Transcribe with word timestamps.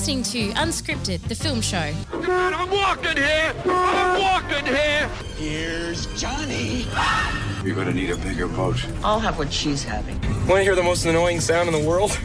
listening 0.00 0.22
to 0.22 0.48
Unscripted, 0.54 1.20
the 1.28 1.34
film 1.34 1.60
show. 1.60 1.92
God, 2.10 2.54
I'm 2.54 2.70
walking 2.70 3.18
here! 3.18 3.52
I'm 3.66 4.22
walking 4.22 4.64
here! 4.64 5.06
Here's 5.36 6.06
Johnny. 6.18 6.86
You're 7.62 7.76
gonna 7.76 7.92
need 7.92 8.08
a 8.08 8.16
bigger 8.16 8.48
boat. 8.48 8.82
I'll 9.04 9.20
have 9.20 9.36
what 9.36 9.52
she's 9.52 9.84
having. 9.84 10.18
Want 10.46 10.60
to 10.60 10.62
hear 10.62 10.74
the 10.74 10.82
most 10.82 11.04
annoying 11.04 11.38
sound 11.38 11.68
in 11.68 11.78
the 11.78 11.86
world? 11.86 12.18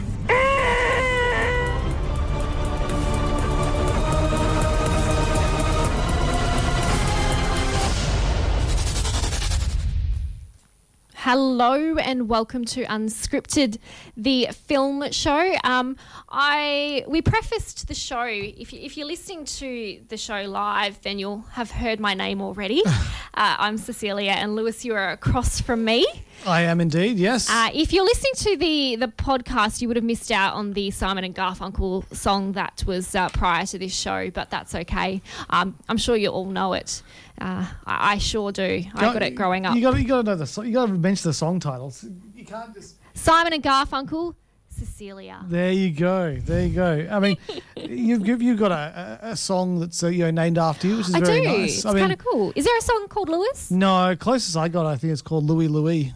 Hello 11.28 11.96
and 11.96 12.28
welcome 12.28 12.64
to 12.66 12.84
Unscripted, 12.84 13.78
the 14.16 14.46
film 14.52 15.10
show. 15.10 15.56
Um, 15.64 15.96
I 16.28 17.02
we 17.08 17.20
prefaced 17.20 17.88
the 17.88 17.94
show. 17.94 18.26
If, 18.26 18.72
you, 18.72 18.78
if 18.80 18.96
you're 18.96 19.08
listening 19.08 19.44
to 19.44 20.02
the 20.06 20.16
show 20.16 20.42
live, 20.42 21.02
then 21.02 21.18
you'll 21.18 21.40
have 21.50 21.72
heard 21.72 21.98
my 21.98 22.14
name 22.14 22.40
already. 22.40 22.80
uh, 22.86 23.00
I'm 23.34 23.76
Cecilia, 23.76 24.30
and 24.30 24.54
Lewis, 24.54 24.84
you 24.84 24.94
are 24.94 25.10
across 25.10 25.60
from 25.60 25.84
me. 25.84 26.06
I 26.46 26.60
am 26.62 26.80
indeed, 26.80 27.18
yes. 27.18 27.50
Uh, 27.50 27.70
if 27.74 27.92
you're 27.92 28.04
listening 28.04 28.34
to 28.36 28.56
the 28.58 28.94
the 28.94 29.08
podcast, 29.08 29.82
you 29.82 29.88
would 29.88 29.96
have 29.96 30.04
missed 30.04 30.30
out 30.30 30.54
on 30.54 30.74
the 30.74 30.92
Simon 30.92 31.24
and 31.24 31.34
Garfunkel 31.34 32.14
song 32.14 32.52
that 32.52 32.84
was 32.86 33.16
uh, 33.16 33.30
prior 33.30 33.66
to 33.66 33.80
this 33.80 33.92
show, 33.92 34.30
but 34.30 34.50
that's 34.50 34.76
okay. 34.76 35.20
Um, 35.50 35.76
I'm 35.88 35.98
sure 35.98 36.14
you 36.14 36.28
all 36.28 36.46
know 36.46 36.72
it. 36.74 37.02
Uh, 37.40 37.66
I, 37.86 38.18
sure 38.18 38.50
do. 38.52 38.82
I 38.94 39.12
got 39.12 39.22
it 39.22 39.34
growing 39.34 39.66
up. 39.66 39.74
You 39.76 39.82
got 39.82 39.98
you 39.98 40.06
got 40.08 40.18
to 40.18 40.22
know 40.24 40.36
the. 40.36 40.62
You 40.62 40.72
got 40.72 40.86
to 40.86 40.92
mention 40.92 41.28
the 41.30 41.34
song 41.34 41.60
titles. 41.60 42.04
You 42.34 42.44
can't 42.44 42.74
just. 42.74 42.96
Simon 43.14 43.52
and 43.54 43.62
Garfunkel, 43.62 44.34
Cecilia. 44.68 45.44
There 45.48 45.72
you 45.72 45.90
go. 45.90 46.36
There 46.36 46.66
you 46.66 46.74
go. 46.74 47.08
I 47.10 47.18
mean, 47.18 47.36
you've 47.76 48.26
you've, 48.26 48.42
you've 48.42 48.58
got 48.58 48.72
a, 48.72 49.18
a, 49.22 49.30
a 49.32 49.36
song 49.36 49.80
that's 49.80 50.02
uh, 50.02 50.08
you 50.08 50.24
know 50.24 50.30
named 50.30 50.58
after 50.58 50.86
you, 50.86 50.96
which 50.98 51.08
is 51.08 51.14
I 51.14 51.20
very 51.20 51.40
do. 51.42 51.48
nice. 51.48 51.76
It's 51.76 51.84
I 51.86 51.92
mean, 51.92 52.00
kind 52.00 52.12
of 52.12 52.18
cool. 52.18 52.52
Is 52.56 52.64
there 52.64 52.76
a 52.76 52.82
song 52.82 53.06
called 53.08 53.28
Louis? 53.28 53.70
no, 53.70 54.14
closest 54.18 54.56
I 54.56 54.68
got, 54.68 54.86
I 54.86 54.96
think 54.96 55.12
it's 55.12 55.22
called 55.22 55.44
Louis 55.44 55.68
Louis. 55.68 56.12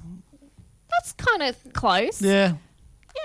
That's 0.91 1.13
kind 1.13 1.43
of 1.43 1.73
close. 1.73 2.21
Yeah, 2.21 2.55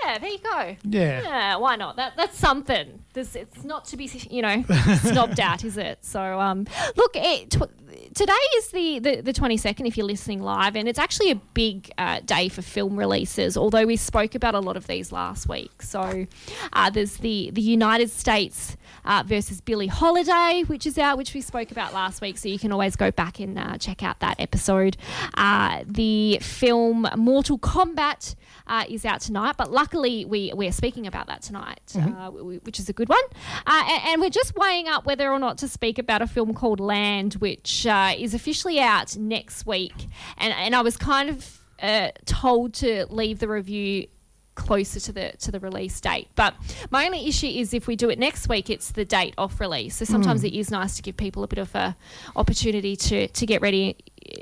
Yeah, 0.04 0.18
there 0.18 0.30
you 0.30 0.38
go. 0.38 0.76
yeah. 0.84 1.22
Yeah, 1.22 1.56
why 1.56 1.76
not? 1.76 1.96
That 1.96 2.12
that's 2.16 2.38
something. 2.38 3.02
This 3.12 3.34
it's 3.36 3.64
not 3.64 3.84
to 3.86 3.96
be 3.96 4.10
you 4.30 4.40
know 4.42 4.62
snobbed 5.02 5.38
at, 5.38 5.64
is 5.64 5.76
it? 5.76 5.98
So 6.04 6.40
um, 6.40 6.66
look, 6.96 7.12
it, 7.16 7.50
tw- 7.50 7.70
today 8.14 8.32
is 8.56 8.68
the 8.68 8.98
the 8.98 9.20
the 9.22 9.32
twenty 9.32 9.56
second. 9.56 9.86
If 9.86 9.96
you're 9.96 10.06
listening 10.06 10.42
live, 10.42 10.76
and 10.76 10.88
it's 10.88 10.98
actually 10.98 11.30
a 11.30 11.36
big 11.54 11.90
uh, 11.98 12.20
day 12.20 12.48
for 12.48 12.62
film 12.62 12.98
releases. 12.98 13.56
Although 13.56 13.86
we 13.86 13.96
spoke 13.96 14.34
about 14.34 14.54
a 14.54 14.60
lot 14.60 14.76
of 14.76 14.86
these 14.86 15.12
last 15.12 15.48
week. 15.48 15.82
So 15.82 16.26
uh, 16.72 16.90
there's 16.90 17.18
the 17.18 17.50
the 17.52 17.62
United 17.62 18.10
States 18.10 18.76
uh, 19.04 19.22
versus 19.26 19.60
Billie 19.60 19.86
Holiday, 19.86 20.64
which 20.66 20.86
is 20.86 20.98
out, 20.98 21.18
which 21.18 21.34
we 21.34 21.40
spoke 21.40 21.70
about 21.70 21.92
last 21.94 22.20
week. 22.20 22.38
So 22.38 22.48
you 22.48 22.58
can 22.58 22.72
always 22.72 22.96
go 22.96 23.10
back 23.10 23.40
and 23.40 23.58
uh, 23.58 23.78
check 23.78 24.02
out 24.02 24.20
that 24.20 24.40
episode. 24.40 24.96
Uh, 25.34 25.84
the 25.86 26.38
film 26.42 27.06
Mortal 27.16 27.58
Kombat 27.58 28.34
uh, 28.66 28.84
is 28.88 29.04
out 29.04 29.20
tonight, 29.20 29.56
but 29.56 29.70
luckily 29.70 30.24
we 30.24 30.52
we're 30.54 30.72
speaking 30.72 31.06
about 31.06 31.26
that 31.28 31.42
tonight, 31.42 31.92
uh, 31.96 32.30
w- 32.30 32.60
which 32.64 32.78
is 32.78 32.88
a 32.88 32.92
good 32.92 33.08
one. 33.08 33.22
Uh, 33.66 33.82
and, 33.88 34.02
and 34.06 34.20
we're 34.20 34.30
just 34.30 34.56
weighing 34.56 34.88
up 34.88 35.06
whether 35.06 35.30
or 35.30 35.38
not 35.38 35.58
to 35.58 35.68
speak 35.68 35.98
about 35.98 36.22
a 36.22 36.26
film 36.26 36.54
called 36.54 36.80
Land, 36.80 37.34
which 37.34 37.85
uh, 37.86 38.12
is 38.16 38.34
officially 38.34 38.80
out 38.80 39.16
next 39.16 39.66
week. 39.66 39.94
And 40.38 40.52
and 40.52 40.74
I 40.74 40.82
was 40.82 40.96
kind 40.96 41.30
of 41.30 41.60
uh, 41.80 42.10
told 42.24 42.74
to 42.74 43.06
leave 43.10 43.38
the 43.38 43.48
review 43.48 44.08
closer 44.54 44.98
to 44.98 45.12
the 45.12 45.32
to 45.38 45.52
the 45.52 45.60
release 45.60 46.00
date. 46.00 46.28
But 46.34 46.54
my 46.90 47.06
only 47.06 47.26
issue 47.28 47.46
is 47.46 47.72
if 47.72 47.86
we 47.86 47.94
do 47.94 48.10
it 48.10 48.18
next 48.18 48.48
week, 48.48 48.70
it's 48.70 48.90
the 48.90 49.04
date 49.04 49.34
off 49.38 49.60
release. 49.60 49.96
So 49.96 50.04
sometimes 50.04 50.42
it 50.42 50.54
is 50.54 50.70
nice 50.70 50.96
to 50.96 51.02
give 51.02 51.16
people 51.16 51.44
a 51.44 51.48
bit 51.48 51.58
of 51.58 51.74
a 51.74 51.96
opportunity 52.34 52.96
to 52.96 53.28
to 53.28 53.46
get 53.46 53.60
ready, 53.62 53.96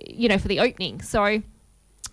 you 0.09 0.29
know, 0.29 0.39
for 0.39 0.49
the 0.49 0.61
opening. 0.61 1.03
So. 1.03 1.43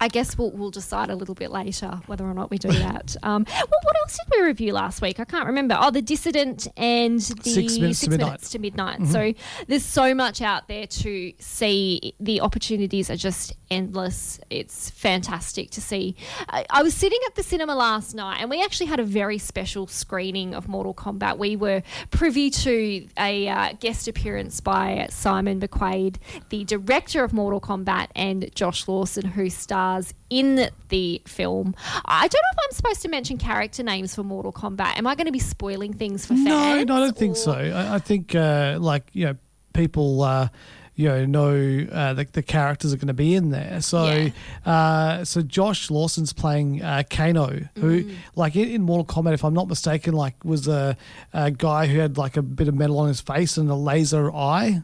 I 0.01 0.07
guess 0.07 0.35
we'll, 0.35 0.49
we'll 0.49 0.71
decide 0.71 1.11
a 1.11 1.15
little 1.15 1.35
bit 1.35 1.51
later 1.51 1.99
whether 2.07 2.25
or 2.25 2.33
not 2.33 2.49
we 2.49 2.57
do 2.57 2.67
that. 2.71 3.15
Um, 3.21 3.45
well, 3.47 3.79
what 3.83 3.95
else 4.01 4.17
did 4.17 4.35
we 4.35 4.43
review 4.43 4.73
last 4.73 4.99
week? 4.99 5.19
I 5.19 5.25
can't 5.25 5.45
remember. 5.45 5.77
Oh, 5.79 5.91
The 5.91 6.01
Dissident 6.01 6.67
and 6.75 7.19
the 7.19 7.49
Six 7.49 7.77
Minutes 7.77 7.99
to 8.01 8.09
Midnight. 8.09 8.25
Minutes 8.25 8.49
to 8.49 8.59
Midnight. 8.59 9.07
So 9.07 9.33
there's 9.67 9.85
so 9.85 10.15
much 10.15 10.41
out 10.41 10.67
there 10.67 10.87
to 10.87 11.33
see. 11.37 12.15
The 12.19 12.41
opportunities 12.41 13.11
are 13.11 13.15
just 13.15 13.53
endless. 13.69 14.39
It's 14.49 14.89
fantastic 14.89 15.69
to 15.71 15.81
see. 15.81 16.15
I, 16.49 16.65
I 16.71 16.81
was 16.81 16.95
sitting 16.95 17.19
at 17.27 17.35
the 17.35 17.43
cinema 17.43 17.75
last 17.75 18.15
night 18.15 18.39
and 18.41 18.49
we 18.49 18.63
actually 18.63 18.87
had 18.87 18.99
a 18.99 19.03
very 19.03 19.37
special 19.37 19.85
screening 19.85 20.55
of 20.55 20.67
Mortal 20.67 20.95
Kombat. 20.95 21.37
We 21.37 21.55
were 21.55 21.83
privy 22.09 22.49
to 22.49 23.07
a 23.19 23.47
uh, 23.47 23.73
guest 23.79 24.07
appearance 24.07 24.61
by 24.61 25.07
Simon 25.11 25.59
McQuaid, 25.59 26.15
the 26.49 26.63
director 26.63 27.23
of 27.23 27.33
Mortal 27.33 27.61
Kombat, 27.61 28.07
and 28.15 28.49
Josh 28.55 28.87
Lawson, 28.87 29.25
who 29.25 29.49
stars 29.51 29.90
in 30.29 30.69
the 30.89 31.21
film. 31.25 31.75
I 32.05 32.21
don't 32.27 32.33
know 32.33 32.51
if 32.53 32.59
I'm 32.65 32.75
supposed 32.75 33.01
to 33.03 33.09
mention 33.09 33.37
character 33.37 33.83
names 33.83 34.15
for 34.15 34.23
Mortal 34.23 34.51
Kombat. 34.53 34.97
Am 34.97 35.05
I 35.07 35.15
going 35.15 35.25
to 35.27 35.31
be 35.31 35.39
spoiling 35.39 35.93
things 35.93 36.25
for 36.25 36.33
No, 36.33 36.45
fans? 36.49 36.85
no, 36.87 36.95
I 36.97 36.99
don't 36.99 37.17
think 37.17 37.33
or- 37.33 37.39
so. 37.39 37.51
I, 37.53 37.95
I 37.95 37.99
think 37.99 38.33
uh, 38.35 38.77
like 38.79 39.03
you 39.13 39.25
know 39.25 39.35
people. 39.73 40.21
Uh, 40.21 40.47
you 40.93 41.07
know, 41.07 41.25
know 41.25 41.87
uh, 41.91 42.13
the, 42.13 42.27
the 42.33 42.43
characters 42.43 42.93
are 42.93 42.97
going 42.97 43.07
to 43.07 43.13
be 43.13 43.33
in 43.33 43.49
there. 43.49 43.81
So, 43.81 44.05
Yeah. 44.05 44.29
uh, 44.71 45.23
so 45.25 45.41
Josh 45.41 45.89
Lawson's 45.89 46.33
playing 46.33 46.83
uh, 46.83 47.03
Kano, 47.09 47.47
who, 47.79 48.03
Mm. 48.03 48.15
like 48.35 48.55
in, 48.57 48.69
in 48.69 48.81
Mortal 48.83 49.05
Kombat, 49.05 49.33
if 49.33 49.43
I'm 49.45 49.53
not 49.53 49.67
mistaken, 49.69 50.13
like 50.13 50.35
was 50.43 50.67
a, 50.67 50.97
a 51.33 51.49
guy 51.49 51.87
who 51.87 51.97
had 51.97 52.17
like 52.17 52.35
a 52.37 52.41
bit 52.43 52.67
of 52.67 52.75
metal 52.75 52.99
on 52.99 53.07
his 53.07 53.21
face 53.21 53.57
and 53.57 53.69
a 53.71 53.73
laser 53.75 54.31
eye, 54.35 54.83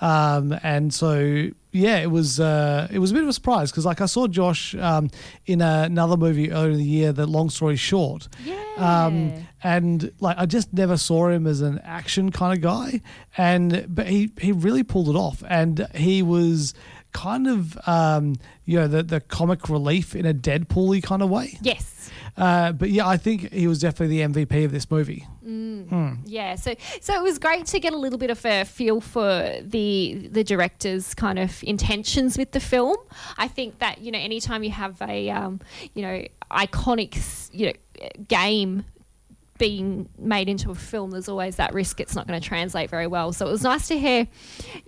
um, 0.00 0.54
and 0.62 0.92
so 0.92 1.48
yeah, 1.72 1.98
it 1.98 2.10
was 2.10 2.40
uh, 2.40 2.88
it 2.90 2.98
was 2.98 3.10
a 3.10 3.14
bit 3.14 3.22
of 3.22 3.28
a 3.28 3.32
surprise 3.32 3.70
because 3.70 3.84
like 3.84 4.00
I 4.00 4.06
saw 4.06 4.26
Josh 4.26 4.74
um, 4.76 5.10
in 5.46 5.60
another 5.60 6.16
movie 6.16 6.50
earlier 6.50 6.70
in 6.72 6.78
the 6.78 6.84
year. 6.84 7.12
That 7.12 7.26
long 7.26 7.50
story 7.50 7.76
short, 7.76 8.28
Yeah. 8.44 8.56
um, 8.78 9.32
and 9.62 10.10
like 10.20 10.36
I 10.38 10.46
just 10.46 10.72
never 10.72 10.96
saw 10.96 11.28
him 11.28 11.46
as 11.46 11.60
an 11.60 11.80
action 11.84 12.30
kind 12.32 12.54
of 12.56 12.62
guy, 12.62 13.00
and 13.36 13.86
but 13.88 14.06
he 14.06 14.30
he 14.40 14.52
really 14.52 14.82
pulled 14.84 15.08
it 15.08 15.16
off, 15.16 15.42
and 15.48 15.86
he 15.94 16.22
was 16.22 16.72
kind 17.16 17.46
of 17.46 17.78
um, 17.88 18.36
you 18.66 18.78
know 18.78 18.86
the 18.86 19.02
the 19.02 19.20
comic 19.20 19.70
relief 19.70 20.14
in 20.14 20.26
a 20.26 20.34
Deadpool-y 20.34 21.00
kind 21.00 21.22
of 21.22 21.30
way. 21.30 21.58
Yes. 21.62 22.10
Uh, 22.36 22.72
but 22.72 22.90
yeah, 22.90 23.08
I 23.08 23.16
think 23.16 23.50
he 23.52 23.66
was 23.66 23.78
definitely 23.78 24.18
the 24.18 24.28
MVP 24.28 24.66
of 24.66 24.70
this 24.70 24.90
movie. 24.90 25.26
Yeah, 26.26 26.56
so 26.56 26.74
so 27.00 27.14
it 27.14 27.22
was 27.22 27.38
great 27.38 27.64
to 27.66 27.80
get 27.80 27.94
a 27.94 27.96
little 27.96 28.18
bit 28.18 28.30
of 28.30 28.44
a 28.44 28.64
feel 28.64 29.00
for 29.00 29.60
the 29.62 30.28
the 30.30 30.44
director's 30.44 31.14
kind 31.14 31.38
of 31.38 31.64
intentions 31.64 32.36
with 32.36 32.52
the 32.52 32.60
film. 32.60 32.96
I 33.38 33.48
think 33.48 33.78
that 33.78 34.02
you 34.02 34.12
know 34.12 34.18
anytime 34.18 34.62
you 34.62 34.72
have 34.72 35.00
a 35.00 35.30
um, 35.30 35.60
you 35.94 36.02
know 36.02 36.26
iconic 36.50 37.48
you 37.52 37.66
know 37.68 37.72
game 38.28 38.84
being 39.58 40.08
made 40.18 40.48
into 40.48 40.70
a 40.70 40.74
film, 40.74 41.10
there's 41.10 41.28
always 41.28 41.56
that 41.56 41.72
risk 41.74 42.00
it's 42.00 42.14
not 42.14 42.26
going 42.26 42.40
to 42.40 42.46
translate 42.46 42.90
very 42.90 43.06
well. 43.06 43.32
So 43.32 43.46
it 43.46 43.50
was 43.50 43.62
nice 43.62 43.88
to 43.88 43.98
hear 43.98 44.28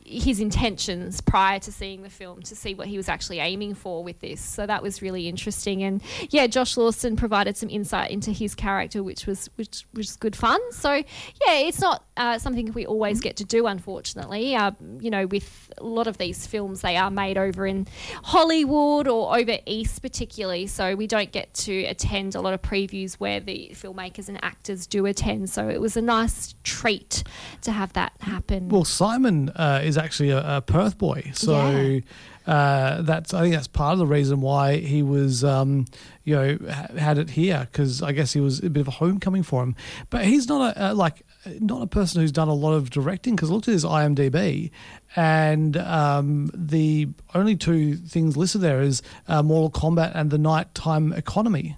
his 0.04 0.40
intentions 0.40 1.20
prior 1.20 1.58
to 1.60 1.72
seeing 1.72 2.02
the 2.02 2.10
film 2.10 2.42
to 2.42 2.56
see 2.56 2.74
what 2.74 2.86
he 2.86 2.96
was 2.96 3.08
actually 3.08 3.40
aiming 3.40 3.74
for 3.74 4.04
with 4.04 4.20
this. 4.20 4.40
So 4.40 4.66
that 4.66 4.82
was 4.82 5.02
really 5.02 5.28
interesting. 5.28 5.82
And 5.82 6.02
yeah, 6.30 6.46
Josh 6.46 6.76
Lawson 6.76 7.16
provided 7.16 7.56
some 7.56 7.70
insight 7.70 8.10
into 8.10 8.30
his 8.30 8.54
character, 8.54 9.02
which 9.02 9.26
was 9.26 9.48
which 9.56 9.84
was 9.94 10.16
good 10.16 10.36
fun. 10.36 10.60
So 10.72 10.92
yeah, 10.92 11.54
it's 11.54 11.80
not 11.80 12.04
uh, 12.16 12.38
something 12.38 12.72
we 12.72 12.86
always 12.86 13.20
get 13.20 13.36
to 13.36 13.44
do, 13.44 13.66
unfortunately. 13.66 14.54
Uh, 14.54 14.72
you 15.00 15.10
know, 15.10 15.26
with 15.26 15.72
a 15.78 15.84
lot 15.84 16.06
of 16.06 16.18
these 16.18 16.46
films, 16.46 16.80
they 16.80 16.96
are 16.96 17.10
made 17.10 17.38
over 17.38 17.66
in 17.66 17.86
Hollywood 18.24 19.08
or 19.08 19.36
over 19.36 19.58
East, 19.66 20.02
particularly. 20.02 20.66
So 20.66 20.94
we 20.94 21.06
don't 21.06 21.32
get 21.32 21.52
to 21.54 21.84
attend 21.84 22.34
a 22.34 22.40
lot 22.40 22.54
of 22.54 22.62
previews 22.62 23.14
where 23.14 23.40
the 23.40 23.70
filmmakers 23.74 24.28
and 24.28 24.42
actors 24.42 24.57
do 24.62 25.06
attend. 25.06 25.50
So 25.50 25.68
it 25.68 25.80
was 25.80 25.96
a 25.96 26.02
nice 26.02 26.54
treat 26.64 27.22
to 27.62 27.72
have 27.72 27.92
that 27.94 28.12
happen. 28.20 28.68
Well, 28.68 28.84
Simon 28.84 29.48
uh, 29.50 29.80
is 29.82 29.96
actually 29.96 30.30
a, 30.30 30.56
a 30.58 30.60
Perth 30.60 30.98
boy, 30.98 31.30
so 31.34 31.70
Yeah. 31.70 32.00
uh, 32.46 33.02
that's 33.02 33.32
I 33.34 33.42
think 33.42 33.54
that's 33.54 33.66
part 33.68 33.92
of 33.94 33.98
the 33.98 34.06
reason 34.06 34.40
why 34.40 34.76
he 34.76 35.02
was, 35.02 35.44
um, 35.44 35.86
you 36.24 36.34
know, 36.36 36.58
ha- 36.70 36.86
had 36.96 37.18
it 37.18 37.30
here 37.30 37.68
because 37.70 38.02
I 38.02 38.12
guess 38.12 38.32
he 38.32 38.40
was 38.40 38.62
a 38.62 38.70
bit 38.70 38.80
of 38.80 38.88
a 38.88 38.92
homecoming 38.92 39.42
for 39.42 39.62
him. 39.62 39.74
But 40.10 40.24
he's 40.26 40.48
not 40.48 40.76
a, 40.76 40.86
uh 40.90 40.94
like 40.94 41.22
not 41.60 41.80
a 41.82 41.86
person 41.86 42.20
who's 42.20 42.32
done 42.32 42.48
a 42.48 42.54
lot 42.54 42.74
of 42.74 42.90
directing 42.90 43.34
because 43.36 43.48
I 43.50 43.54
looked 43.54 43.68
at 43.68 43.72
his 43.72 43.84
IMDb, 43.84 44.70
and 45.16 45.76
um, 45.78 46.50
the 46.54 47.08
only 47.34 47.56
two 47.56 47.94
things 47.96 48.36
listed 48.36 48.60
there 48.60 48.82
is 48.82 49.00
uh, 49.28 49.42
Mortal 49.42 49.70
Kombat 49.70 50.12
and 50.14 50.30
the 50.30 50.36
Nighttime 50.38 51.12
Economy. 51.14 51.76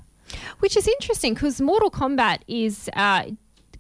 Which 0.61 0.77
is 0.77 0.87
interesting 0.87 1.35
because 1.35 1.61
Mortal 1.61 1.91
Kombat 1.91 2.41
is 2.47 2.89
uh, 2.95 3.25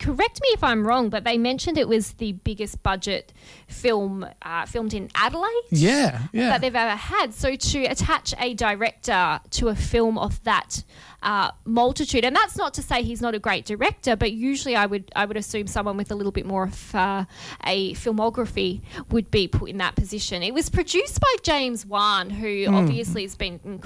correct 0.00 0.40
me 0.40 0.48
if 0.48 0.64
I'm 0.64 0.86
wrong, 0.86 1.10
but 1.10 1.24
they 1.24 1.38
mentioned 1.38 1.78
it 1.78 1.86
was 1.86 2.12
the 2.14 2.32
biggest 2.32 2.82
budget 2.82 3.32
film 3.68 4.26
uh, 4.42 4.66
filmed 4.66 4.94
in 4.94 5.10
Adelaide. 5.14 5.50
Yeah, 5.70 6.22
yeah. 6.32 6.48
That 6.50 6.62
they've 6.62 6.74
ever 6.74 6.96
had. 6.96 7.34
So 7.34 7.54
to 7.54 7.84
attach 7.84 8.34
a 8.38 8.54
director 8.54 9.40
to 9.50 9.68
a 9.68 9.74
film 9.74 10.18
of 10.18 10.42
that 10.44 10.82
uh, 11.22 11.50
multitude, 11.64 12.24
and 12.24 12.34
that's 12.34 12.56
not 12.56 12.74
to 12.74 12.82
say 12.82 13.02
he's 13.02 13.20
not 13.20 13.34
a 13.34 13.38
great 13.38 13.66
director, 13.66 14.16
but 14.16 14.32
usually 14.32 14.74
I 14.74 14.86
would 14.86 15.12
I 15.14 15.26
would 15.26 15.36
assume 15.36 15.66
someone 15.66 15.96
with 15.96 16.10
a 16.10 16.14
little 16.14 16.32
bit 16.32 16.46
more 16.46 16.64
of 16.64 16.94
uh, 16.94 17.24
a 17.64 17.92
filmography 17.94 18.80
would 19.10 19.30
be 19.30 19.46
put 19.46 19.68
in 19.68 19.76
that 19.78 19.96
position. 19.96 20.42
It 20.42 20.54
was 20.54 20.70
produced 20.70 21.20
by 21.20 21.34
James 21.42 21.84
Wan, 21.84 22.30
who 22.30 22.66
obviously 22.68 23.22
has 23.22 23.36
been 23.36 23.78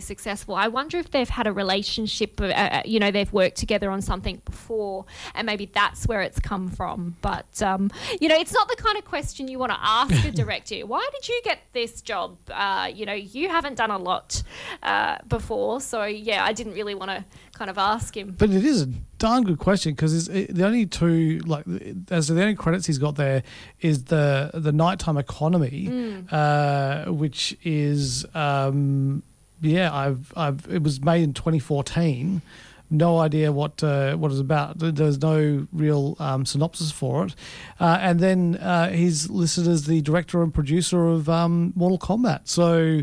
successful. 0.00 0.54
I 0.54 0.68
wonder 0.68 0.98
if 0.98 1.10
they've 1.10 1.28
had 1.28 1.46
a 1.46 1.52
relationship, 1.52 2.40
uh, 2.40 2.46
uh, 2.46 2.82
you 2.84 2.98
know, 2.98 3.10
they've 3.10 3.32
worked 3.32 3.56
together 3.56 3.90
on 3.90 4.02
something 4.02 4.40
before, 4.44 5.04
and 5.34 5.46
maybe 5.46 5.66
that's 5.66 6.06
where 6.06 6.20
it's 6.22 6.40
come 6.40 6.68
from. 6.68 7.16
But 7.22 7.62
um, 7.62 7.90
you 8.20 8.28
know, 8.28 8.36
it's 8.36 8.52
not 8.52 8.68
the 8.68 8.76
kind 8.76 8.98
of 8.98 9.04
question 9.04 9.48
you 9.48 9.58
want 9.58 9.72
to 9.72 9.78
ask 9.80 10.24
a 10.24 10.30
director. 10.42 10.76
Why 10.86 11.06
did 11.12 11.28
you 11.28 11.40
get 11.44 11.60
this 11.72 12.00
job? 12.02 12.36
Uh, 12.50 12.90
you 12.94 13.06
know, 13.06 13.12
you 13.14 13.48
haven't 13.48 13.76
done 13.76 13.90
a 13.90 13.98
lot 13.98 14.42
uh, 14.82 15.16
before, 15.28 15.80
so 15.80 16.04
yeah, 16.04 16.44
I 16.44 16.52
didn't 16.52 16.74
really 16.74 16.94
want 16.94 17.10
to 17.10 17.24
kind 17.52 17.70
of 17.70 17.78
ask 17.78 18.16
him. 18.16 18.34
But 18.36 18.50
it 18.50 18.64
is 18.64 18.82
a 18.82 18.86
darn 19.18 19.44
good 19.44 19.58
question 19.58 19.94
because 19.94 20.26
the 20.28 20.64
only 20.64 20.84
two 20.86 21.38
like 21.46 21.64
as 22.10 22.28
the 22.28 22.40
only 22.40 22.54
credits 22.54 22.86
he's 22.86 22.98
got 22.98 23.16
there 23.16 23.42
is 23.80 24.04
the 24.04 24.50
the 24.52 24.72
nighttime 24.72 25.16
economy, 25.16 25.86
Mm. 25.86 26.32
uh, 26.32 27.10
which 27.12 27.56
is 27.64 28.26
um, 28.34 29.22
yeah 29.60 29.92
I've 29.94 30.32
I've 30.36 30.66
it 30.70 30.82
was 30.82 31.00
made 31.00 31.22
in 31.22 31.34
2014. 31.34 32.42
No 32.88 33.18
idea 33.18 33.50
what 33.50 33.82
uh, 33.82 34.14
what 34.16 34.30
it's 34.30 34.40
about. 34.40 34.78
There's 34.78 35.20
no 35.20 35.66
real 35.72 36.16
um, 36.20 36.46
synopsis 36.46 36.92
for 36.92 37.26
it, 37.26 37.34
uh, 37.80 37.98
and 38.00 38.20
then 38.20 38.56
uh, 38.56 38.90
he's 38.90 39.28
listed 39.28 39.66
as 39.66 39.86
the 39.86 40.00
director 40.02 40.40
and 40.40 40.54
producer 40.54 41.08
of 41.08 41.28
um, 41.28 41.72
Mortal 41.74 41.98
Kombat. 41.98 42.42
So 42.44 43.02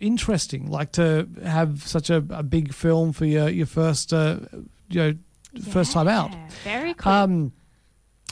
interesting, 0.00 0.70
like 0.70 0.92
to 0.92 1.26
have 1.42 1.86
such 1.86 2.10
a, 2.10 2.16
a 2.28 2.42
big 2.42 2.74
film 2.74 3.14
for 3.14 3.24
your 3.24 3.48
your 3.48 3.66
first 3.66 4.12
uh, 4.12 4.40
you 4.90 5.00
know 5.00 5.14
first 5.70 5.92
time 5.92 6.08
out. 6.08 6.30
Very 6.64 6.92
cool. 6.92 7.10
Um, 7.10 7.52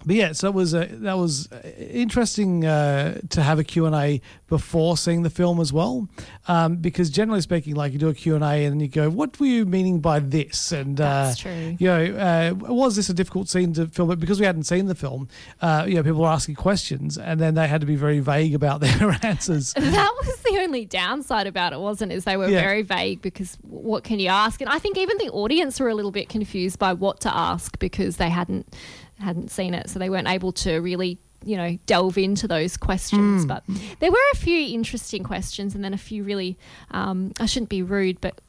but 0.07 0.15
yeah, 0.17 0.33
so 0.33 0.49
it 0.49 0.55
was 0.55 0.75
uh, 0.75 0.87
that 0.91 1.19
was 1.19 1.51
uh, 1.53 1.61
interesting 1.91 2.65
uh, 2.65 3.21
to 3.31 3.43
have 3.43 3.59
a 3.59 3.65
Q 3.65 3.87
and 3.87 3.95
A 3.95 4.21
before 4.47 4.97
seeing 4.97 5.23
the 5.23 5.31
film 5.31 5.61
as 5.61 5.73
well, 5.73 6.09
um, 6.47 6.77
because 6.77 7.11
generally 7.11 7.41
speaking, 7.41 7.75
like 7.75 7.93
you 7.93 7.99
do 7.99 8.09
a 8.09 8.15
Q 8.15 8.35
and 8.37 8.45
A 8.45 8.65
and 8.65 8.81
you 8.81 8.89
go, 8.89 9.11
"What 9.11 9.39
were 9.41 9.47
you 9.47 9.67
meaning 9.67 10.01
by 10.01 10.21
this?" 10.21 10.73
And 10.73 10.97
That's 10.97 11.41
uh, 11.41 11.43
true. 11.43 11.77
You 11.79 11.87
know, 11.89 12.17
uh, 12.17 12.55
was 12.73 12.97
this 12.97 13.09
a 13.09 13.15
difficult 13.15 13.49
scene 13.49 13.73
to 13.75 13.89
film? 13.89 14.09
But 14.09 14.21
because 14.21 14.39
we 14.41 14.47
hadn't 14.47 14.65
seen 14.65 14.87
the 14.87 14.95
film, 14.95 15.29
uh, 15.61 15.85
you 15.89 15.97
know, 15.97 16.03
people 16.03 16.21
were 16.23 16.29
asking 16.29 16.55
questions, 16.55 17.19
and 17.19 17.41
then 17.41 17.55
they 17.55 17.67
had 17.67 17.81
to 17.81 17.87
be 17.87 17.97
very 17.97 18.21
vague 18.21 18.55
about 18.55 18.81
their 18.83 19.19
answers. 19.23 19.73
that 19.77 20.15
was 20.25 20.37
the 20.43 20.59
only 20.61 20.85
downside 20.85 21.47
about 21.47 21.73
it, 21.73 21.81
wasn't 21.81 22.13
it? 22.13 22.15
Is 22.17 22.25
they 22.25 22.37
were 22.37 22.49
Yeah. 22.49 22.61
very 22.61 22.83
vague 22.83 23.21
because 23.21 23.59
what 23.63 24.05
can 24.05 24.21
you 24.21 24.29
ask? 24.29 24.61
And 24.61 24.71
I 24.71 24.79
think 24.79 24.97
even 24.97 25.19
the 25.19 25.31
audience 25.31 25.81
were 25.81 25.89
a 25.89 25.95
little 25.95 26.13
bit 26.13 26.29
confused 26.29 26.79
by 26.79 26.93
what 26.93 27.21
to 27.23 27.35
ask 27.37 27.79
because 27.79 28.17
they 28.17 28.31
hadn't 28.31 28.75
hadn't 29.21 29.51
seen 29.51 29.75
it, 29.75 29.89
so 29.91 29.99
they 29.99 30.11
weren't 30.11 30.29
able 30.29 30.53
to 30.53 30.79
really 30.79 31.19
you 31.45 31.57
know 31.57 31.79
delve 31.87 32.19
into 32.19 32.49
those 32.49 32.77
questions. 32.77 33.43
Hmm. 33.43 33.49
But 33.49 33.65
there 34.01 34.11
were 34.11 34.19
a 34.33 34.37
few 34.37 34.75
interesting 34.75 35.23
questions, 35.23 35.75
and 35.75 35.85
then 35.85 35.95
a 35.95 35.99
few 35.99 36.25
really 36.25 36.57
um, 36.91 37.33
I 37.41 37.47
shouldn't 37.47 37.71
be 37.71 37.83
rude, 37.83 38.21
but 38.21 38.41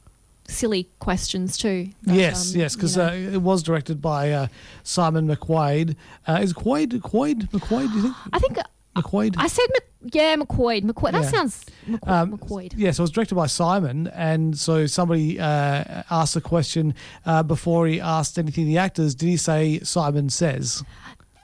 silly 0.48 0.88
questions 0.98 1.56
too. 1.56 1.90
Yes, 2.04 2.54
um, 2.54 2.60
yes, 2.60 2.74
because 2.74 2.96
you 2.96 3.02
know. 3.02 3.08
uh, 3.08 3.34
it 3.34 3.42
was 3.42 3.62
directed 3.62 4.02
by 4.02 4.32
uh, 4.32 4.46
Simon 4.82 5.28
McQuaid. 5.28 5.96
Uh, 6.26 6.40
is 6.42 6.50
it 6.50 6.56
Quaid? 6.56 7.00
Quaid? 7.00 7.50
McQuaid? 7.50 7.90
Do 7.90 7.96
you 7.96 8.02
think? 8.02 8.16
I 8.32 8.38
think 8.38 8.58
McQuaid? 8.96 9.34
I 9.38 9.46
said 9.46 9.66
Mc, 9.74 10.14
yeah 10.14 10.36
McQuaid 10.36 10.82
McQuaid. 10.84 11.12
That 11.12 11.22
Yeah. 11.24 11.28
sounds 11.30 11.64
McQu- 11.88 12.08
Um, 12.08 12.38
McQuaid. 12.38 12.72
Yeah, 12.76 12.90
so 12.90 13.02
it 13.02 13.04
was 13.04 13.10
directed 13.10 13.34
by 13.36 13.46
Simon, 13.46 14.08
and 14.08 14.58
so 14.58 14.86
somebody 14.86 15.38
uh, 15.38 16.02
asked 16.10 16.34
a 16.36 16.40
question 16.40 16.94
uh, 17.26 17.42
before 17.42 17.86
he 17.86 18.00
asked 18.00 18.38
anything 18.38 18.66
the 18.66 18.78
actors. 18.78 19.14
Did 19.14 19.26
he 19.28 19.36
say 19.36 19.80
Simon 19.80 20.28
says? 20.30 20.82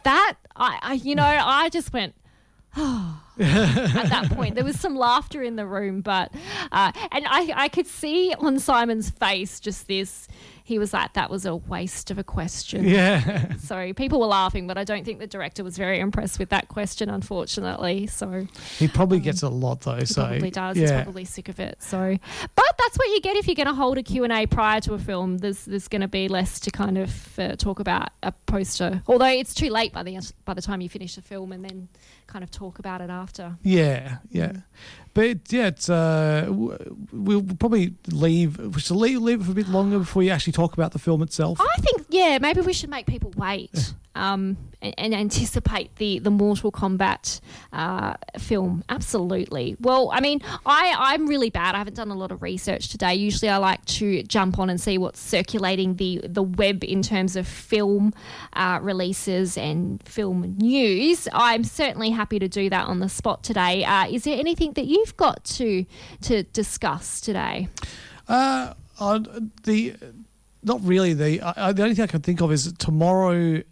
that 0.05 0.35
I, 0.55 0.79
I 0.83 0.93
you 0.95 1.15
know 1.17 1.25
I 1.25 1.69
just 1.69 1.93
went 1.93 2.15
at 2.77 4.09
that 4.09 4.29
point 4.31 4.55
there 4.55 4.65
was 4.65 4.79
some 4.79 4.95
laughter 4.97 5.43
in 5.43 5.57
the 5.57 5.67
room 5.67 6.01
but 6.01 6.33
uh, 6.73 6.93
and 7.13 7.25
I, 7.29 7.53
I 7.57 7.69
could 7.69 7.87
see 7.87 8.33
on 8.39 8.59
Simon's 8.59 9.11
face 9.11 9.59
just 9.61 9.89
this 9.89 10.29
he 10.67 10.81
was 10.81 10.93
like 10.93 11.13
that 11.13 11.31
was 11.31 11.47
a 11.47 11.55
waste 11.55 12.11
of 12.11 12.19
a 12.19 12.25
question. 12.25 12.85
Yeah, 12.85 13.55
so 13.59 13.93
people 13.93 14.19
were 14.19 14.27
laughing 14.27 14.67
but 14.67 14.77
I 14.77 14.83
don't 14.83 15.05
think 15.05 15.21
the 15.21 15.27
director 15.29 15.63
was 15.63 15.79
very 15.79 16.01
impressed 16.01 16.41
with 16.41 16.49
that 16.49 16.67
question 16.67 17.09
unfortunately. 17.09 18.09
So 18.09 18.49
he 18.77 18.89
probably 18.89 19.21
gets 19.21 19.45
a 19.45 19.49
lot 19.49 19.83
though. 19.83 19.95
he 19.95 20.07
so 20.07 20.27
probably 20.27 20.51
does. 20.51 20.77
Yeah, 20.77 20.83
he's 20.83 21.05
probably 21.05 21.25
sick 21.25 21.49
of 21.49 21.61
it. 21.61 21.81
So 21.81 22.19
but 22.57 22.67
that's 22.79 22.99
what 22.99 23.07
you 23.11 23.21
get 23.21 23.37
if 23.37 23.47
you're 23.47 23.55
going 23.55 23.69
to 23.69 23.75
hold 23.75 23.97
a 23.97 24.03
Q&A 24.03 24.47
prior 24.47 24.81
to 24.81 24.95
a 24.95 24.99
film. 24.99 25.39
There's 25.39 25.65
there's 25.67 25.87
going 25.87 26.03
to 26.03 26.09
be 26.09 26.27
less 26.27 26.59
to 26.61 26.73
kind 26.73 26.99
of 26.99 27.39
uh, 27.39 27.55
talk 27.55 27.79
about 27.79 28.09
a 28.25 28.33
poster 28.33 29.03
although 29.07 29.27
it's 29.27 29.55
too 29.55 29.71
late 29.71 29.93
by 29.93 30.03
the 30.03 30.19
by 30.45 30.55
the 30.55 30.63
time 30.63 30.81
you 30.81 30.89
finish 30.89 31.15
the 31.15 31.23
film 31.23 31.53
and 31.53 31.65
then 31.65 31.89
kind 32.27 32.43
of 32.43 32.51
talk 32.51 32.79
about 32.79 33.01
it 33.01 33.11
after 33.11 33.57
yeah, 33.63 34.19
yeah. 34.31 34.53
But 35.15 35.51
yeah, 35.51 35.69
it's, 35.69 35.89
uh, 35.89 36.47
we'll 37.11 37.43
probably 37.59 37.95
leave. 38.09 38.59
We 38.59 38.81
should 38.81 38.97
leave, 38.97 39.19
leave 39.23 39.41
it 39.41 39.45
for 39.45 39.53
a 39.53 39.55
bit 39.55 39.69
longer 39.69 39.99
before 39.99 40.23
you 40.23 40.31
actually 40.31 40.53
talk 40.53 40.75
about 40.75 40.93
the 40.93 40.99
film 40.99 41.23
itself. 41.23 41.59
I 41.59 41.81
think, 41.81 42.07
yeah, 42.11 42.39
maybe 42.39 42.61
we 42.61 42.75
should 42.75 42.91
make 42.91 43.07
people 43.07 43.33
wait 43.35 43.95
um, 44.17 44.57
and, 44.83 44.95
and 44.99 45.15
anticipate 45.15 45.95
the, 45.97 46.19
the 46.19 46.31
Mortal 46.31 46.73
Kombat 46.73 47.41
uh, 47.73 48.15
film. 48.39 48.83
Absolutely. 48.89 49.77
Well, 49.81 50.11
I 50.13 50.21
mean, 50.21 50.41
I, 50.65 50.95
I'm 50.97 51.27
really 51.27 51.51
bad. 51.51 51.75
I 51.75 51.79
haven't 51.79 51.95
done 51.95 52.11
a 52.11 52.15
lot 52.15 52.33
of 52.33 52.43
research 52.43 52.89
today. 52.89 53.15
Usually 53.15 53.49
I 53.49 53.59
like 53.59 53.85
to 53.87 54.23
jump 54.25 54.59
on 54.59 54.71
and 54.71 54.81
see 54.81 54.99
what's 54.99 55.21
circulating 55.21 55.97
the, 55.97 56.21
the 56.25 56.43
web 56.43 56.83
in 56.83 57.03
terms 57.03 57.37
of 57.37 57.47
film 57.47 58.13
uh, 58.55 58.79
releases 58.83 59.57
and 59.57 60.03
film 60.09 60.57
news. 60.59 61.29
I'm 61.33 61.65
certainly 61.65 62.11
happy 62.11 62.39
to 62.39 62.49
do 62.49 62.71
that 62.71 62.87
on 62.87 63.01
the 63.01 63.09
spot 63.09 63.43
today. 63.43 63.85
Uh, 63.85 64.09
is 64.09 64.25
there 64.25 64.39
anything 64.39 64.73
that 64.73 64.87
you've 64.87 65.17
got 65.17 65.45
to, 65.45 65.85
to 66.23 66.43
discuss 66.45 67.21
today? 67.21 67.69
Uh, 68.29 68.75
the 69.65 69.95
not 70.63 70.81
really 70.83 71.15
the 71.15 71.39
the 71.39 71.83
only 71.83 71.95
thing 71.95 72.03
I 72.03 72.09
can 72.09 72.23
think 72.23 72.41
of 72.41 72.53
is 72.53 72.73
tomorrow. 72.75 73.63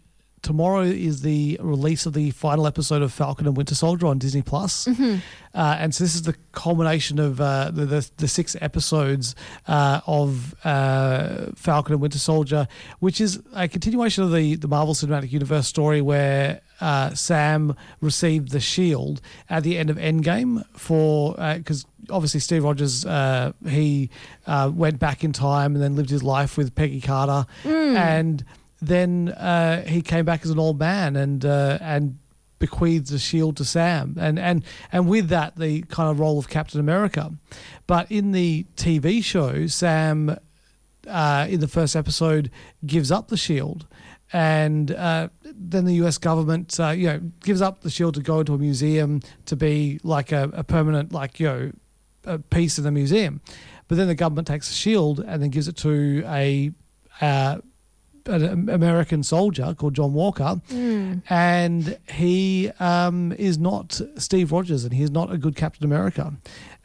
Tomorrow 0.45 0.83
is 0.83 1.23
the 1.23 1.59
release 1.59 2.05
of 2.05 2.13
the 2.13 2.29
final 2.29 2.67
episode 2.67 3.01
of 3.01 3.11
Falcon 3.11 3.47
and 3.47 3.57
Winter 3.57 3.73
Soldier 3.73 4.05
on 4.05 4.19
Disney 4.19 4.43
Plus, 4.43 4.87
uh, 4.87 5.19
and 5.55 5.93
so 5.95 6.03
this 6.03 6.13
is 6.13 6.21
the 6.21 6.35
culmination 6.51 7.17
of 7.17 7.41
uh, 7.41 7.71
the, 7.73 7.87
the 7.87 8.07
the 8.17 8.27
six 8.27 8.55
episodes 8.61 9.33
uh, 9.67 10.01
of 10.05 10.53
uh, 10.63 11.47
Falcon 11.55 11.93
and 11.93 12.01
Winter 12.03 12.19
Soldier, 12.19 12.67
which 12.99 13.19
is 13.19 13.41
a 13.55 13.67
continuation 13.67 14.23
of 14.23 14.31
the 14.31 14.53
the 14.53 14.67
Marvel 14.67 14.93
Cinematic 14.93 15.31
Universe 15.31 15.67
story 15.67 15.99
where 15.99 16.61
uh, 16.79 17.15
Sam 17.15 17.75
received 17.99 18.51
the 18.51 18.59
shield 18.59 19.21
at 19.49 19.63
the 19.63 19.79
end 19.79 19.89
of 19.89 19.97
Endgame 19.97 20.63
for 20.77 21.33
because 21.57 21.87
obviously 22.11 22.39
Steve 22.39 22.63
Rogers 22.63 23.03
uh, 23.03 23.51
he 23.67 24.11
uh, 24.45 24.69
went 24.71 24.99
back 24.99 25.23
in 25.23 25.33
time 25.33 25.73
and 25.73 25.83
then 25.83 25.95
lived 25.95 26.11
his 26.11 26.21
life 26.21 26.55
with 26.55 26.75
Peggy 26.75 27.01
Carter. 27.01 27.47
And 27.97 28.45
then 28.81 29.29
uh, 29.29 29.85
he 29.85 30.01
came 30.01 30.25
back 30.25 30.43
as 30.43 30.51
an 30.51 30.59
old 30.59 30.79
man 30.79 31.15
and 31.15 31.45
uh, 31.45 31.77
and 31.81 32.17
bequeathed 32.59 33.09
the 33.09 33.19
shield 33.19 33.57
to 33.57 33.65
Sam. 33.65 34.15
And 34.19 34.39
and 34.39 34.63
and 34.91 35.07
with 35.07 35.29
that 35.29 35.57
the 35.57 35.81
kind 35.83 36.09
of 36.09 36.19
role 36.19 36.39
of 36.39 36.49
Captain 36.49 36.79
America. 36.79 37.33
But 37.87 38.11
in 38.11 38.31
the 38.31 38.65
TV 38.75 39.23
show 39.23 39.67
Sam 39.67 40.37
uh, 41.07 41.47
in 41.49 41.59
the 41.59 41.67
first 41.67 41.95
episode 41.95 42.51
gives 42.85 43.11
up 43.11 43.27
the 43.27 43.37
shield. 43.37 43.87
And 44.33 44.91
uh, 44.91 45.29
then 45.43 45.85
the 45.85 45.93
US 46.05 46.17
government 46.17 46.77
uh, 46.79 46.89
you 46.89 47.07
know 47.07 47.19
gives 47.41 47.61
up 47.61 47.81
the 47.81 47.89
shield 47.89 48.15
to 48.15 48.21
go 48.21 48.39
into 48.39 48.53
a 48.53 48.57
museum 48.57 49.21
to 49.45 49.55
be 49.55 49.99
like 50.03 50.31
a, 50.31 50.49
a 50.53 50.63
permanent 50.63 51.11
like 51.11 51.39
you 51.39 51.47
know 51.47 51.71
a 52.25 52.39
piece 52.39 52.77
in 52.77 52.83
the 52.83 52.91
museum. 52.91 53.41
But 53.87 53.97
then 53.97 54.07
the 54.07 54.15
government 54.15 54.47
takes 54.47 54.67
the 54.67 54.73
shield 54.73 55.19
and 55.19 55.41
then 55.41 55.51
gives 55.51 55.67
it 55.67 55.77
to 55.77 56.23
a 56.25 56.71
uh, 57.21 57.59
an 58.27 58.69
American 58.69 59.23
soldier 59.23 59.73
called 59.77 59.93
John 59.93 60.13
Walker, 60.13 60.61
and 61.29 61.97
he 62.09 62.71
um, 62.79 63.31
is 63.33 63.57
not 63.57 64.01
Steve 64.17 64.51
Rogers, 64.51 64.83
and 64.83 64.93
he's 64.93 65.11
not 65.11 65.31
a 65.31 65.37
good 65.37 65.55
Captain 65.55 65.85
America. 65.85 66.33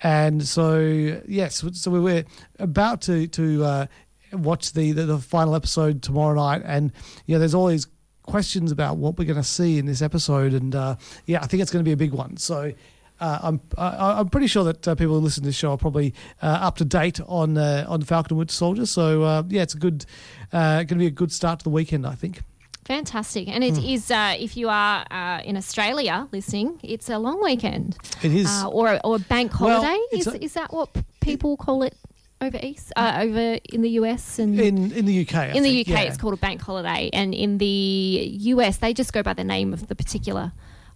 And 0.02 0.46
so, 0.46 0.78
yes, 1.26 1.64
so 1.72 1.90
we 1.90 2.00
we're 2.00 2.24
about 2.58 3.00
to 3.02 3.26
to 3.28 3.64
uh, 3.64 3.86
watch 4.32 4.72
the, 4.72 4.92
the 4.92 5.04
the 5.06 5.18
final 5.18 5.54
episode 5.54 6.02
tomorrow 6.02 6.34
night, 6.34 6.62
and 6.64 6.92
yeah, 7.26 7.38
there's 7.38 7.54
all 7.54 7.66
these 7.66 7.86
questions 8.22 8.70
about 8.70 8.96
what 8.98 9.18
we're 9.18 9.24
going 9.24 9.36
to 9.36 9.42
see 9.42 9.78
in 9.78 9.86
this 9.86 10.02
episode, 10.02 10.52
and 10.52 10.74
uh, 10.74 10.96
yeah, 11.26 11.40
I 11.42 11.46
think 11.46 11.62
it's 11.62 11.72
going 11.72 11.84
to 11.84 11.88
be 11.88 11.92
a 11.92 11.96
big 11.96 12.12
one. 12.12 12.36
So. 12.36 12.72
Uh, 13.20 13.38
I'm 13.42 13.60
I, 13.76 14.18
I'm 14.18 14.28
pretty 14.28 14.46
sure 14.46 14.64
that 14.64 14.88
uh, 14.88 14.94
people 14.94 15.14
who 15.14 15.20
listen 15.20 15.42
to 15.42 15.48
this 15.48 15.56
show 15.56 15.72
are 15.72 15.78
probably 15.78 16.14
uh, 16.42 16.46
up 16.46 16.76
to 16.76 16.84
date 16.84 17.20
on 17.26 17.58
uh, 17.58 17.84
on 17.88 18.02
Falcon 18.02 18.32
and 18.32 18.38
Winter 18.38 18.54
Soldier. 18.54 18.86
So 18.86 19.22
uh, 19.22 19.42
yeah, 19.48 19.62
it's 19.62 19.74
a 19.74 19.78
good 19.78 20.06
uh, 20.52 20.76
going 20.78 20.88
to 20.88 20.94
be 20.96 21.06
a 21.06 21.10
good 21.10 21.32
start 21.32 21.60
to 21.60 21.64
the 21.64 21.70
weekend, 21.70 22.06
I 22.06 22.14
think. 22.14 22.42
Fantastic. 22.84 23.46
And 23.46 23.62
it 23.62 23.78
is, 23.78 24.10
uh, 24.10 24.34
if 24.36 24.56
you 24.56 24.68
are 24.68 25.04
uh, 25.12 25.40
in 25.44 25.56
Australia 25.56 26.26
listening, 26.32 26.80
it's 26.82 27.08
a 27.08 27.18
long 27.18 27.40
weekend. 27.40 27.96
It 28.20 28.34
is. 28.34 28.48
Uh, 28.48 28.68
or, 28.68 28.98
or 29.04 29.14
a 29.16 29.18
bank 29.20 29.52
holiday. 29.52 29.96
it's 30.10 30.26
is, 30.26 30.34
a- 30.34 30.44
is 30.44 30.54
that 30.54 30.72
what 30.72 30.88
people 31.20 31.56
call 31.56 31.84
it 31.84 31.94
over 32.40 32.58
east? 32.60 32.92
Uh, 32.96 33.20
over 33.20 33.58
in 33.72 33.82
the 33.82 33.90
US 33.90 34.40
and 34.40 34.58
in 34.58 34.90
in 34.90 35.04
the 35.04 35.20
UK. 35.20 35.34
I 35.34 35.46
in 35.52 35.62
the 35.62 35.82
UK, 35.82 35.88
yeah. 35.88 36.00
it's 36.00 36.16
called 36.16 36.34
a 36.34 36.38
bank 36.38 36.62
holiday. 36.62 37.10
And 37.12 37.32
in 37.32 37.58
the 37.58 38.30
US, 38.54 38.78
they 38.78 38.92
just 38.92 39.12
go 39.12 39.22
by 39.22 39.34
the 39.34 39.44
name 39.44 39.72
of 39.72 39.86
the 39.86 39.94
particular 39.94 40.50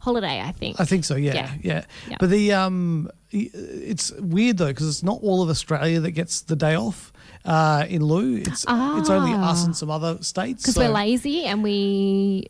holiday, 0.05 0.41
I 0.41 0.53
think. 0.53 0.79
I 0.81 0.85
think 0.85 1.05
so. 1.05 1.17
Yeah, 1.17 1.35
Yeah. 1.35 1.51
yeah. 1.63 1.85
Yeah. 2.11 2.17
But 2.21 2.31
the 2.31 2.53
um, 2.53 3.09
it's 3.33 4.13
weird 4.13 4.59
though 4.59 4.69
because 4.69 4.89
it's 4.89 5.03
not 5.03 5.19
all 5.23 5.43
of 5.43 5.49
Australia 5.49 6.01
that 6.01 6.13
gets 6.13 6.43
the 6.43 6.57
day 6.57 6.75
off 6.77 7.13
uh, 7.45 7.85
in 7.89 8.05
lieu. 8.05 8.37
It's 8.37 8.65
it's 8.69 9.11
only 9.11 9.33
us 9.33 9.63
Ah. 9.63 9.65
and 9.67 9.77
some 9.77 9.91
other 9.91 10.23
states. 10.23 10.63
Because 10.63 10.75
so 10.75 10.83
we're 10.83 10.89
lazy 10.95 11.45
and 11.45 11.63
we. 11.63 12.47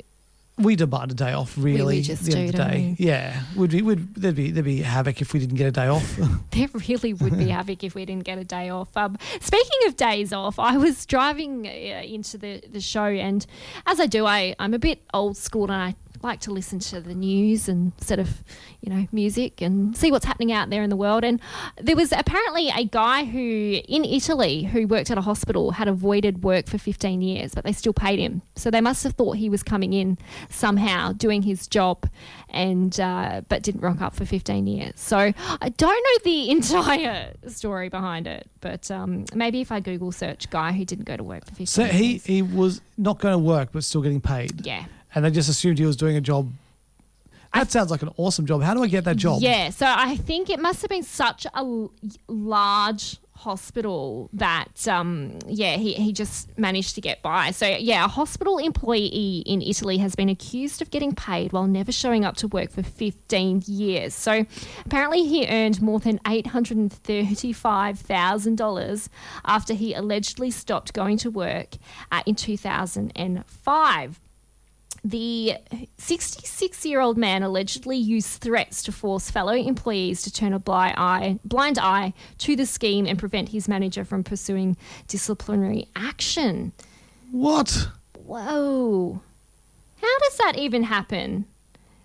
We 0.56 0.76
demand 0.76 1.10
a 1.10 1.14
day 1.14 1.32
off. 1.32 1.52
Really, 1.58 2.00
just 2.00 2.22
at 2.28 2.32
the 2.32 2.38
end 2.38 2.52
do, 2.52 2.62
of 2.62 2.68
the 2.68 2.72
day. 2.72 2.96
we? 2.96 3.06
Yeah, 3.06 3.42
would 3.56 3.70
be 3.72 3.82
would 3.82 4.14
there'd 4.14 4.36
be 4.36 4.52
there'd 4.52 4.64
be 4.64 4.82
havoc 4.82 5.20
if 5.20 5.32
we 5.32 5.40
didn't 5.40 5.56
get 5.56 5.66
a 5.66 5.72
day 5.72 5.88
off. 5.88 6.06
There 6.52 6.68
really 6.88 7.12
would 7.12 7.36
be 7.36 7.48
havoc 7.48 7.82
if 7.82 7.96
we 7.96 8.04
didn't 8.04 8.22
get 8.22 8.38
a 8.38 8.44
day 8.44 8.68
off. 8.68 8.96
Um, 8.96 9.18
speaking 9.40 9.80
of 9.88 9.96
days 9.96 10.32
off, 10.32 10.60
I 10.60 10.76
was 10.76 11.06
driving 11.06 11.66
uh, 11.66 11.70
into 12.16 12.38
the, 12.38 12.62
the 12.70 12.80
show, 12.80 13.02
and 13.06 13.44
as 13.86 13.98
I 13.98 14.06
do, 14.06 14.26
I, 14.26 14.54
I'm 14.60 14.74
a 14.74 14.78
bit 14.78 15.02
old 15.12 15.36
school 15.36 15.64
and 15.64 15.72
I 15.72 15.96
like 16.24 16.40
to 16.40 16.50
listen 16.50 16.78
to 16.80 17.00
the 17.00 17.14
news 17.14 17.68
instead 17.68 18.18
of, 18.18 18.42
you 18.80 18.92
know, 18.92 19.06
music 19.12 19.60
and 19.60 19.96
see 19.96 20.10
what's 20.10 20.24
happening 20.24 20.52
out 20.52 20.70
there 20.70 20.82
in 20.82 20.90
the 20.90 20.96
world. 20.96 21.22
And 21.22 21.40
there 21.80 21.94
was 21.94 22.10
apparently 22.12 22.70
a 22.70 22.84
guy 22.84 23.24
who, 23.24 23.80
in 23.86 24.04
Italy, 24.04 24.64
who 24.64 24.86
worked 24.86 25.10
at 25.10 25.18
a 25.18 25.20
hospital, 25.20 25.72
had 25.72 25.86
avoided 25.86 26.42
work 26.42 26.66
for 26.66 26.78
15 26.78 27.22
years, 27.22 27.54
but 27.54 27.64
they 27.64 27.72
still 27.72 27.92
paid 27.92 28.18
him. 28.18 28.42
So 28.56 28.70
they 28.70 28.80
must 28.80 29.04
have 29.04 29.12
thought 29.14 29.36
he 29.36 29.48
was 29.48 29.62
coming 29.62 29.92
in 29.92 30.18
somehow 30.48 31.12
doing 31.12 31.42
his 31.42 31.68
job 31.68 32.08
and 32.48 32.98
uh, 32.98 33.42
but 33.48 33.62
didn't 33.62 33.82
rock 33.82 34.00
up 34.00 34.14
for 34.14 34.24
15 34.24 34.66
years. 34.66 34.92
So 34.96 35.16
I 35.18 35.68
don't 35.76 36.04
know 36.04 36.24
the 36.24 36.50
entire 36.56 37.34
story 37.48 37.88
behind 37.88 38.26
it, 38.26 38.48
but 38.60 38.90
um, 38.90 39.26
maybe 39.34 39.60
if 39.60 39.70
I 39.70 39.80
Google 39.80 40.12
search 40.12 40.48
guy 40.50 40.72
who 40.72 40.84
didn't 40.84 41.04
go 41.04 41.16
to 41.16 41.24
work 41.24 41.44
for 41.44 41.50
15 41.50 41.66
so 41.66 41.84
he 41.84 42.12
years. 42.12 42.24
he 42.24 42.42
was 42.42 42.80
not 42.96 43.18
going 43.18 43.32
to 43.32 43.38
work 43.38 43.70
but 43.72 43.84
still 43.84 44.02
getting 44.02 44.20
paid. 44.20 44.64
Yeah. 44.64 44.84
And 45.14 45.24
they 45.24 45.30
just 45.30 45.48
assumed 45.48 45.78
he 45.78 45.86
was 45.86 45.96
doing 45.96 46.16
a 46.16 46.20
job. 46.20 46.50
That 47.52 47.70
sounds 47.70 47.90
like 47.90 48.02
an 48.02 48.10
awesome 48.16 48.46
job. 48.46 48.62
How 48.62 48.74
do 48.74 48.82
I 48.82 48.88
get 48.88 49.04
that 49.04 49.16
job? 49.16 49.40
Yeah, 49.40 49.70
so 49.70 49.86
I 49.88 50.16
think 50.16 50.50
it 50.50 50.58
must 50.58 50.82
have 50.82 50.88
been 50.88 51.04
such 51.04 51.46
a 51.46 51.58
l- 51.58 51.92
large 52.26 53.18
hospital 53.36 54.30
that 54.32 54.86
um, 54.88 55.38
yeah 55.46 55.76
he, 55.76 55.92
he 55.94 56.12
just 56.12 56.56
managed 56.56 56.94
to 56.94 57.00
get 57.00 57.20
by 57.20 57.50
so 57.50 57.66
yeah 57.66 58.04
a 58.04 58.08
hospital 58.08 58.58
employee 58.58 59.42
in 59.44 59.60
italy 59.60 59.98
has 59.98 60.14
been 60.14 60.28
accused 60.28 60.80
of 60.80 60.88
getting 60.90 61.12
paid 61.12 61.52
while 61.52 61.66
never 61.66 61.90
showing 61.90 62.24
up 62.24 62.36
to 62.36 62.46
work 62.46 62.70
for 62.70 62.84
15 62.84 63.64
years 63.66 64.14
so 64.14 64.46
apparently 64.86 65.26
he 65.26 65.48
earned 65.48 65.82
more 65.82 65.98
than 65.98 66.20
$835000 66.20 69.08
after 69.44 69.74
he 69.74 69.94
allegedly 69.94 70.52
stopped 70.52 70.92
going 70.92 71.18
to 71.18 71.28
work 71.28 71.74
uh, 72.12 72.22
in 72.26 72.36
2005 72.36 74.20
the 75.04 75.54
66 75.98 76.84
year 76.86 77.00
old 77.00 77.16
man 77.18 77.42
allegedly 77.42 77.96
used 77.96 78.40
threats 78.40 78.82
to 78.84 78.92
force 78.92 79.30
fellow 79.30 79.52
employees 79.52 80.22
to 80.22 80.32
turn 80.32 80.52
a 80.52 80.58
blind 80.58 80.94
eye, 80.98 81.38
blind 81.44 81.78
eye 81.78 82.12
to 82.38 82.56
the 82.56 82.66
scheme 82.66 83.06
and 83.06 83.18
prevent 83.18 83.48
his 83.50 83.68
manager 83.68 84.04
from 84.04 84.22
pursuing 84.24 84.76
disciplinary 85.08 85.88
action. 85.96 86.72
What? 87.30 87.88
Whoa. 88.16 89.20
How 90.00 90.18
does 90.18 90.36
that 90.38 90.54
even 90.58 90.82
happen? 90.84 91.46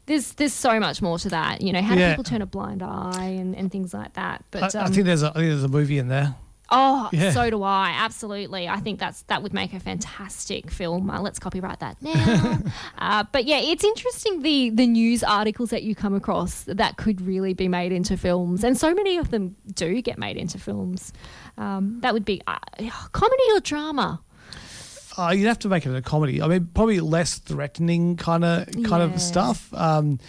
There's, 0.06 0.34
there's 0.34 0.54
so 0.54 0.80
much 0.80 1.02
more 1.02 1.20
to 1.20 1.30
that. 1.30 1.62
You 1.62 1.72
know, 1.72 1.82
how 1.82 1.94
do 1.94 2.00
Yeah. 2.02 2.12
people 2.12 2.24
turn 2.24 2.42
a 2.42 2.46
blind 2.48 2.82
eye 2.82 3.36
and, 3.40 3.56
and 3.56 3.72
things 3.72 3.94
like 3.94 4.14
that? 4.14 4.44
But 4.50 4.76
I, 4.76 4.80
I 4.80 4.84
um, 4.86 4.94
think 4.94 5.06
there's 5.06 5.22
a 5.22 5.30
I 5.30 5.34
think 5.34 5.50
there's 5.50 5.64
a 5.64 5.68
movie 5.68 6.00
in 6.00 6.08
there. 6.08 6.36
Oh, 6.72 7.10
Yeah. 7.12 7.32
so 7.32 7.50
do 7.50 7.64
I. 7.64 7.90
Absolutely. 7.98 8.68
I 8.68 8.78
think 8.78 9.00
that's 9.00 9.24
that 9.24 9.42
would 9.44 9.54
make 9.54 9.74
a 9.74 9.80
fantastic 9.80 10.70
film. 10.72 11.10
Uh, 11.10 11.20
let's 11.22 11.40
copyright 11.40 11.80
that 11.80 12.02
now. 12.02 12.60
uh, 12.98 13.24
but 13.32 13.46
yeah, 13.46 13.60
it's 13.60 13.84
interesting 13.84 14.42
the 14.42 14.70
the 14.70 14.86
news 14.88 15.24
articles 15.24 15.70
that 15.72 15.84
you 15.84 15.96
come 15.96 16.14
across 16.14 16.64
that 16.66 16.98
could 16.98 17.22
really 17.22 17.54
be 17.54 17.68
made 17.68 17.92
into 17.92 18.18
films, 18.18 18.64
and 18.64 18.78
so 18.78 18.94
many 18.94 19.18
of 19.18 19.32
them 19.32 19.56
do 19.74 20.02
get 20.02 20.18
made 20.18 20.38
into 20.38 20.60
films. 20.60 21.12
Um, 21.58 22.00
that 22.02 22.14
would 22.14 22.26
be 22.26 22.42
uh, 22.48 22.58
comedy 23.12 23.44
or 23.54 23.60
drama. 23.60 24.22
Uh, 25.18 25.32
you'd 25.32 25.48
have 25.48 25.60
to 25.60 25.68
make 25.68 25.86
it 25.86 25.94
a 25.94 26.02
comedy. 26.02 26.42
I 26.42 26.48
mean, 26.48 26.70
probably 26.74 27.00
less 27.02 27.40
threatening 27.40 28.16
kind 28.16 28.46
of 28.46 28.68
kind 28.72 28.88
Yeah. 28.88 29.04
of 29.04 29.20
stuff. 29.20 29.74
Um, 29.74 30.20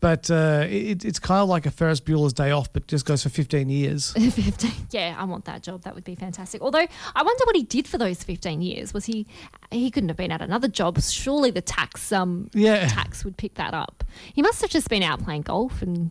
but 0.00 0.30
uh, 0.30 0.66
it, 0.68 1.04
it's 1.04 1.18
kind 1.18 1.40
of 1.40 1.48
like 1.48 1.64
a 1.66 1.70
Ferris 1.70 2.00
Bueller's 2.00 2.32
Day 2.32 2.50
Off, 2.50 2.72
but 2.72 2.86
just 2.86 3.04
goes 3.06 3.22
for 3.22 3.28
15 3.30 3.68
years. 3.70 4.12
15. 4.12 4.70
Yeah, 4.90 5.14
I 5.18 5.24
want 5.24 5.46
that 5.46 5.62
job. 5.62 5.82
That 5.82 5.94
would 5.94 6.04
be 6.04 6.14
fantastic. 6.14 6.60
Although 6.62 6.86
I 7.14 7.22
wonder 7.22 7.44
what 7.44 7.56
he 7.56 7.62
did 7.62 7.88
for 7.88 7.98
those 7.98 8.22
15 8.22 8.60
years. 8.62 8.92
Was 8.94 9.06
he 9.06 9.26
he 9.70 9.90
couldn't 9.90 10.08
have 10.10 10.16
been 10.18 10.30
at 10.32 10.42
another 10.42 10.68
job. 10.68 11.00
Surely 11.00 11.50
the 11.50 11.60
tax 11.62 12.12
um 12.12 12.50
Yeah. 12.52 12.86
tax 12.88 13.24
would 13.24 13.36
pick 13.36 13.54
that 13.54 13.74
up. 13.74 14.04
He 14.34 14.42
must 14.42 14.60
have 14.60 14.70
just 14.70 14.88
been 14.88 15.02
out 15.02 15.22
playing 15.24 15.42
golf 15.42 15.82
and 15.82 16.10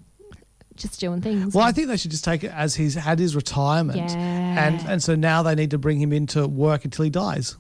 just 0.75 1.00
doing 1.00 1.22
things. 1.22 1.54
Well, 1.54 1.63
I 1.63 1.72
think 1.72 1.88
they 1.88 1.96
should 1.98 2.12
just 2.12 2.25
take 2.25 2.44
it 2.44 2.51
as 2.51 2.75
he's 2.75 2.96
had 2.96 3.18
his 3.18 3.34
retirement, 3.36 4.12
Yeah. 4.12 4.65
and 4.68 4.82
and 4.89 5.01
so 5.04 5.15
now 5.15 5.42
they 5.44 5.56
need 5.56 5.72
to 5.72 5.77
bring 5.77 6.01
him 6.01 6.12
into 6.12 6.48
work 6.48 6.84
until 6.86 7.04
he 7.04 7.10
dies. 7.10 7.56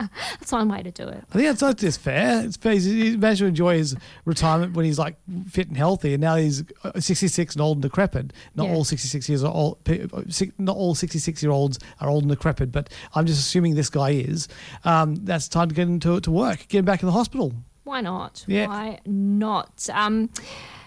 That's 0.40 0.52
one 0.52 0.68
way 0.68 0.82
to 0.82 0.90
do 0.90 1.04
it. 1.08 1.24
I 1.30 1.32
think 1.32 1.46
that's 1.48 1.60
not 1.62 1.76
just 1.78 2.00
fair. 2.00 2.44
It's 2.44 2.56
fair. 2.56 2.72
He's, 2.72 2.84
he 2.84 3.16
managed 3.16 3.40
to 3.40 3.46
enjoy 3.46 3.76
his 3.78 3.96
retirement 4.24 4.74
when 4.74 4.84
he's 4.84 4.98
like 4.98 5.16
fit 5.48 5.68
and 5.68 5.76
healthy, 5.76 6.14
and 6.14 6.20
now 6.20 6.36
he's 6.36 6.64
uh, 6.84 6.98
66 6.98 7.54
and 7.54 7.62
old 7.62 7.76
and 7.78 7.82
decrepit. 7.82 8.32
Not 8.54 8.68
Yeah. 8.68 8.74
all 8.74 8.84
66 8.84 9.28
years 9.28 9.44
are 9.44 9.52
old. 9.52 9.78
uh, 9.88 10.22
Not 10.58 10.76
all 10.76 10.94
66 10.94 11.42
year 11.42 11.52
olds 11.52 11.78
are 12.00 12.08
old 12.08 12.22
and 12.24 12.30
decrepit, 12.30 12.72
but 12.72 12.88
I'm 13.14 13.26
just 13.26 13.40
assuming 13.40 13.74
this 13.74 13.90
guy 13.90 14.10
is. 14.10 14.48
Um, 14.84 15.16
that's 15.16 15.48
time 15.48 15.68
to 15.68 15.74
get 15.74 15.88
him 15.88 16.00
to, 16.00 16.20
to 16.20 16.30
work, 16.30 16.66
get 16.68 16.78
him 16.80 16.84
back 16.84 17.02
in 17.02 17.06
the 17.06 17.12
hospital. 17.12 17.52
Why 17.84 18.00
not? 18.00 18.44
Yeah. 18.46 18.66
Why 18.68 18.98
not? 19.06 19.88
Um, 19.92 20.30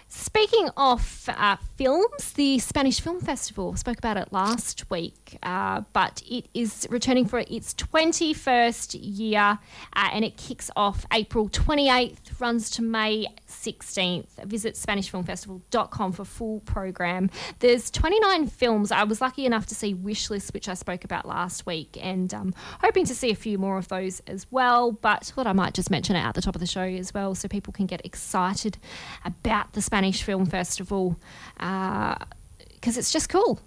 speaking 0.08 0.70
of 0.78 1.30
uh, 1.38 1.58
films, 1.78 2.34
the 2.34 2.60
Spanish 2.60 3.02
Film 3.02 3.20
Festival 3.20 3.76
spoke 3.76 3.98
about 3.98 4.18
it 4.18 4.32
last 4.32 4.90
week, 4.90 5.23
uh, 5.44 5.82
but 5.94 6.22
it 6.30 6.48
is 6.54 6.88
returning 6.90 7.26
for 7.26 7.40
its 7.40 7.74
21st 7.74 8.98
year 9.02 9.60
uh, 9.96 10.10
and 10.12 10.24
it 10.24 10.38
kicks 10.38 10.70
off 10.76 11.06
April 11.12 11.50
28th, 11.50 12.40
runs 12.40 12.70
to 12.72 12.82
May 12.82 13.28
16th. 13.48 14.44
Visit 14.46 14.76
SpanishFilmFestival.com 14.76 16.12
for 16.12 16.26
full 16.26 16.60
program. 16.62 17.30
There's 17.60 17.90
29 17.90 18.48
films. 18.48 18.92
I 18.92 19.04
was 19.04 19.22
lucky 19.22 19.46
enough 19.46 19.66
to 19.68 19.76
see 19.76 19.94
Wishlist, 19.94 20.54
which 20.54 20.70
I 20.70 20.74
spoke 20.74 21.04
about 21.04 21.28
last 21.28 21.66
week, 21.66 21.98
and 22.02 22.34
um, 22.34 22.54
hoping 22.82 23.06
to 23.06 23.16
see 23.16 23.32
a 23.32 23.36
few 23.36 23.58
more 23.58 23.78
of 23.78 23.88
those 23.88 24.22
as 24.28 24.46
well. 24.52 24.92
But 24.92 25.26
thought 25.26 25.48
I 25.48 25.54
might 25.54 25.74
just 25.74 25.90
mention 25.90 26.16
it 26.16 26.22
at 26.22 26.36
the 26.36 26.42
top 26.42 26.56
of 26.56 26.60
the 26.60 26.68
show 26.68 26.84
as 26.84 27.14
well, 27.14 27.36
so 27.36 27.48
people 27.48 27.74
can 27.74 27.86
get 27.86 28.06
excited 28.06 28.78
about 29.26 29.74
the 29.74 29.82
Spanish 29.82 30.24
Film 30.24 30.46
Festival 30.46 31.20
because 31.56 32.98
it's 32.98 33.12
just 33.12 33.30
cool. 33.30 33.60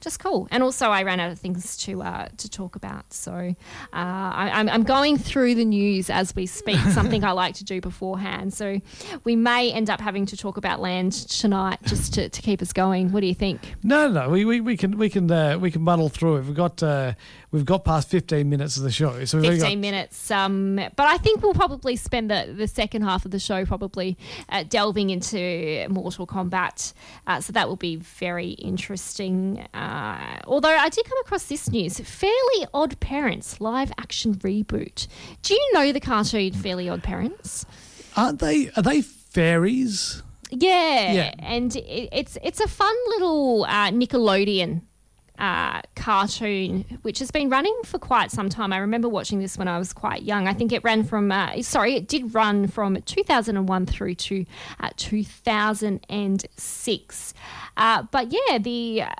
Just 0.00 0.20
cool, 0.20 0.48
and 0.50 0.62
also 0.62 0.88
I 0.88 1.02
ran 1.02 1.20
out 1.20 1.30
of 1.30 1.38
things 1.38 1.76
to 1.78 2.02
uh, 2.02 2.28
to 2.36 2.48
talk 2.48 2.76
about, 2.76 3.12
so 3.12 3.32
uh, 3.32 3.54
I, 3.92 4.50
I'm, 4.54 4.68
I'm 4.68 4.82
going 4.82 5.18
through 5.18 5.54
the 5.54 5.64
news 5.64 6.10
as 6.10 6.34
we 6.34 6.46
speak. 6.46 6.78
something 6.90 7.24
I 7.24 7.32
like 7.32 7.54
to 7.56 7.64
do 7.64 7.80
beforehand, 7.80 8.52
so 8.52 8.80
we 9.24 9.36
may 9.36 9.72
end 9.72 9.90
up 9.90 10.00
having 10.00 10.26
to 10.26 10.36
talk 10.36 10.56
about 10.56 10.80
land 10.80 11.12
tonight 11.12 11.78
just 11.84 12.14
to, 12.14 12.28
to 12.28 12.42
keep 12.42 12.62
us 12.62 12.72
going. 12.72 13.12
What 13.12 13.20
do 13.20 13.26
you 13.26 13.34
think? 13.34 13.60
No, 13.82 14.08
no, 14.08 14.22
no. 14.22 14.30
We, 14.30 14.44
we, 14.44 14.60
we 14.60 14.76
can 14.76 14.96
we 14.96 15.10
can 15.10 15.30
uh, 15.30 15.58
we 15.58 15.70
can 15.70 15.82
muddle 15.82 16.08
through 16.08 16.36
it. 16.36 16.44
We've 16.44 16.54
got 16.54 16.82
uh, 16.82 17.14
we've 17.50 17.64
got 17.64 17.84
past 17.84 18.08
15 18.08 18.48
minutes 18.48 18.76
of 18.76 18.82
the 18.82 18.90
show, 18.90 19.24
so 19.24 19.38
we've 19.38 19.52
15 19.52 19.60
got, 19.60 19.78
minutes. 19.78 20.30
Um, 20.30 20.76
but 20.76 21.06
I 21.06 21.16
think 21.18 21.42
we'll 21.42 21.54
probably 21.54 21.96
spend 21.96 22.30
the, 22.30 22.52
the 22.56 22.68
second 22.68 23.02
half 23.02 23.24
of 23.24 23.30
the 23.30 23.38
show 23.38 23.64
probably 23.64 24.16
uh, 24.48 24.64
delving 24.68 25.10
into 25.10 25.86
Mortal 25.88 26.26
Kombat. 26.26 26.92
Uh, 27.26 27.40
so 27.40 27.52
that 27.52 27.68
will 27.68 27.76
be 27.76 27.96
very 27.96 28.50
interesting. 28.50 29.66
Uh, 29.90 30.38
although 30.46 30.68
I 30.76 30.88
did 30.88 31.04
come 31.04 31.18
across 31.20 31.44
this 31.46 31.68
news 31.68 31.98
Fairly 31.98 32.66
Odd 32.72 32.98
Parents 33.00 33.60
live 33.60 33.90
action 33.98 34.36
reboot. 34.36 35.08
Do 35.42 35.52
you 35.54 35.70
know 35.74 35.90
the 35.92 35.98
cartoon 36.00 36.52
Fairly 36.52 36.88
Odd 36.88 37.02
Parents? 37.02 37.66
aren't 38.16 38.38
they? 38.38 38.70
Are 38.76 38.82
they 38.82 39.02
fairies? 39.02 40.22
Yeah, 40.50 41.12
Yeah. 41.12 41.34
and 41.38 41.74
it, 41.76 42.08
it's 42.12 42.38
it's 42.42 42.60
a 42.60 42.68
fun 42.68 42.94
little 43.08 43.64
uh, 43.64 43.90
Nickelodeon 43.90 44.82
uh, 45.38 45.80
cartoon 45.96 46.84
which 47.02 47.18
has 47.20 47.30
been 47.30 47.48
running 47.48 47.76
for 47.84 47.98
quite 47.98 48.30
some 48.30 48.48
time. 48.48 48.72
I 48.72 48.78
remember 48.78 49.08
watching 49.08 49.38
this 49.40 49.56
when 49.58 49.66
I 49.68 49.78
was 49.78 49.92
quite 49.92 50.22
young. 50.22 50.46
I 50.48 50.52
think 50.54 50.72
it 50.72 50.82
ran 50.84 51.04
from 51.04 51.30
uh, 51.32 51.62
sorry, 51.62 51.94
it 51.96 52.06
did 52.08 52.34
run 52.34 52.66
from 52.68 53.00
2001 53.02 53.86
through 53.86 54.14
to 54.16 54.44
uh, 54.80 54.90
2006. 54.96 57.34
Uh, 57.76 58.02
but 58.10 58.32
yeah, 58.32 58.58
the 58.58 59.02
uh, 59.02 59.10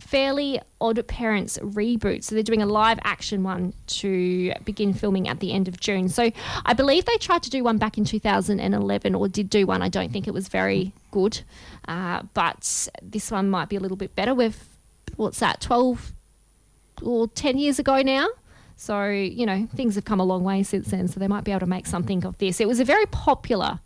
Fairly 0.00 0.60
Odd 0.80 1.06
Parents 1.06 1.58
reboot. 1.58 2.24
So 2.24 2.34
they're 2.34 2.42
doing 2.42 2.62
a 2.62 2.66
live 2.66 2.98
action 3.04 3.42
one 3.42 3.72
to 3.88 4.52
begin 4.64 4.92
filming 4.94 5.28
at 5.28 5.40
the 5.40 5.52
end 5.52 5.68
of 5.68 5.78
June. 5.78 6.08
So 6.08 6.30
I 6.64 6.72
believe 6.72 7.04
they 7.04 7.16
tried 7.16 7.42
to 7.44 7.50
do 7.50 7.62
one 7.62 7.78
back 7.78 7.98
in 7.98 8.04
2011 8.04 9.14
or 9.14 9.28
did 9.28 9.50
do 9.50 9.66
one. 9.66 9.82
I 9.82 9.88
don't 9.88 10.12
think 10.12 10.26
it 10.26 10.34
was 10.34 10.48
very 10.48 10.92
good. 11.10 11.42
Uh, 11.86 12.22
but 12.34 12.88
this 13.02 13.30
one 13.30 13.50
might 13.50 13.68
be 13.68 13.76
a 13.76 13.80
little 13.80 13.96
bit 13.96 14.16
better. 14.16 14.34
With 14.34 14.68
what's 15.16 15.38
that, 15.40 15.60
12 15.60 16.12
or 17.02 17.28
10 17.28 17.58
years 17.58 17.78
ago 17.78 18.02
now? 18.02 18.28
So, 18.76 19.08
you 19.10 19.44
know, 19.44 19.68
things 19.74 19.94
have 19.96 20.06
come 20.06 20.20
a 20.20 20.24
long 20.24 20.42
way 20.42 20.62
since 20.62 20.88
then. 20.88 21.06
So 21.06 21.20
they 21.20 21.28
might 21.28 21.44
be 21.44 21.50
able 21.50 21.60
to 21.60 21.66
make 21.66 21.86
something 21.86 22.24
of 22.24 22.38
this. 22.38 22.60
It 22.60 22.66
was 22.66 22.80
a 22.80 22.84
very 22.84 23.04
popular 23.06 23.80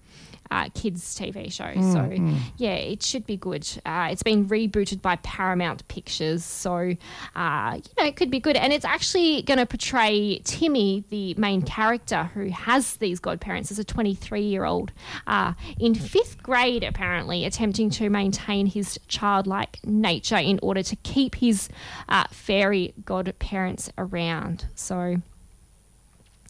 uh, 0.51 0.69
kids 0.75 1.19
TV 1.19 1.53
show. 1.53 1.73
so 1.93 2.11
yeah, 2.57 2.75
it 2.75 3.03
should 3.03 3.27
be 3.27 3.37
good. 3.37 3.67
Uh, 3.85 4.09
it's 4.11 4.23
been 4.23 4.47
rebooted 4.47 5.03
by 5.03 5.17
Paramount 5.17 5.87
Pictures, 5.89 6.45
so 6.45 6.95
uh, 7.37 7.75
you 7.75 7.93
know 7.99 8.07
it 8.07 8.17
could 8.17 8.31
be 8.31 8.41
good. 8.41 8.57
And 8.57 8.73
it's 8.73 8.85
actually 8.85 9.43
going 9.43 9.59
to 9.59 9.67
portray 9.67 10.41
Timmy, 10.45 11.05
the 11.11 11.35
main 11.35 11.63
character 11.63 12.25
who 12.35 12.49
has 12.49 12.97
these 12.97 13.21
godparents, 13.21 13.71
as 13.71 13.79
a 13.79 13.85
23 13.85 14.41
year 14.43 14.65
old 14.65 14.93
uh, 15.27 15.55
in 15.79 15.95
fifth 15.95 16.43
grade, 16.43 16.85
apparently 16.85 17.45
attempting 17.45 17.91
to 17.91 18.09
maintain 18.11 18.67
his 18.67 18.99
childlike 19.09 19.81
nature 19.85 20.37
in 20.37 20.59
order 20.63 20.83
to 20.83 20.97
keep 20.97 21.37
his 21.37 21.69
uh, 22.09 22.25
fairy 22.31 22.95
godparents 23.05 23.91
around. 23.99 24.67
So. 24.75 25.17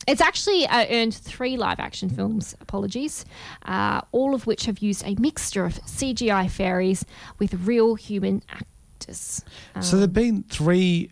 It's 0.07 0.21
actually 0.21 0.67
uh, 0.67 0.87
earned 0.91 1.15
three 1.15 1.57
live 1.57 1.81
action 1.81 2.09
films, 2.09 2.55
apologies, 2.61 3.25
uh, 3.65 4.01
all 4.13 4.35
of 4.35 4.47
which 4.47 4.67
have 4.67 4.79
used 4.79 5.03
a 5.07 5.15
mixture 5.17 5.65
of 5.65 5.75
CGI 5.85 6.51
fairies 6.51 7.05
with 7.39 7.55
real 7.67 7.95
human 7.95 8.43
actors. 8.51 9.45
so 9.81 9.97
there've 9.97 10.13
been 10.13 10.43
three 10.45 11.11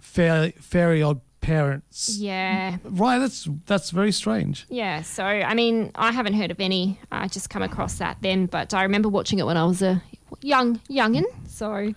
fairly, 0.00 0.52
fairy 0.52 1.02
odd 1.02 1.20
parents. 1.40 2.16
Yeah. 2.16 2.78
Right, 2.84 3.18
that's 3.18 3.48
that's 3.66 3.90
very 3.90 4.12
strange. 4.12 4.66
Yeah, 4.68 5.02
so 5.02 5.24
I 5.24 5.54
mean, 5.54 5.90
I 5.94 6.12
haven't 6.12 6.34
heard 6.34 6.50
of 6.50 6.60
any. 6.60 6.98
I 7.12 7.28
just 7.28 7.50
come 7.50 7.62
across 7.62 7.98
that 7.98 8.18
then, 8.20 8.46
but 8.46 8.72
I 8.74 8.82
remember 8.82 9.08
watching 9.08 9.38
it 9.38 9.46
when 9.46 9.56
I 9.56 9.64
was 9.64 9.82
a 9.82 10.02
young 10.40 10.78
youngin. 10.88 11.24
So, 11.46 11.94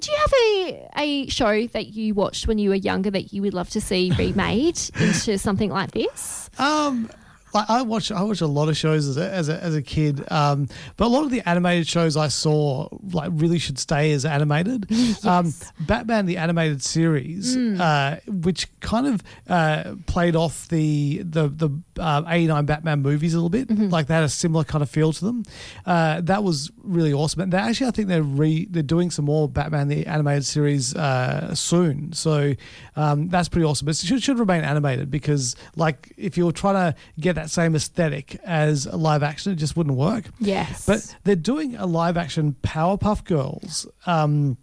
do 0.00 0.10
you 0.12 0.18
have 0.18 0.32
a 0.32 0.88
a 0.98 1.26
show 1.28 1.66
that 1.68 1.88
you 1.88 2.14
watched 2.14 2.46
when 2.46 2.58
you 2.58 2.70
were 2.70 2.76
younger 2.76 3.10
that 3.10 3.32
you 3.32 3.42
would 3.42 3.54
love 3.54 3.70
to 3.70 3.80
see 3.80 4.12
remade 4.18 4.78
into 5.00 5.38
something 5.38 5.70
like 5.70 5.92
this? 5.92 6.50
Um, 6.58 7.10
like 7.54 7.68
I 7.68 7.82
watch, 7.82 8.10
I 8.12 8.22
watch 8.22 8.40
a 8.40 8.46
lot 8.46 8.68
of 8.68 8.76
shows 8.76 9.06
as 9.08 9.16
a 9.16 9.30
as 9.30 9.48
a, 9.48 9.62
as 9.62 9.74
a 9.74 9.82
kid. 9.82 10.24
Um, 10.30 10.68
but 10.96 11.06
a 11.06 11.08
lot 11.08 11.24
of 11.24 11.30
the 11.30 11.40
animated 11.48 11.86
shows 11.88 12.16
I 12.16 12.28
saw 12.28 12.88
like 13.12 13.30
really 13.34 13.58
should 13.58 13.78
stay 13.78 14.12
as 14.12 14.24
animated. 14.24 14.86
Um, 15.24 15.52
Batman 15.80 16.26
the 16.26 16.36
animated 16.36 16.82
series, 16.82 17.56
uh, 17.56 18.20
which 18.26 18.68
kind 18.80 19.06
of 19.06 19.22
uh, 19.48 19.94
played 20.06 20.36
off 20.36 20.68
the 20.68 21.22
the 21.24 21.48
the 21.48 21.70
uh, 22.00 22.22
eighty 22.28 22.46
nine 22.46 22.66
Batman 22.66 23.02
movies 23.02 23.34
a 23.34 23.36
little 23.36 23.48
bit. 23.50 23.68
Like 23.90 24.06
they 24.06 24.14
had 24.14 24.22
a 24.24 24.28
similar 24.28 24.64
kind 24.64 24.82
of 24.82 24.88
feel 24.90 25.12
to 25.12 25.24
them. 25.24 25.44
Uh, 25.84 26.20
that 26.22 26.42
was 26.44 26.70
really 26.82 27.12
awesome. 27.12 27.42
And 27.42 27.52
they 27.52 27.58
actually, 27.58 27.88
I 27.88 27.90
think 27.90 28.08
they're 28.08 28.22
re 28.22 28.66
they're 28.70 28.82
doing 28.82 29.10
some 29.10 29.24
more 29.24 29.48
Batman 29.48 29.88
the 29.88 30.06
animated 30.06 30.44
series 30.46 30.94
uh, 30.94 31.54
soon. 31.54 32.12
So 32.12 32.54
um, 32.96 33.28
that's 33.28 33.48
pretty 33.48 33.64
awesome. 33.64 33.86
But 33.86 34.02
it 34.02 34.06
should, 34.06 34.22
should 34.22 34.38
remain 34.38 34.62
animated 34.64 35.10
because 35.10 35.56
like 35.76 36.12
if 36.16 36.36
you're 36.36 36.52
trying 36.52 36.92
to 36.92 36.98
get 37.20 37.37
that 37.38 37.50
same 37.50 37.74
aesthetic 37.74 38.38
as 38.44 38.86
a 38.86 38.96
live 38.96 39.22
action, 39.22 39.52
it 39.52 39.56
just 39.56 39.76
wouldn't 39.76 39.96
work. 39.96 40.24
Yes. 40.40 40.84
But 40.84 41.16
they're 41.24 41.36
doing 41.36 41.76
a 41.76 41.86
live 41.86 42.16
action 42.16 42.56
Powerpuff 42.62 43.24
Girls. 43.24 43.86
Um, 44.06 44.58